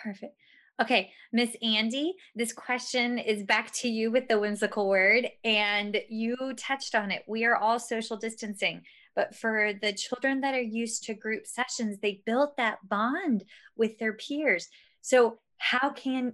[0.04, 0.34] Perfect.
[0.80, 6.36] Okay, Miss Andy, this question is back to you with the whimsical word, and you
[6.56, 7.24] touched on it.
[7.28, 8.84] We are all social distancing,
[9.18, 13.44] but for the children that are used to group sessions, they built that bond
[13.76, 14.68] with their peers.
[15.02, 16.34] So, how can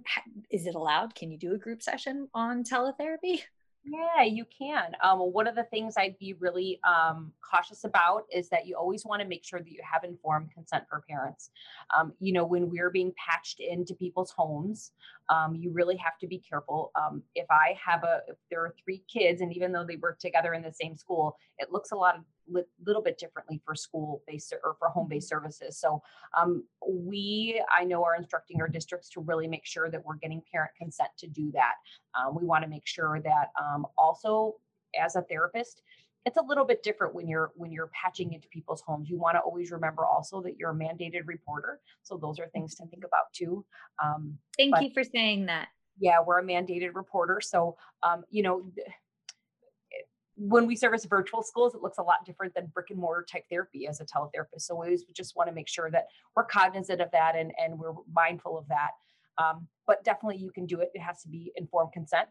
[0.50, 1.14] is it allowed?
[1.14, 3.40] Can you do a group session on teletherapy?
[3.86, 4.92] Yeah, you can.
[5.02, 9.04] Um, one of the things I'd be really um, cautious about is that you always
[9.04, 11.50] want to make sure that you have informed consent for parents.
[11.96, 14.92] Um, you know, when we're being patched into people's homes,
[15.28, 16.92] um, you really have to be careful.
[17.00, 20.18] Um, if I have a, if there are three kids, and even though they work
[20.18, 23.74] together in the same school, it looks a lot of li- little bit differently for
[23.74, 25.78] school based or for home based services.
[25.78, 26.02] So
[26.36, 30.42] um, we, I know, are instructing our districts to really make sure that we're getting
[30.52, 31.74] parent consent to do that.
[32.18, 34.56] Um, we want to make sure that um, also
[34.98, 35.82] as a therapist,
[36.26, 39.36] it's a little bit different when you're when you're patching into people's homes you want
[39.36, 43.02] to always remember also that you're a mandated reporter so those are things to think
[43.02, 43.06] mm-hmm.
[43.06, 43.64] about too
[44.02, 45.68] um, thank but, you for saying that
[45.98, 48.64] yeah we're a mandated reporter so um, you know
[50.36, 53.44] when we service virtual schools, it looks a lot different than brick and mortar type
[53.48, 54.62] therapy as a teletherapist.
[54.62, 57.92] So we just want to make sure that we're cognizant of that and, and we're
[58.12, 58.90] mindful of that.
[59.38, 60.90] Um, but definitely you can do it.
[60.94, 62.28] It has to be informed consent.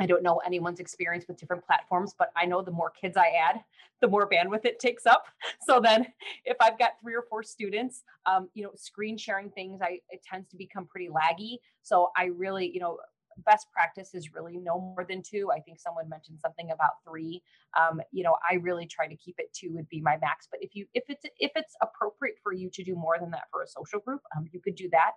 [0.00, 3.28] I don't know anyone's experience with different platforms, but I know the more kids I
[3.28, 3.60] add,
[4.00, 5.26] the more bandwidth it takes up.
[5.64, 6.06] So then,
[6.44, 10.22] if I've got three or four students, um, you know, screen sharing things, I it
[10.24, 11.58] tends to become pretty laggy.
[11.82, 12.98] So I really, you know,
[13.44, 15.50] best practice is really no more than two.
[15.50, 17.42] I think someone mentioned something about three.
[17.78, 20.48] Um, you know, I really try to keep it two would be my max.
[20.50, 23.44] But if you if it's if it's appropriate for you to do more than that
[23.50, 25.12] for a social group, um, you could do that.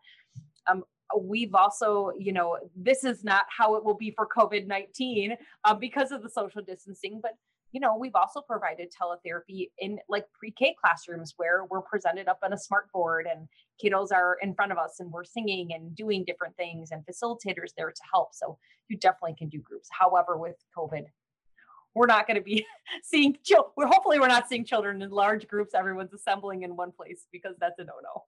[0.67, 0.83] Um,
[1.19, 5.73] we've also, you know, this is not how it will be for COVID nineteen uh,
[5.73, 7.33] because of the social distancing, but
[7.75, 12.53] you know, we've also provided teletherapy in like pre-K classrooms where we're presented up on
[12.53, 13.49] a smart board and
[13.83, 17.71] kiddos are in front of us and we're singing and doing different things and facilitators
[17.75, 18.29] there to help.
[18.31, 18.57] So
[18.87, 19.89] you definitely can do groups.
[19.91, 21.03] However, with COVID,
[21.95, 22.65] we're not going to be
[23.03, 23.35] seeing
[23.75, 27.55] we're hopefully we're not seeing children in large groups everyone's assembling in one place because
[27.59, 28.23] that's a no-no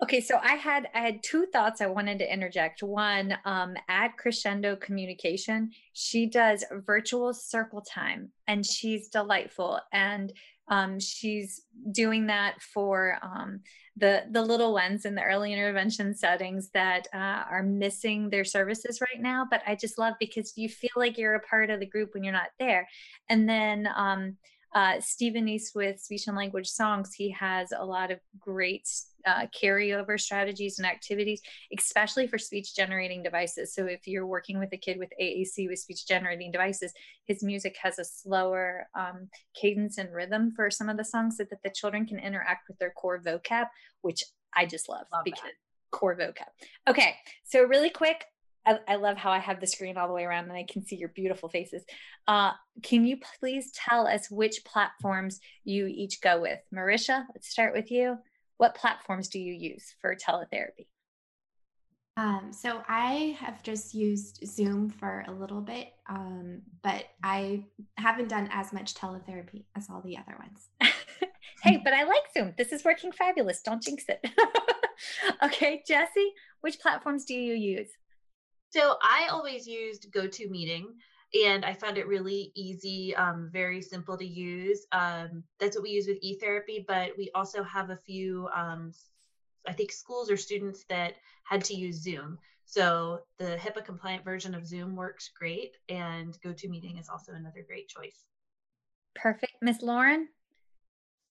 [0.00, 2.84] Okay, so I had I had two thoughts I wanted to interject.
[2.84, 9.80] One, um, at Crescendo Communication, she does virtual circle time, and she's delightful.
[9.92, 10.32] And
[10.68, 13.60] um, she's doing that for um,
[13.96, 19.00] the the little ones in the early intervention settings that uh, are missing their services
[19.00, 19.48] right now.
[19.50, 22.22] But I just love because you feel like you're a part of the group when
[22.22, 22.86] you're not there.
[23.28, 24.36] And then um,
[24.74, 28.88] uh, Stephen East with Speech and Language Songs, he has a lot of great
[29.26, 31.40] uh, carryover strategies and activities,
[31.76, 33.74] especially for speech generating devices.
[33.74, 36.92] So if you're working with a kid with AAC with speech generating devices,
[37.26, 41.44] his music has a slower um, cadence and rhythm for some of the songs so
[41.50, 43.66] that the children can interact with their core vocab,
[44.02, 44.22] which
[44.54, 45.52] I just love, love because that.
[45.90, 46.48] core vocab.
[46.88, 47.14] Okay,
[47.44, 48.24] so really quick,
[48.68, 50.84] I, I, love how I have the screen all the way around and I can
[50.84, 51.82] see your beautiful faces.
[52.26, 56.58] Uh, can you please tell us which platforms you each go with?
[56.74, 58.18] Marisha, let's start with you
[58.58, 60.86] what platforms do you use for teletherapy?
[62.16, 67.64] Um, so I have just used Zoom for a little bit, um, but I
[67.96, 70.68] haven't done as much teletherapy as all the other ones.
[71.62, 72.54] hey, but I like Zoom.
[72.58, 73.62] This is working fabulous.
[73.62, 74.28] Don't jinx it.
[75.44, 76.30] okay, Jessi,
[76.60, 77.90] which platforms do you use?
[78.70, 80.84] So I always used GoToMeeting
[81.44, 84.86] and I found it really easy, um, very simple to use.
[84.92, 88.92] Um, that's what we use with eTherapy, but we also have a few, um,
[89.66, 91.14] I think, schools or students that
[91.44, 92.38] had to use Zoom.
[92.64, 97.88] So the HIPAA compliant version of Zoom works great, and GoToMeeting is also another great
[97.88, 98.24] choice.
[99.14, 99.54] Perfect.
[99.62, 100.28] Miss Lauren?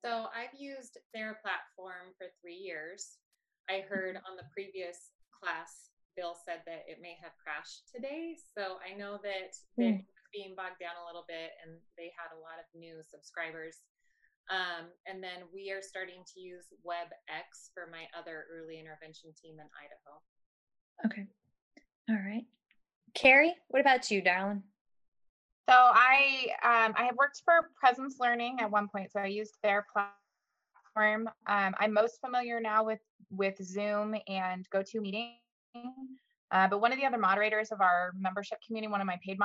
[0.04, 3.18] So I've used TheraPlatform for three years.
[3.70, 8.34] I heard on the previous class, Bill said that it may have crashed today.
[8.58, 10.02] So I know that mm.
[10.02, 13.86] it's being bogged down a little bit and they had a lot of new subscribers.
[14.50, 19.62] Um, and then we are starting to use WebEx for my other early intervention team
[19.62, 20.18] in Idaho.
[21.06, 21.28] Okay.
[22.10, 22.46] All right.
[23.14, 24.64] Carrie, what about you, darling?
[25.70, 29.56] So I um, I have worked for Presence Learning at one point, so I used
[29.64, 31.28] their platform.
[31.46, 35.34] Um, I'm most familiar now with with Zoom and GoToMeeting.
[36.52, 39.38] Uh, but one of the other moderators of our membership community, one of my paid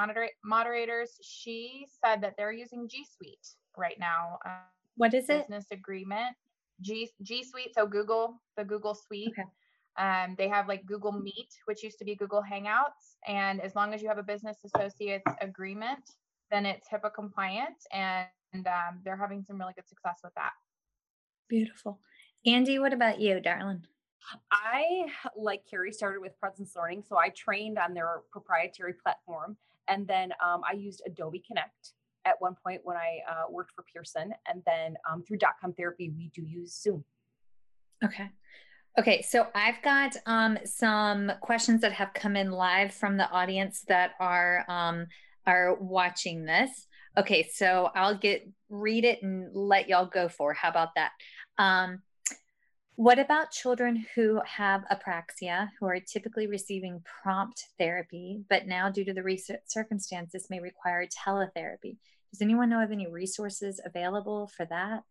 [0.44, 4.38] moderators, she said that they're using G Suite right now.
[4.46, 4.52] Um,
[4.96, 5.48] what is it?
[5.48, 6.36] Business agreement.
[6.80, 9.32] G G Suite, so Google, the Google Suite.
[9.38, 9.48] Okay.
[9.98, 13.16] Um, they have like Google Meet, which used to be Google Hangouts.
[13.26, 16.12] And as long as you have a business associates agreement,
[16.50, 17.76] then it's HIPAA compliant.
[17.92, 20.52] And, and um, they're having some really good success with that.
[21.48, 22.00] Beautiful.
[22.46, 23.84] Andy, what about you, darling?
[24.50, 27.02] I, like Carrie, started with Presence Learning.
[27.06, 29.56] So I trained on their proprietary platform.
[29.88, 31.92] And then um, I used Adobe Connect
[32.24, 34.32] at one point when I uh, worked for Pearson.
[34.48, 37.04] And then um, through DotCom Therapy, we do use Zoom.
[38.04, 38.30] Okay.
[38.98, 43.84] Okay, so I've got um, some questions that have come in live from the audience
[43.88, 45.06] that are um,
[45.46, 46.86] are watching this.
[47.16, 50.52] Okay, so I'll get read it and let y'all go for.
[50.52, 51.12] How about that?
[51.56, 52.02] Um,
[52.96, 59.04] what about children who have apraxia, who are typically receiving prompt therapy, but now due
[59.04, 61.96] to the recent circumstances may require teletherapy?
[62.30, 65.04] Does anyone know of any resources available for that?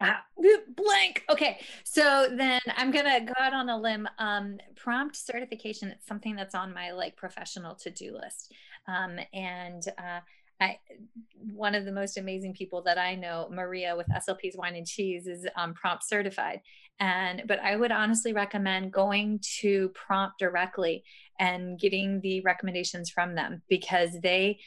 [0.00, 0.24] Ah,
[0.76, 1.24] blank.
[1.30, 4.08] Okay, so then I'm gonna go out on a limb.
[4.18, 5.88] Um, prompt certification.
[5.88, 8.52] It's something that's on my like professional to do list.
[8.86, 10.20] Um, and uh,
[10.60, 10.78] I,
[11.52, 15.26] one of the most amazing people that I know, Maria with SLP's Wine and Cheese,
[15.26, 16.60] is um, prompt certified.
[17.00, 21.04] And but I would honestly recommend going to prompt directly
[21.40, 24.60] and getting the recommendations from them because they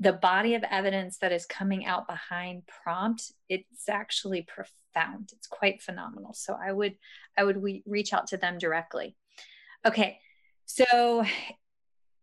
[0.00, 5.30] the body of evidence that is coming out behind prompt it's actually profound.
[5.32, 6.32] It's quite phenomenal.
[6.32, 6.94] So i would
[7.38, 9.14] i would we, reach out to them directly.
[9.86, 10.18] Okay.
[10.66, 11.24] So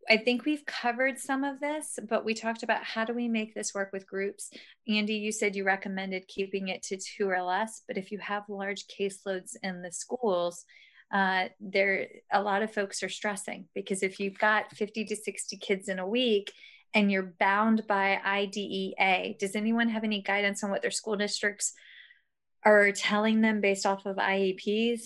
[0.09, 3.53] i think we've covered some of this but we talked about how do we make
[3.53, 4.51] this work with groups
[4.87, 8.43] andy you said you recommended keeping it to two or less but if you have
[8.49, 10.65] large caseloads in the schools
[11.09, 15.55] uh, there a lot of folks are stressing because if you've got 50 to 60
[15.57, 16.51] kids in a week
[16.93, 19.35] and you're bound by IDEA.
[19.39, 21.73] Does anyone have any guidance on what their school districts
[22.65, 25.01] are telling them based off of IEPs?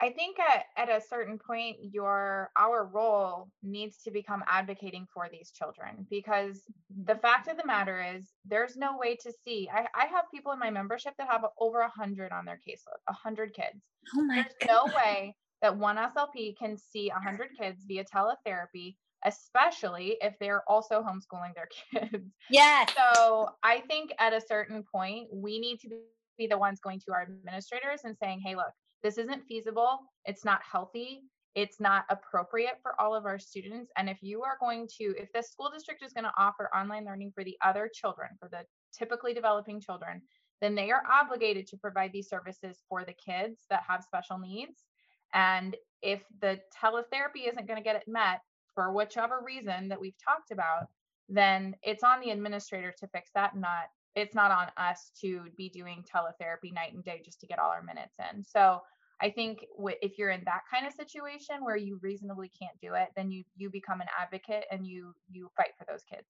[0.00, 5.28] I think at, at a certain point, your our role needs to become advocating for
[5.30, 6.62] these children because
[7.04, 9.68] the fact of the matter is there's no way to see.
[9.72, 13.00] I, I have people in my membership that have over a hundred on their caseload,
[13.08, 13.82] a hundred kids.
[14.16, 14.68] Oh my there's God.
[14.68, 20.62] no way that one SLP can see a hundred kids via teletherapy especially if they're
[20.68, 22.24] also homeschooling their kids.
[22.50, 22.84] Yeah.
[22.96, 25.88] So I think at a certain point, we need to
[26.38, 28.72] be the ones going to our administrators and saying, hey, look,
[29.06, 30.00] this isn't feasible.
[30.24, 31.22] It's not healthy.
[31.54, 33.92] It's not appropriate for all of our students.
[33.96, 37.04] And if you are going to, if the school district is going to offer online
[37.04, 40.22] learning for the other children, for the typically developing children,
[40.60, 44.82] then they are obligated to provide these services for the kids that have special needs.
[45.32, 48.40] And if the teletherapy isn't going to get it met,
[48.74, 50.88] for whichever reason that we've talked about,
[51.28, 53.84] then it's on the administrator to fix that, not
[54.16, 57.70] it's not on us to be doing teletherapy night and day just to get all
[57.70, 58.42] our minutes in.
[58.42, 58.80] So
[59.20, 62.94] I think w- if you're in that kind of situation where you reasonably can't do
[62.94, 66.26] it, then you you become an advocate and you you fight for those kids.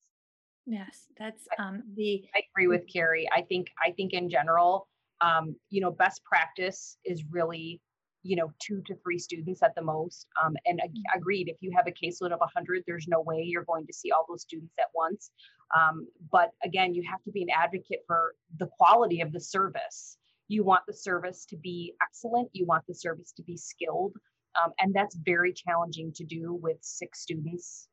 [0.66, 3.28] Yes, that's um the I agree with Carrie.
[3.32, 4.88] I think I think in general,
[5.20, 7.80] um, you know, best practice is really
[8.26, 11.18] you know two to three students at the most um, and ag- mm-hmm.
[11.18, 14.10] agreed if you have a caseload of 100 there's no way you're going to see
[14.10, 15.30] all those students at once
[15.76, 20.18] um, but again you have to be an advocate for the quality of the service
[20.48, 24.14] you want the service to be excellent you want the service to be skilled
[24.62, 27.88] um, and that's very challenging to do with six students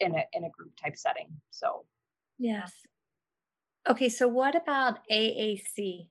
[0.00, 1.84] in a in a group type setting so
[2.38, 2.72] yes
[3.88, 6.08] okay so what about aac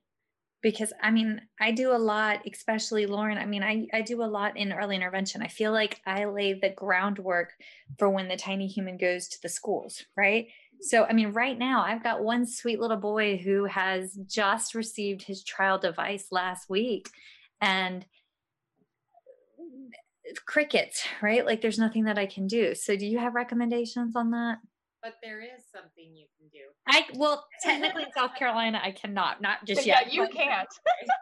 [0.64, 3.36] because I mean, I do a lot, especially Lauren.
[3.36, 5.42] I mean, I, I do a lot in early intervention.
[5.42, 7.50] I feel like I lay the groundwork
[7.98, 10.46] for when the tiny human goes to the schools, right?
[10.80, 15.22] So, I mean, right now, I've got one sweet little boy who has just received
[15.22, 17.08] his trial device last week
[17.60, 18.04] and
[20.46, 21.44] crickets, right?
[21.44, 22.74] Like, there's nothing that I can do.
[22.74, 24.58] So, do you have recommendations on that?
[25.04, 26.64] but there is something you can do.
[26.88, 30.14] I well, technically in South Carolina, I cannot, not just yeah, yet.
[30.14, 30.68] you can't.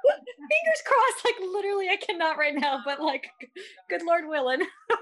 [0.06, 3.26] Fingers crossed, like literally, I cannot right now, but like,
[3.90, 4.62] good Lord willing.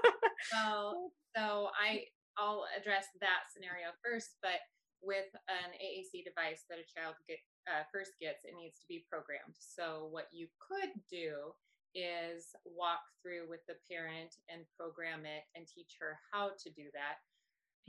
[0.51, 2.01] So, so I
[2.41, 4.65] I'll address that scenario first, but
[5.05, 7.37] with an AAC device that a child get
[7.69, 9.53] uh, first gets, it needs to be programmed.
[9.61, 11.53] So what you could do
[11.93, 16.89] is walk through with the parent and program it and teach her how to do
[16.97, 17.21] that.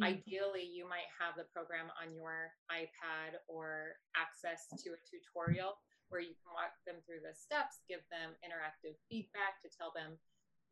[0.01, 5.77] Ideally, you might have the program on your iPad or access to a tutorial
[6.09, 10.16] where you can walk them through the steps, give them interactive feedback to tell them,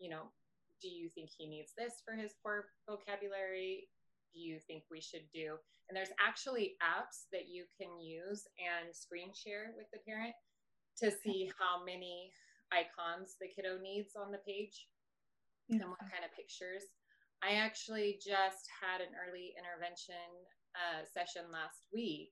[0.01, 0.33] you know,
[0.81, 3.89] do you think he needs this for his core vocabulary?
[4.33, 5.57] Do you think we should do?
[5.89, 10.35] And there's actually apps that you can use and screen share with the parent
[11.03, 12.31] to see how many
[12.71, 14.87] icons the kiddo needs on the page
[15.69, 16.95] and what kind of pictures.
[17.43, 20.31] I actually just had an early intervention
[20.79, 22.31] uh, session last week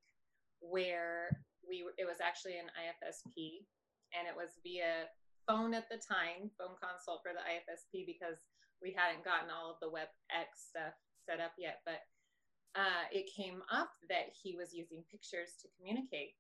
[0.61, 3.67] where we it was actually an IFSP
[4.15, 5.11] and it was via
[5.49, 8.37] phone at the time, phone consult for the IFSP because
[8.85, 10.93] we hadn't gotten all of the WebEx stuff
[11.25, 11.81] set up yet.
[11.89, 12.05] But
[12.77, 16.37] uh, it came up that he was using pictures to communicate.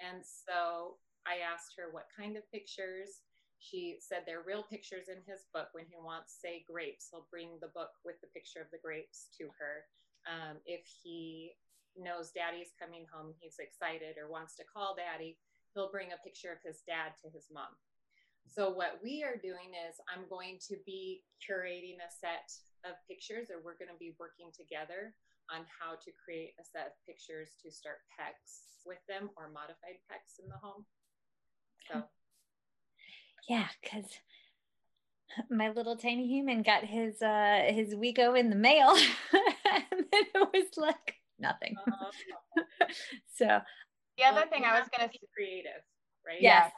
[0.00, 0.96] And so
[1.28, 3.20] I asked her what kind of pictures.
[3.60, 5.68] She said they're real pictures in his book.
[5.76, 9.28] When he wants, say, grapes, he'll bring the book with the picture of the grapes
[9.36, 9.84] to her.
[10.24, 11.52] Um, if he
[11.98, 15.36] knows daddy's coming home, he's excited or wants to call daddy,
[15.74, 17.74] he'll bring a picture of his dad to his mom.
[18.48, 22.50] So, what we are doing is, I'm going to be curating a set
[22.84, 25.14] of pictures, or we're going to be working together
[25.52, 30.00] on how to create a set of pictures to start PECs with them or modified
[30.10, 30.84] PECs in the home.
[31.90, 32.02] So,
[33.48, 34.06] Yeah, because
[35.50, 38.90] my little tiny human got his uh his Wego in the mail,
[39.92, 41.76] and then it was like nothing.
[41.86, 42.84] uh,
[43.34, 43.60] so
[44.16, 45.82] The other well, thing I was going to be creative,
[46.26, 46.40] right?
[46.40, 46.72] yes,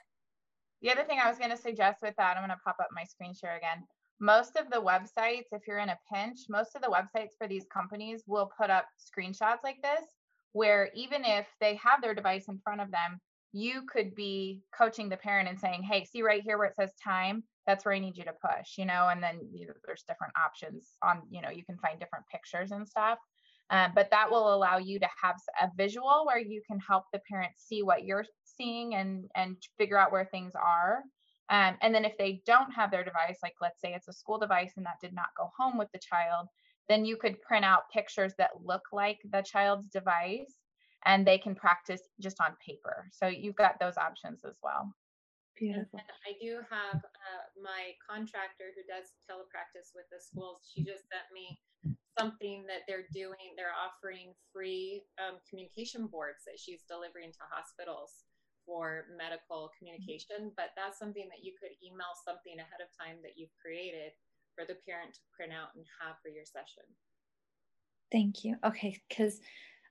[0.82, 2.88] The other thing I was going to suggest with that, I'm going to pop up
[2.92, 3.84] my screen share again.
[4.18, 7.66] Most of the websites, if you're in a pinch, most of the websites for these
[7.72, 10.04] companies will put up screenshots like this,
[10.52, 13.20] where even if they have their device in front of them,
[13.52, 16.92] you could be coaching the parent and saying, Hey, see right here where it says
[17.02, 20.04] time, that's where I need you to push, you know, and then you know, there's
[20.08, 23.18] different options on, you know, you can find different pictures and stuff.
[23.70, 27.20] Um, but that will allow you to have a visual where you can help the
[27.30, 28.24] parent see what you're
[28.60, 31.02] seeing and and figure out where things are.
[31.48, 34.38] Um, and then if they don't have their device, like let's say it's a school
[34.38, 36.46] device and that did not go home with the child,
[36.88, 40.54] then you could print out pictures that look like the child's device
[41.06, 43.08] and they can practice just on paper.
[43.10, 44.94] So you've got those options as well.
[45.58, 45.98] beautiful.
[45.98, 50.70] And I do have uh, my contractor who does telepractice with the schools.
[50.70, 51.58] She just sent me
[52.14, 53.56] something that they're doing.
[53.56, 58.29] They're offering free um, communication boards that she's delivering to hospitals
[58.70, 60.54] for medical communication.
[60.54, 64.14] But that's something that you could email something ahead of time that you've created
[64.54, 66.86] for the parent to print out and have for your session.
[68.12, 68.56] Thank you.
[68.64, 69.40] Okay, because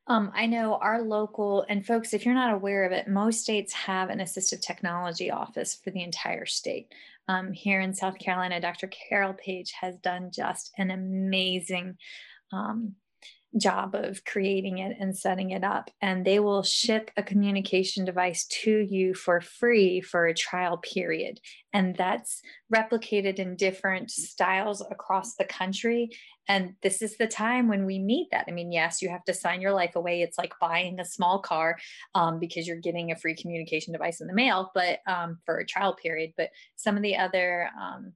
[0.08, 3.74] um, I know our local and folks, if you're not aware of it, most states
[3.74, 6.88] have an assistive technology office for the entire state.
[7.28, 8.88] Um, here in South Carolina, Dr.
[8.88, 11.98] Carol Page has done just an amazing
[12.52, 12.96] um,
[13.58, 15.90] job of creating it and setting it up.
[16.02, 21.40] And they will ship a communication device to you for free for a trial period.
[21.74, 22.42] And that's
[22.74, 26.10] replicated in different styles across the country.
[26.48, 28.46] And this is the time when we need that.
[28.48, 30.22] I mean, yes, you have to sign your life away.
[30.22, 31.78] It's like buying a small car
[32.16, 35.66] um, because you're getting a free communication device in the mail, but um, for a
[35.66, 36.34] trial period.
[36.38, 38.14] But some of the other um,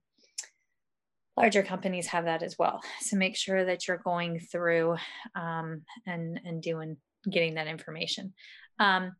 [1.35, 2.81] larger companies have that as well.
[3.01, 4.97] So make sure that you're going through
[5.35, 6.97] um, and and doing
[7.29, 8.33] getting that information.
[8.79, 9.13] Um,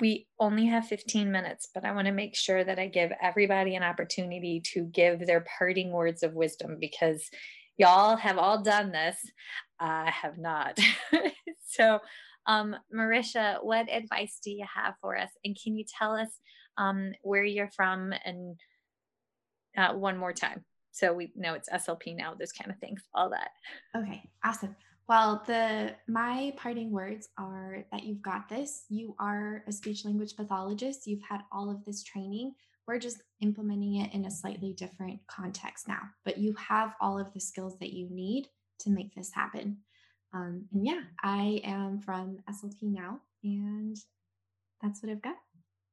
[0.00, 3.74] we only have 15 minutes, but I want to make sure that I give everybody
[3.74, 7.28] an opportunity to give their parting words of wisdom because
[7.76, 9.16] y'all have all done this.
[9.80, 10.78] I have not.
[11.66, 11.98] so,
[12.46, 15.30] um, Marisha, what advice do you have for us?
[15.44, 16.30] And can you tell us
[16.76, 18.58] um, where you're from and
[19.76, 20.64] uh, one more time?
[20.98, 23.50] So we know it's SLP now, those kind of things, all that.
[23.96, 24.74] Okay, awesome.
[25.08, 28.84] Well, the my parting words are that you've got this.
[28.88, 31.06] You are a speech language pathologist.
[31.06, 32.54] You've had all of this training.
[32.86, 37.32] We're just implementing it in a slightly different context now, but you have all of
[37.32, 38.48] the skills that you need
[38.80, 39.78] to make this happen.
[40.34, 43.96] Um, and yeah, I am from SLP now, and
[44.82, 45.36] that's what I've got.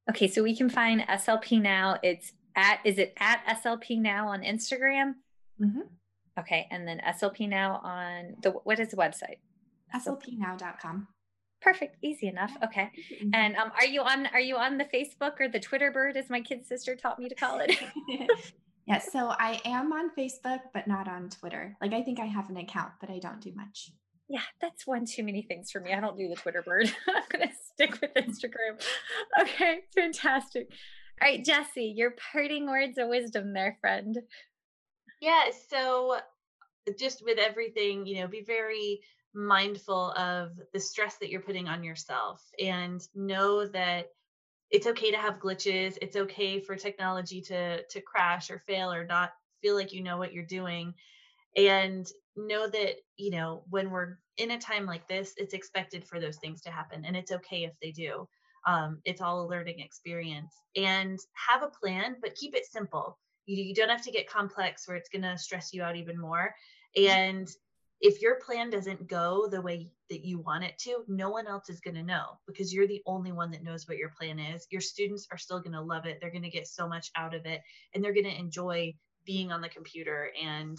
[0.10, 2.00] Okay, so we can find SLP now.
[2.04, 5.16] It's at is it at SLP now on Instagram?
[5.62, 5.90] Mhm.
[6.40, 9.40] Okay, and then SLP now on the what is the website?
[9.94, 11.08] slpnow.com.
[11.62, 12.52] Perfect, easy enough.
[12.64, 12.92] Okay.
[13.34, 16.30] And um, are you on are you on the Facebook or the Twitter bird, as
[16.30, 17.76] my kid sister taught me to call it?
[18.86, 21.76] yeah, so I am on Facebook, but not on Twitter.
[21.82, 23.92] Like I think I have an account, but I don't do much.
[24.28, 25.94] Yeah, that's one too many things for me.
[25.94, 26.94] I don't do the Twitter bird.
[27.08, 28.84] I'm gonna stick with Instagram.
[29.40, 30.70] Okay, fantastic.
[31.22, 34.20] All right, Jessi, your parting words of wisdom there, friend.
[35.22, 39.02] Yeah, so uh, just with everything, you know, be very
[39.34, 44.08] mindful of the stress that you're putting on yourself and know that
[44.72, 49.06] it's okay to have glitches it's okay for technology to to crash or fail or
[49.06, 49.32] not
[49.62, 50.94] feel like you know what you're doing
[51.58, 56.20] and know that you know when we're in a time like this it's expected for
[56.20, 58.28] those things to happen and it's okay if they do
[58.66, 60.54] um, it's all a learning experience.
[60.76, 63.18] And have a plan but keep it simple.
[63.46, 66.20] You, you don't have to get complex where it's going to stress you out even
[66.20, 66.54] more.
[66.96, 67.48] And
[68.02, 71.70] if your plan doesn't go the way that you want it to, no one else
[71.70, 74.68] is going to know because you're the only one that knows what your plan is.
[74.70, 76.20] Your students are still going to love it.
[76.20, 77.62] They're going to get so much out of it
[77.94, 78.94] and they're going to enjoy
[79.26, 80.78] being on the computer and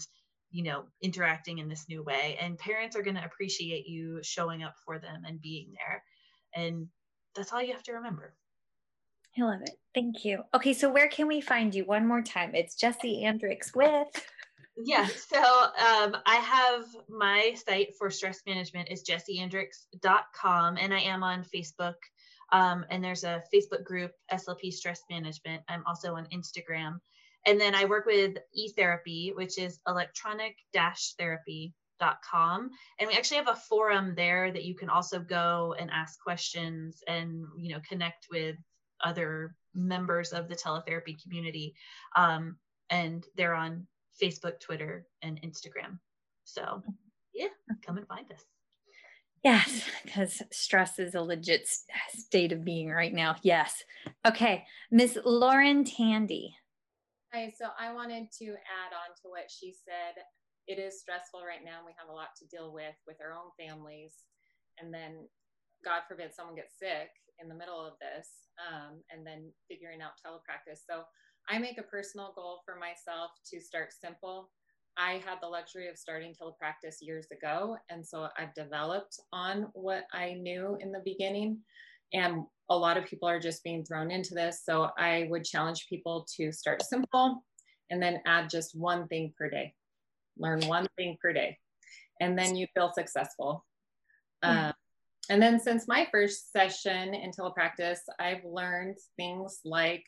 [0.51, 2.37] you know interacting in this new way.
[2.39, 6.03] And parents are going to appreciate you showing up for them and being there.
[6.55, 6.87] And
[7.37, 8.33] that's all you have to remember.
[9.37, 9.77] I love it.
[9.93, 10.43] Thank you.
[10.55, 12.55] Okay so where can we find you one more time?
[12.55, 14.07] It's Jessi andricks with
[14.83, 21.23] yeah so um, i have my site for stress management is jessiandricks.com and i am
[21.23, 21.95] on facebook.
[22.51, 25.63] Um, and there's a facebook group slp stress management.
[25.67, 26.99] I'm also on instagram.
[27.45, 30.55] And then i work with etherapy which is electronic
[31.99, 32.69] therapy.com
[32.99, 37.01] and we actually have a forum there that you can also go and ask questions
[37.07, 38.55] and you know connect with
[39.03, 41.73] other members of the teletherapy community
[42.15, 42.57] um,
[42.89, 43.85] and they're on
[44.21, 45.99] Facebook, Twitter, and Instagram.
[46.43, 46.81] So,
[47.33, 47.49] yeah,
[47.85, 48.43] come and find us.
[49.43, 51.67] Yes, because stress is a legit
[52.09, 53.35] state of being right now.
[53.43, 53.83] Yes.
[54.25, 56.55] Okay, Miss Lauren Tandy.
[57.31, 60.23] Hi, so I wanted to add on to what she said.
[60.67, 61.81] It is stressful right now.
[61.85, 64.13] We have a lot to deal with with our own families.
[64.79, 65.27] And then,
[65.83, 68.27] God forbid, someone gets sick in the middle of this,
[68.59, 70.81] um, and then figuring out telepractice.
[70.89, 71.03] So
[71.49, 74.51] I make a personal goal for myself to start simple.
[74.97, 77.77] I had the luxury of starting telepractice years ago.
[77.89, 81.59] And so I've developed on what I knew in the beginning.
[82.13, 84.63] And a lot of people are just being thrown into this.
[84.65, 87.43] So I would challenge people to start simple
[87.89, 89.73] and then add just one thing per day.
[90.39, 91.57] Learn one thing per day.
[92.19, 93.65] And then you feel successful.
[94.43, 94.67] Mm-hmm.
[94.67, 94.73] Um,
[95.29, 100.03] and then since my first session in telepractice, I've learned things like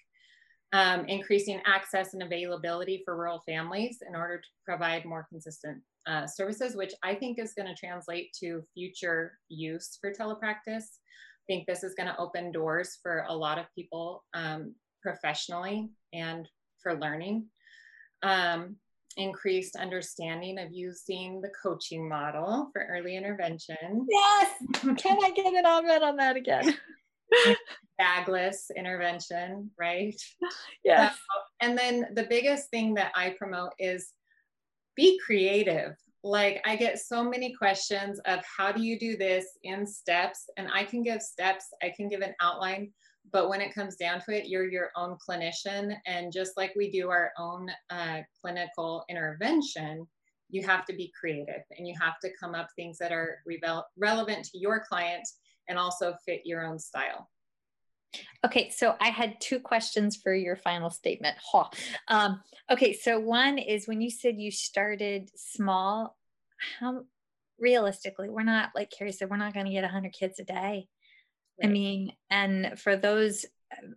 [0.71, 6.25] um, increasing access and availability for rural families in order to provide more consistent uh,
[6.25, 10.85] services, which I think is going to translate to future use for telepractice.
[10.85, 15.89] I think this is going to open doors for a lot of people um, professionally
[16.13, 16.47] and
[16.81, 17.47] for learning.
[18.21, 18.75] Um,
[19.17, 24.07] increased understanding of using the coaching model for early intervention.
[24.09, 24.51] Yes.
[24.97, 26.73] Can I get an amen on that again?
[27.97, 30.19] bagless intervention, right?
[30.83, 31.13] Yes.
[31.13, 34.13] So, and then the biggest thing that I promote is
[34.95, 35.95] be creative.
[36.23, 40.49] Like I get so many questions of how do you do this in steps?
[40.57, 42.91] And I can give steps, I can give an outline,
[43.31, 45.95] but when it comes down to it, you're your own clinician.
[46.05, 50.07] And just like we do our own uh, clinical intervention,
[50.49, 53.61] you have to be creative and you have to come up things that are re-
[53.97, 55.27] relevant to your client
[55.67, 57.29] and also fit your own style.
[58.43, 61.37] Okay, so I had two questions for your final statement.
[62.07, 62.41] Um,
[62.71, 66.17] okay, so one is when you said you started small,
[66.79, 67.03] how
[67.59, 70.87] realistically, we're not like Carrie said, we're not going to get 100 kids a day.
[71.61, 71.69] Right.
[71.69, 73.45] I mean, and for those,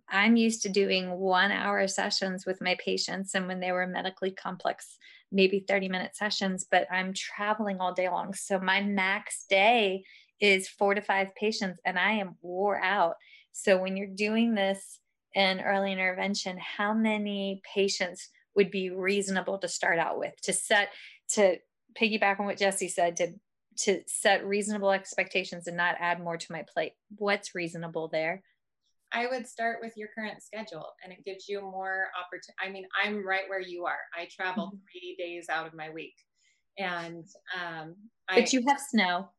[0.07, 4.31] I'm used to doing one hour sessions with my patients, and when they were medically
[4.31, 4.97] complex,
[5.31, 8.33] maybe 30 minute sessions, but I'm traveling all day long.
[8.33, 10.03] So my max day
[10.39, 13.15] is four to five patients and I am wore out.
[13.51, 14.99] So when you're doing this
[15.33, 20.89] in early intervention, how many patients would be reasonable to start out with to set
[21.29, 21.57] to
[21.99, 23.33] piggyback on what Jessi said to
[23.77, 26.93] to set reasonable expectations and not add more to my plate.
[27.17, 28.43] What's reasonable there?
[29.11, 32.55] I would start with your current schedule and it gives you more opportunity.
[32.59, 33.99] I mean, I'm right where you are.
[34.17, 34.77] I travel mm-hmm.
[34.91, 36.15] three days out of my week.
[36.79, 37.25] And
[37.61, 37.95] um
[38.27, 39.29] but I, you have snow.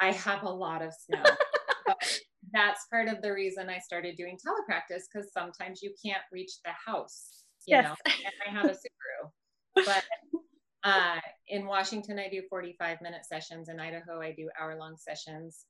[0.00, 1.24] I have a lot of snow.
[2.52, 6.70] that's part of the reason I started doing telepractice because sometimes you can't reach the
[6.86, 7.44] house.
[7.66, 7.84] You yes.
[7.84, 9.30] know, and I have a Subaru.
[9.74, 10.04] But
[10.86, 13.68] uh, in Washington, I do 45 minute sessions.
[13.68, 15.64] In Idaho, I do hour long sessions.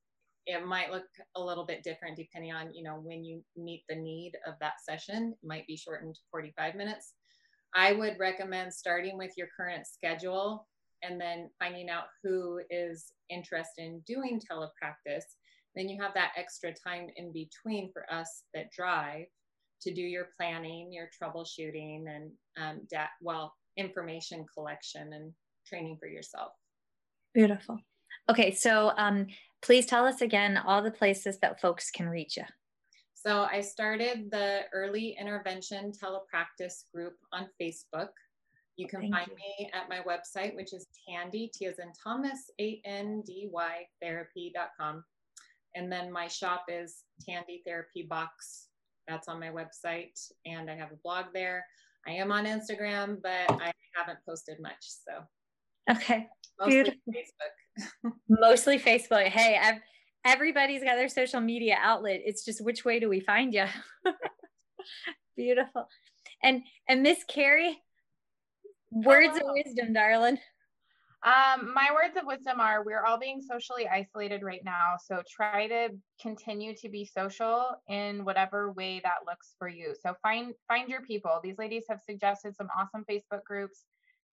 [0.47, 1.07] It might look
[1.37, 4.75] a little bit different depending on, you know, when you meet the need of that
[4.85, 5.35] session.
[5.43, 7.15] It might be shortened to 45 minutes.
[7.75, 10.69] I would recommend starting with your current schedule
[11.03, 15.25] and then finding out who is interested in doing telepractice.
[15.75, 19.27] Then you have that extra time in between for us that drive
[19.83, 25.33] to do your planning, your troubleshooting, and um, da- well, information collection and
[25.67, 26.53] training for yourself.
[27.35, 27.79] Beautiful.
[28.31, 29.27] Okay, so um,
[29.63, 32.45] please tell us again all the places that folks can reach you.
[33.15, 38.11] So I started the early intervention telepractice group on Facebook.
[38.77, 39.37] You can Thank find you.
[39.37, 43.87] me at my website, which is Tandy, T as in Thomas, A N D Y
[44.03, 45.03] therapy.com.
[45.75, 48.69] And then my shop is Tandy Therapy Box.
[49.09, 50.19] That's on my website.
[50.45, 51.65] And I have a blog there.
[52.07, 54.79] I am on Instagram, but I haven't posted much.
[54.81, 55.23] So
[55.91, 56.27] Okay,
[56.59, 57.01] mostly Beautiful.
[57.13, 58.13] Facebook.
[58.29, 59.29] mostly Facebook.
[59.29, 59.81] Hey, I've,
[60.25, 62.21] everybody's got their social media outlet.
[62.25, 63.67] It's just which way do we find you?
[65.37, 65.89] Beautiful.
[66.43, 67.79] And and Miss Carrie,
[68.95, 69.51] oh, words Hello.
[69.51, 70.39] of wisdom, darling.
[71.27, 74.95] Um, my words of wisdom are we're all being socially isolated right now.
[75.05, 75.89] So try to
[76.23, 79.93] continue to be social in whatever way that looks for you.
[80.01, 81.41] So find find your people.
[81.43, 83.87] These ladies have suggested some awesome Facebook groups.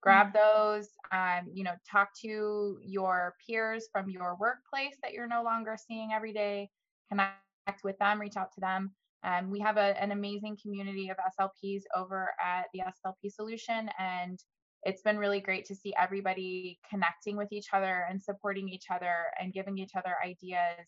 [0.03, 0.89] Grab those.
[1.11, 6.11] Um, you know, talk to your peers from your workplace that you're no longer seeing
[6.13, 6.69] every day.
[7.09, 8.91] Connect with them, reach out to them.
[9.23, 14.37] Um, we have a, an amazing community of SLPs over at the SLP Solution, and
[14.85, 19.15] it's been really great to see everybody connecting with each other and supporting each other
[19.39, 20.87] and giving each other ideas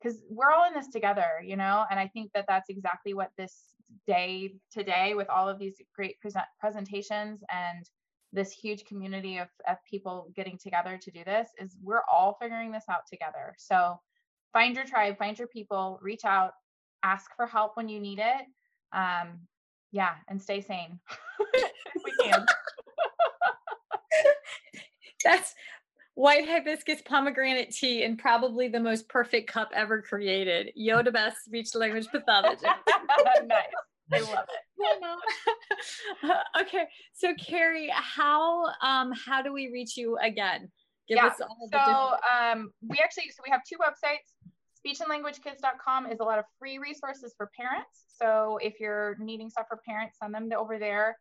[0.00, 1.84] because we're all in this together you know?
[1.90, 3.74] And i think that that's exactly what this
[4.06, 7.84] day today with all of these great present presentations and
[8.34, 12.72] this huge community of, of people getting together to do this is we're all figuring
[12.72, 13.54] this out together.
[13.58, 14.00] So
[14.52, 16.52] find your tribe find your people reach out
[17.02, 18.46] ask for help when you need it
[18.92, 19.38] um
[19.90, 20.98] yeah and stay sane
[22.04, 22.44] we can
[25.24, 25.54] That's
[26.14, 30.72] white hibiscus pomegranate tea and probably the most perfect cup ever created.
[30.78, 32.62] Yoda best speech language pathology.
[33.46, 33.62] nice.
[34.12, 34.60] I love it.
[36.60, 36.84] Okay,
[37.14, 40.70] so Carrie, how um how do we reach you again?
[41.08, 41.26] Give yeah.
[41.26, 44.32] us all the different- So um, we actually so we have two websites.
[44.84, 48.04] Speechandlanguagekids.com is a lot of free resources for parents.
[48.08, 51.16] So if you're needing stuff for parents, send them to over there.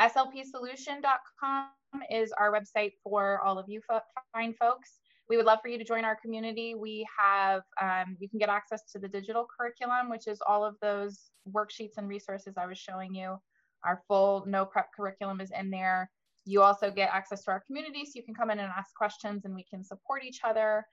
[0.00, 1.68] SLPsolution.com
[2.10, 4.00] is our website for all of you fo-
[4.32, 4.98] fine folks.
[5.28, 6.74] We would love for you to join our community.
[6.74, 10.76] We have, um, you can get access to the digital curriculum, which is all of
[10.80, 13.36] those worksheets and resources I was showing you.
[13.84, 16.10] Our full no prep curriculum is in there.
[16.44, 19.44] You also get access to our community, so you can come in and ask questions
[19.44, 20.86] and we can support each other.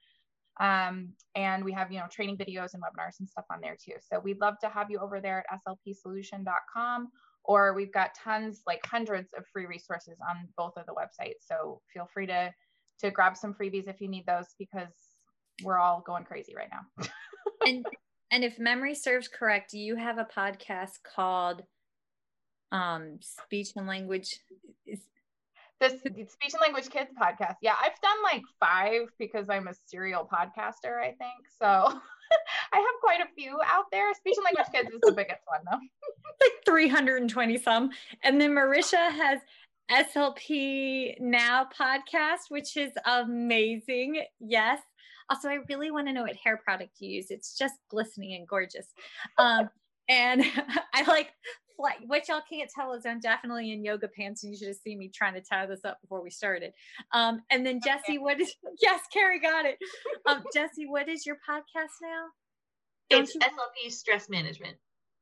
[0.60, 3.94] Um, and we have, you know, training videos and webinars and stuff on there too.
[4.00, 7.08] So we'd love to have you over there at slpsolution.com
[7.44, 11.46] or we've got tons, like hundreds of free resources on both of the websites.
[11.46, 12.52] So feel free to
[13.00, 14.92] to grab some freebies if you need those because
[15.62, 17.06] we're all going crazy right now.
[17.66, 17.84] and
[18.30, 21.62] and if memory serves correct, you have a podcast called
[22.72, 24.40] um speech and language
[24.86, 25.00] is
[25.80, 27.56] this speech and language kids podcast.
[27.60, 31.46] Yeah, I've done like five because I'm a serial podcaster, I think.
[31.60, 32.00] So
[32.72, 34.12] I have quite a few out there.
[34.14, 35.78] Speech and language kids is the biggest one though.
[36.40, 37.90] like 320 some.
[38.22, 39.40] And then Marisha has
[39.90, 44.22] SLP Now podcast, which is amazing.
[44.40, 44.80] Yes.
[45.30, 47.30] Also, I really want to know what hair product you use.
[47.30, 48.86] It's just glistening and gorgeous.
[49.38, 49.70] Um,
[50.08, 50.42] and
[50.94, 51.30] I like
[51.76, 54.76] fly, what y'all can't tell is I'm definitely in yoga pants, and you should have
[54.76, 56.72] seen me trying to tie this up before we started.
[57.12, 59.78] Um, and then Jessi, what is yes, Carrie got it.
[60.26, 62.26] Um, Jessi, what is your podcast now?
[63.10, 64.76] Don't It's you- SLP stress management.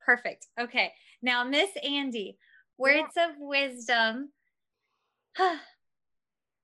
[0.05, 0.47] Perfect.
[0.61, 0.93] Okay.
[1.23, 2.37] Now, Miss Andy,
[2.77, 4.31] words of wisdom.
[5.39, 5.61] and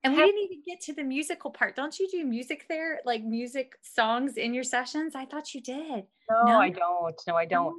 [0.05, 1.77] we didn't even get to the musical part.
[1.77, 5.15] Don't you do music there, like music songs in your sessions?
[5.15, 6.05] I thought you did.
[6.31, 6.59] No, No?
[6.61, 7.15] I don't.
[7.27, 7.75] No, I don't.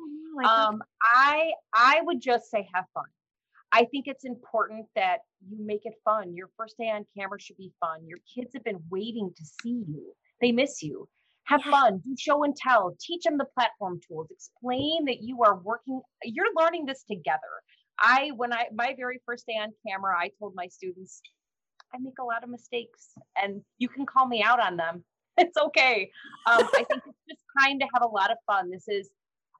[0.46, 3.06] I thought- Um, I I would just say have fun.
[3.72, 6.34] I think it's important that you make it fun.
[6.36, 8.06] Your first day on camera should be fun.
[8.08, 10.16] Your kids have been waiting to see you.
[10.42, 11.08] They miss you.
[11.46, 11.72] Have Yeah.
[11.72, 12.00] fun.
[12.00, 12.96] Do show and tell.
[13.00, 14.32] Teach them the platform tools.
[14.32, 16.02] Explain that you are working.
[16.24, 17.64] You're learning this together.
[18.00, 21.22] I when I my very first day on camera, I told my students,
[21.94, 25.04] I make a lot of mistakes, and you can call me out on them.
[25.38, 26.12] It's okay.
[26.48, 28.70] Um, I think it's just trying to have a lot of fun.
[28.70, 29.10] This is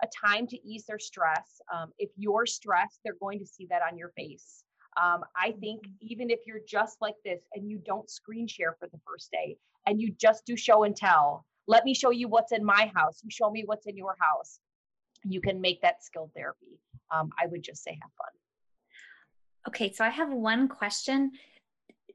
[0.04, 1.62] a time to ease their stress.
[1.74, 4.64] Um, if you're stressed, they're going to see that on your face.
[5.02, 8.88] Um, I think even if you're just like this and you don't screen share for
[8.92, 12.52] the first day and you just do show and tell, let me show you what's
[12.52, 13.22] in my house.
[13.24, 14.60] You show me what's in your house.
[15.24, 16.80] You can make that skill therapy.
[17.14, 18.34] Um, I would just say have fun.
[19.68, 21.32] Okay, so I have one question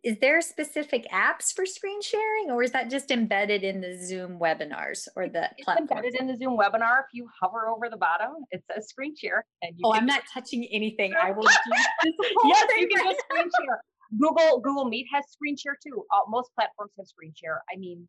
[0.05, 4.39] is there specific apps for screen sharing or is that just embedded in the zoom
[4.39, 5.89] webinars or the it's platform?
[5.89, 7.01] embedded in the zoom webinar.
[7.01, 10.68] If you hover over the bottom it says screen share and oh i'm not touching
[10.70, 11.14] anything.
[11.20, 13.82] I will yes you can just screen share.
[14.20, 16.05] Google google meet has screen share too.
[16.14, 17.62] Uh, most platforms have screen share.
[17.74, 18.06] I mean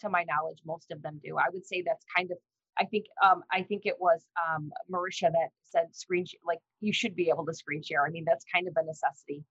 [0.00, 1.38] to my knowledge most of them do.
[1.38, 2.36] I would say that's kind of
[2.78, 6.92] I think um, I think it was um, Marisha that said screen share, like you
[6.92, 8.04] should be able to screen share.
[8.06, 9.44] I mean that's kind of a necessity.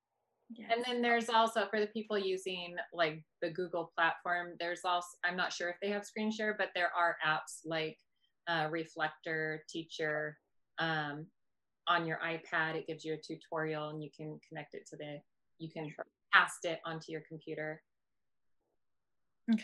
[0.54, 0.72] Yes.
[0.74, 5.38] And then there's also for the people using like the Google platform, there's also, I'm
[5.38, 7.98] not sure if they have screen share, but there are apps like
[8.48, 10.38] uh, Reflector, Teacher.
[10.80, 11.28] Um,
[11.88, 15.20] on your iPad, it gives you a tutorial and you can connect it to the,
[15.60, 15.94] you can
[16.34, 17.82] cast it onto your computer.
[19.52, 19.64] Okay.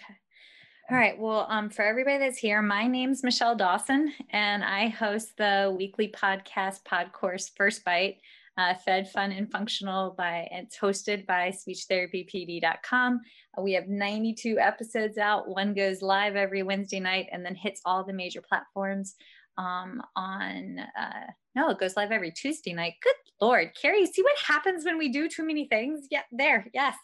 [0.89, 1.17] All right.
[1.19, 6.07] Well, um, for everybody that's here, my name's Michelle Dawson, and I host the weekly
[6.07, 8.17] podcast Pod Course First Bite
[8.57, 13.21] uh, fed, fun, and functional by it's hosted by speechtherapypd.com.
[13.57, 15.47] Uh, we have 92 episodes out.
[15.47, 19.15] One goes live every Wednesday night and then hits all the major platforms
[19.57, 22.93] um, on uh, no, it goes live every Tuesday night.
[23.01, 26.07] Good Lord, Carrie, see what happens when we do too many things?
[26.09, 26.95] Yeah, there, yes.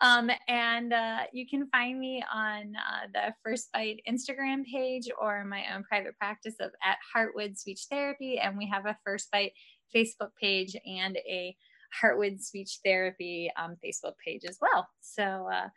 [0.00, 5.44] Um, and uh, you can find me on uh, the First Bite Instagram page or
[5.44, 8.38] my own private practice of at Heartwood Speech Therapy.
[8.38, 9.52] And we have a First Bite
[9.94, 11.56] Facebook page and a
[12.02, 14.88] Heartwood Speech Therapy um, Facebook page as well.
[15.00, 15.68] So uh,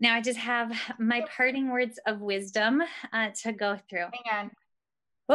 [0.00, 4.06] now I just have my parting words of wisdom uh, to go through.
[4.12, 4.50] Hang on.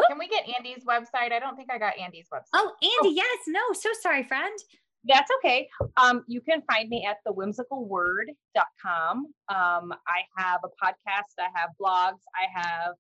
[0.08, 1.32] Can we get Andy's website?
[1.32, 2.48] I don't think I got Andy's website.
[2.54, 3.14] Oh, Andy, oh.
[3.16, 3.40] yes.
[3.48, 4.58] No, so sorry, friend.
[5.06, 5.68] That's okay.
[5.98, 9.18] Um, you can find me at thewhimsicalword.com.
[9.18, 12.94] Um, I have a podcast, I have blogs, I have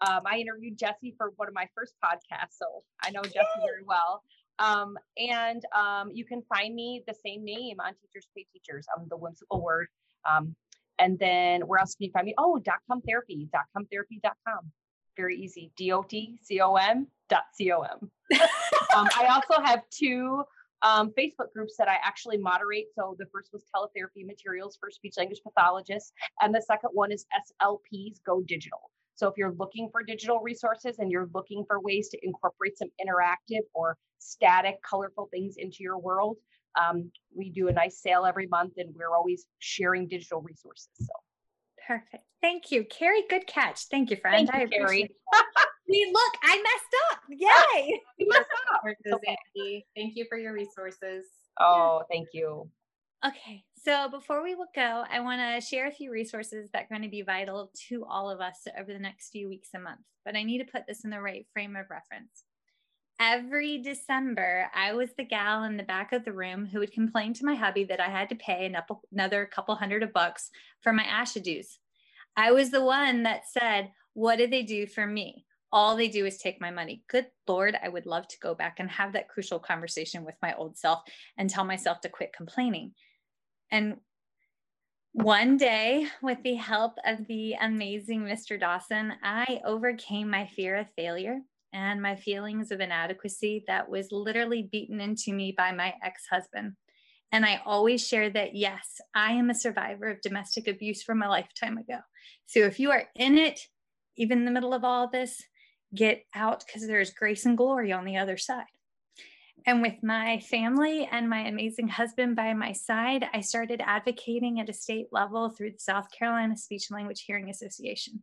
[0.00, 3.84] um, I interviewed Jessi for one of my first podcasts, so I know Jessi very
[3.84, 4.22] well.
[4.58, 8.86] Um, and um, you can find me the same name on Teachers Pay Teachers.
[8.96, 9.88] I'm the whimsical word.
[10.28, 10.54] Um,
[10.98, 12.34] and then where else can you find me?
[12.36, 14.70] Oh, dot com therapy, dot com therapy.com.
[15.16, 15.72] Very easy.
[15.76, 18.10] D-O-T-C-O-M dot C-O-M.
[18.96, 20.42] um, I also have two
[20.82, 22.86] um, Facebook groups that I actually moderate.
[22.94, 26.12] So the first was teletherapy materials for speech language pathologists.
[26.40, 27.26] And the second one is
[27.62, 28.90] SLPs Go Digital.
[29.20, 32.88] So if you're looking for digital resources and you're looking for ways to incorporate some
[32.98, 36.38] interactive or static, colorful things into your world,
[36.80, 40.88] um, we do a nice sale every month and we're always sharing digital resources.
[40.98, 41.12] So
[41.86, 42.24] perfect.
[42.40, 42.84] Thank you.
[42.84, 43.88] Carrie, good catch.
[43.90, 44.48] Thank you, friend.
[44.48, 45.10] Thank you, I Carrie.
[45.90, 47.20] See, look, I messed up.
[47.28, 48.00] Yay.
[48.16, 48.80] you messed up.
[49.12, 49.84] Okay.
[49.94, 51.26] Thank you for your resources.
[51.60, 52.70] Oh, thank you.
[53.22, 57.02] Okay, so before we go, I want to share a few resources that are going
[57.02, 60.36] to be vital to all of us over the next few weeks and months, but
[60.36, 62.44] I need to put this in the right frame of reference.
[63.18, 67.32] Every December, I was the gal in the back of the room who would complain
[67.34, 68.70] to my hubby that I had to pay
[69.12, 70.50] another couple hundred of bucks
[70.82, 71.64] for my ASHA.
[72.36, 75.44] I was the one that said, What did they do for me?
[75.72, 77.02] All they do is take my money.
[77.08, 80.54] Good Lord, I would love to go back and have that crucial conversation with my
[80.54, 81.00] old self
[81.36, 82.92] and tell myself to quit complaining.
[83.70, 83.96] And
[85.12, 88.58] one day, with the help of the amazing Mr.
[88.58, 91.40] Dawson, I overcame my fear of failure
[91.72, 96.74] and my feelings of inadequacy that was literally beaten into me by my ex husband.
[97.32, 101.28] And I always share that, yes, I am a survivor of domestic abuse from a
[101.28, 101.98] lifetime ago.
[102.46, 103.60] So if you are in it,
[104.16, 105.42] even in the middle of all this,
[105.94, 108.64] get out because there's grace and glory on the other side.
[109.66, 114.68] And with my family and my amazing husband by my side, I started advocating at
[114.68, 118.22] a state level through the South Carolina Speech and Language Hearing Association.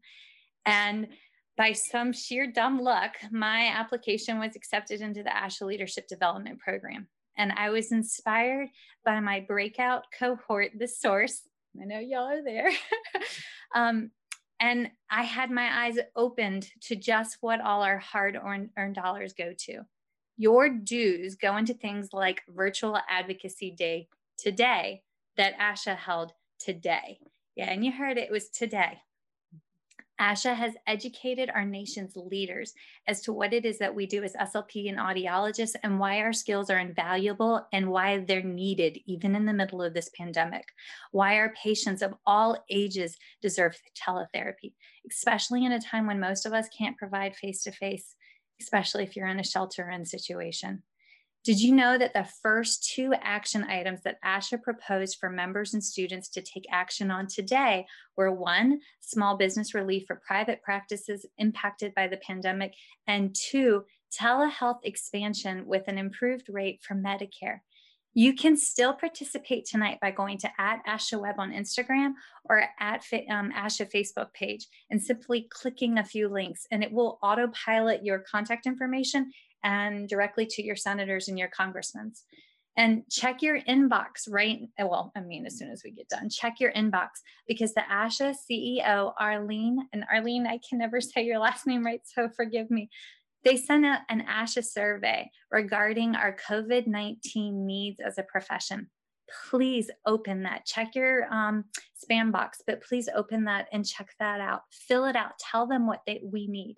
[0.65, 1.07] And
[1.55, 7.07] by some sheer dumb luck, my application was accepted into the ASHA Leadership Development Program.
[7.37, 8.69] And I was inspired
[9.05, 11.41] by my breakout cohort, The Source.
[11.79, 12.71] I know y'all are there.
[13.75, 14.11] um,
[14.59, 19.53] and I had my eyes opened to just what all our hard earned dollars go
[19.65, 19.83] to
[20.37, 24.07] your dues go into things like virtual advocacy day
[24.37, 25.01] today
[25.35, 27.19] that ASHA held today.
[27.55, 28.99] Yeah, and you heard it, it was today.
[30.19, 32.73] ASHA has educated our nation's leaders
[33.07, 36.33] as to what it is that we do as SLP and audiologists and why our
[36.33, 40.65] skills are invaluable and why they're needed even in the middle of this pandemic.
[41.11, 44.73] Why our patients of all ages deserve teletherapy,
[45.09, 48.15] especially in a time when most of us can't provide face to face
[48.61, 50.83] especially if you're in a shelter in situation.
[51.43, 55.81] Did you know that the first two action items that ASHA proposed for members and
[55.81, 57.85] students to take action on today
[58.17, 62.73] were one, small business relief for private practices impacted by the pandemic,
[63.07, 67.59] and two, telehealth expansion with an improved rate for Medicare.
[68.17, 72.13] You can still participate tonight by going to at ASHA Web on Instagram
[72.45, 77.19] or at um, ASHA Facebook page and simply clicking a few links, and it will
[77.21, 79.29] autopilot your contact information
[79.63, 82.11] and directly to your senators and your congressmen.
[82.75, 84.61] And check your inbox right.
[84.79, 87.09] Well, I mean, as soon as we get done, check your inbox
[87.47, 92.01] because the ASHA CEO, Arlene, and Arlene, I can never say your last name right,
[92.03, 92.89] so forgive me.
[93.47, 98.89] They sent out an ASHA survey regarding our COVID 19 needs as a profession.
[99.49, 100.65] Please open that.
[100.65, 101.63] Check your um,
[101.95, 104.63] spam box, but please open that and check that out.
[104.69, 105.39] Fill it out.
[105.39, 106.75] Tell them what they, we need.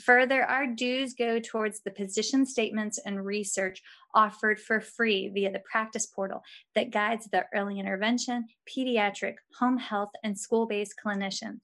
[0.00, 3.80] Further, our dues go towards the position statements and research
[4.12, 6.42] offered for free via the practice portal
[6.74, 11.60] that guides the early intervention, pediatric, home health, and school based clinicians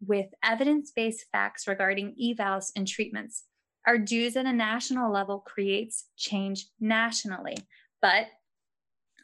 [0.00, 3.46] with evidence based facts regarding evals and treatments.
[3.86, 7.56] Our dues at a national level creates change nationally,
[8.02, 8.26] but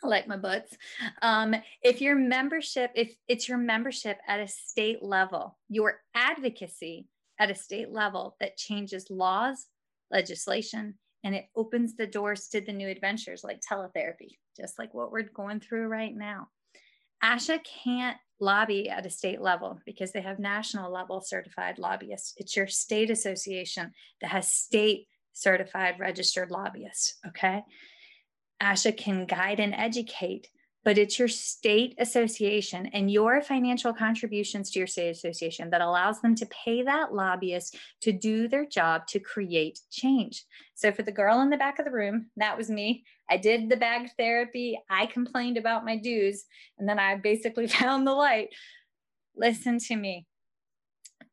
[0.03, 0.77] I like my butts.
[1.23, 7.09] Um, if your membership, if it's your membership at a state level, your advocacy
[7.39, 9.67] at a state level that changes laws,
[10.11, 15.11] legislation, and it opens the doors to the new adventures like teletherapy, just like what
[15.11, 16.49] we're going through right now.
[17.23, 22.35] ASHA can't lobby at a state level because they have national level certified lobbyists.
[22.37, 27.17] It's your state association that has state certified registered lobbyists.
[27.27, 27.63] Okay.
[28.63, 30.49] ASHA can guide and educate
[30.87, 36.21] but it's your state association and your financial contributions to your state association that allows
[36.21, 40.45] them to pay that lobbyist to do their job to create change.
[40.77, 43.05] So, for the girl in the back of the room, that was me.
[43.29, 44.79] I did the bag therapy.
[44.89, 46.45] I complained about my dues,
[46.79, 48.51] and then I basically found the light.
[49.35, 50.25] Listen to me.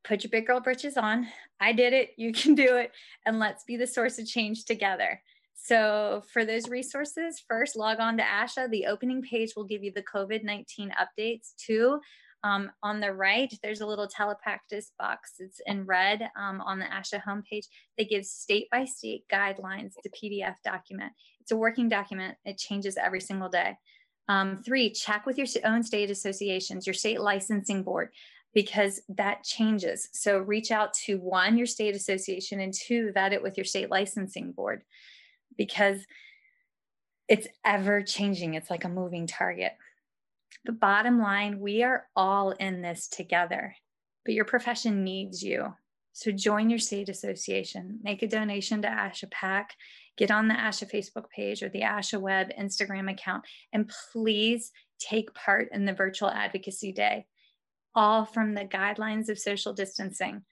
[0.03, 1.27] Put your big girl britches on.
[1.59, 2.09] I did it.
[2.17, 2.91] You can do it.
[3.23, 5.21] And let's be the source of change together.
[5.63, 8.69] So for those resources, first log on to ASHA.
[8.69, 12.01] The opening page will give you the COVID-19 updates too.
[12.43, 15.35] Um, on the right, there's a little telepractice box.
[15.39, 17.67] It's in red um, on the ASHA homepage
[17.97, 21.13] that gives state by state guidelines It's a PDF document.
[21.39, 22.35] It's a working document.
[22.43, 23.77] It changes every single day.
[24.27, 28.09] Um, three, check with your own state associations, your state licensing board,
[28.53, 30.09] because that changes.
[30.11, 33.89] So reach out to one, your state association, and two, vet it with your state
[33.89, 34.83] licensing board
[35.57, 36.05] because
[37.27, 38.53] it's ever changing.
[38.53, 39.73] It's like a moving target.
[40.65, 43.75] The bottom line, we are all in this together,
[44.25, 45.73] but your profession needs you.
[46.13, 49.73] So join your state association, make a donation to ASHA PAC,
[50.15, 53.43] get on the ASHA Facebook page or the ASHA Web Instagram account,
[53.73, 57.25] and please take part in the virtual advocacy day,
[57.95, 60.43] all from the guidelines of social distancing.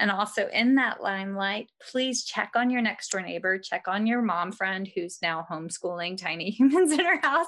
[0.00, 4.22] And also in that limelight, please check on your next door neighbor, check on your
[4.22, 7.46] mom friend who's now homeschooling tiny humans in her house.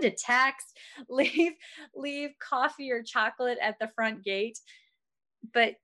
[0.00, 0.78] Send a text,
[1.08, 1.54] leave
[1.96, 4.58] leave coffee or chocolate at the front gate.
[5.54, 5.76] But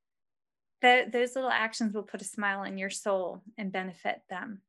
[0.82, 4.60] those little actions will put a smile on your soul and benefit them.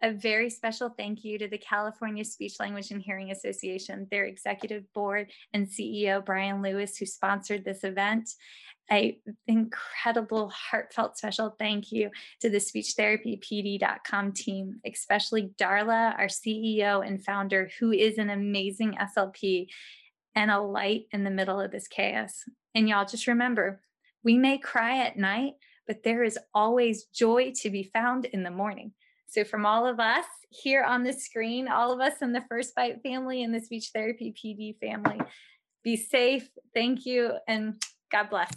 [0.00, 4.84] A very special thank you to the California Speech Language and Hearing Association, their executive
[4.92, 8.30] board and CEO, Brian Lewis, who sponsored this event,
[8.90, 12.10] a incredible heartfelt special thank you
[12.40, 19.66] to the speechtherapypd.com team especially darla our ceo and founder who is an amazing slp
[20.34, 22.44] and a light in the middle of this chaos.
[22.74, 23.82] And y'all just remember
[24.22, 25.54] we may cry at night
[25.86, 28.92] but there is always joy to be found in the morning
[29.28, 32.74] so from all of us here on the screen all of us in the first
[32.74, 35.20] bite family and the speech therapy pd family
[35.84, 37.80] be safe thank you and
[38.10, 38.50] God bless.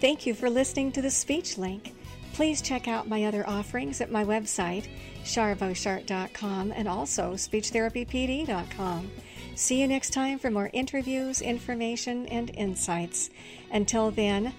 [0.00, 1.94] Thank you for listening to the Speech Link.
[2.34, 4.86] Please check out my other offerings at my website,
[5.24, 9.10] charvoshart.com, and also speechtherapypd.com.
[9.54, 13.30] See you next time for more interviews, information, and insights.
[13.72, 14.52] Until then,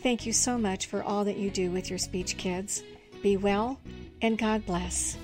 [0.00, 2.84] thank you so much for all that you do with your speech kids.
[3.24, 3.80] Be well,
[4.20, 5.16] and God bless.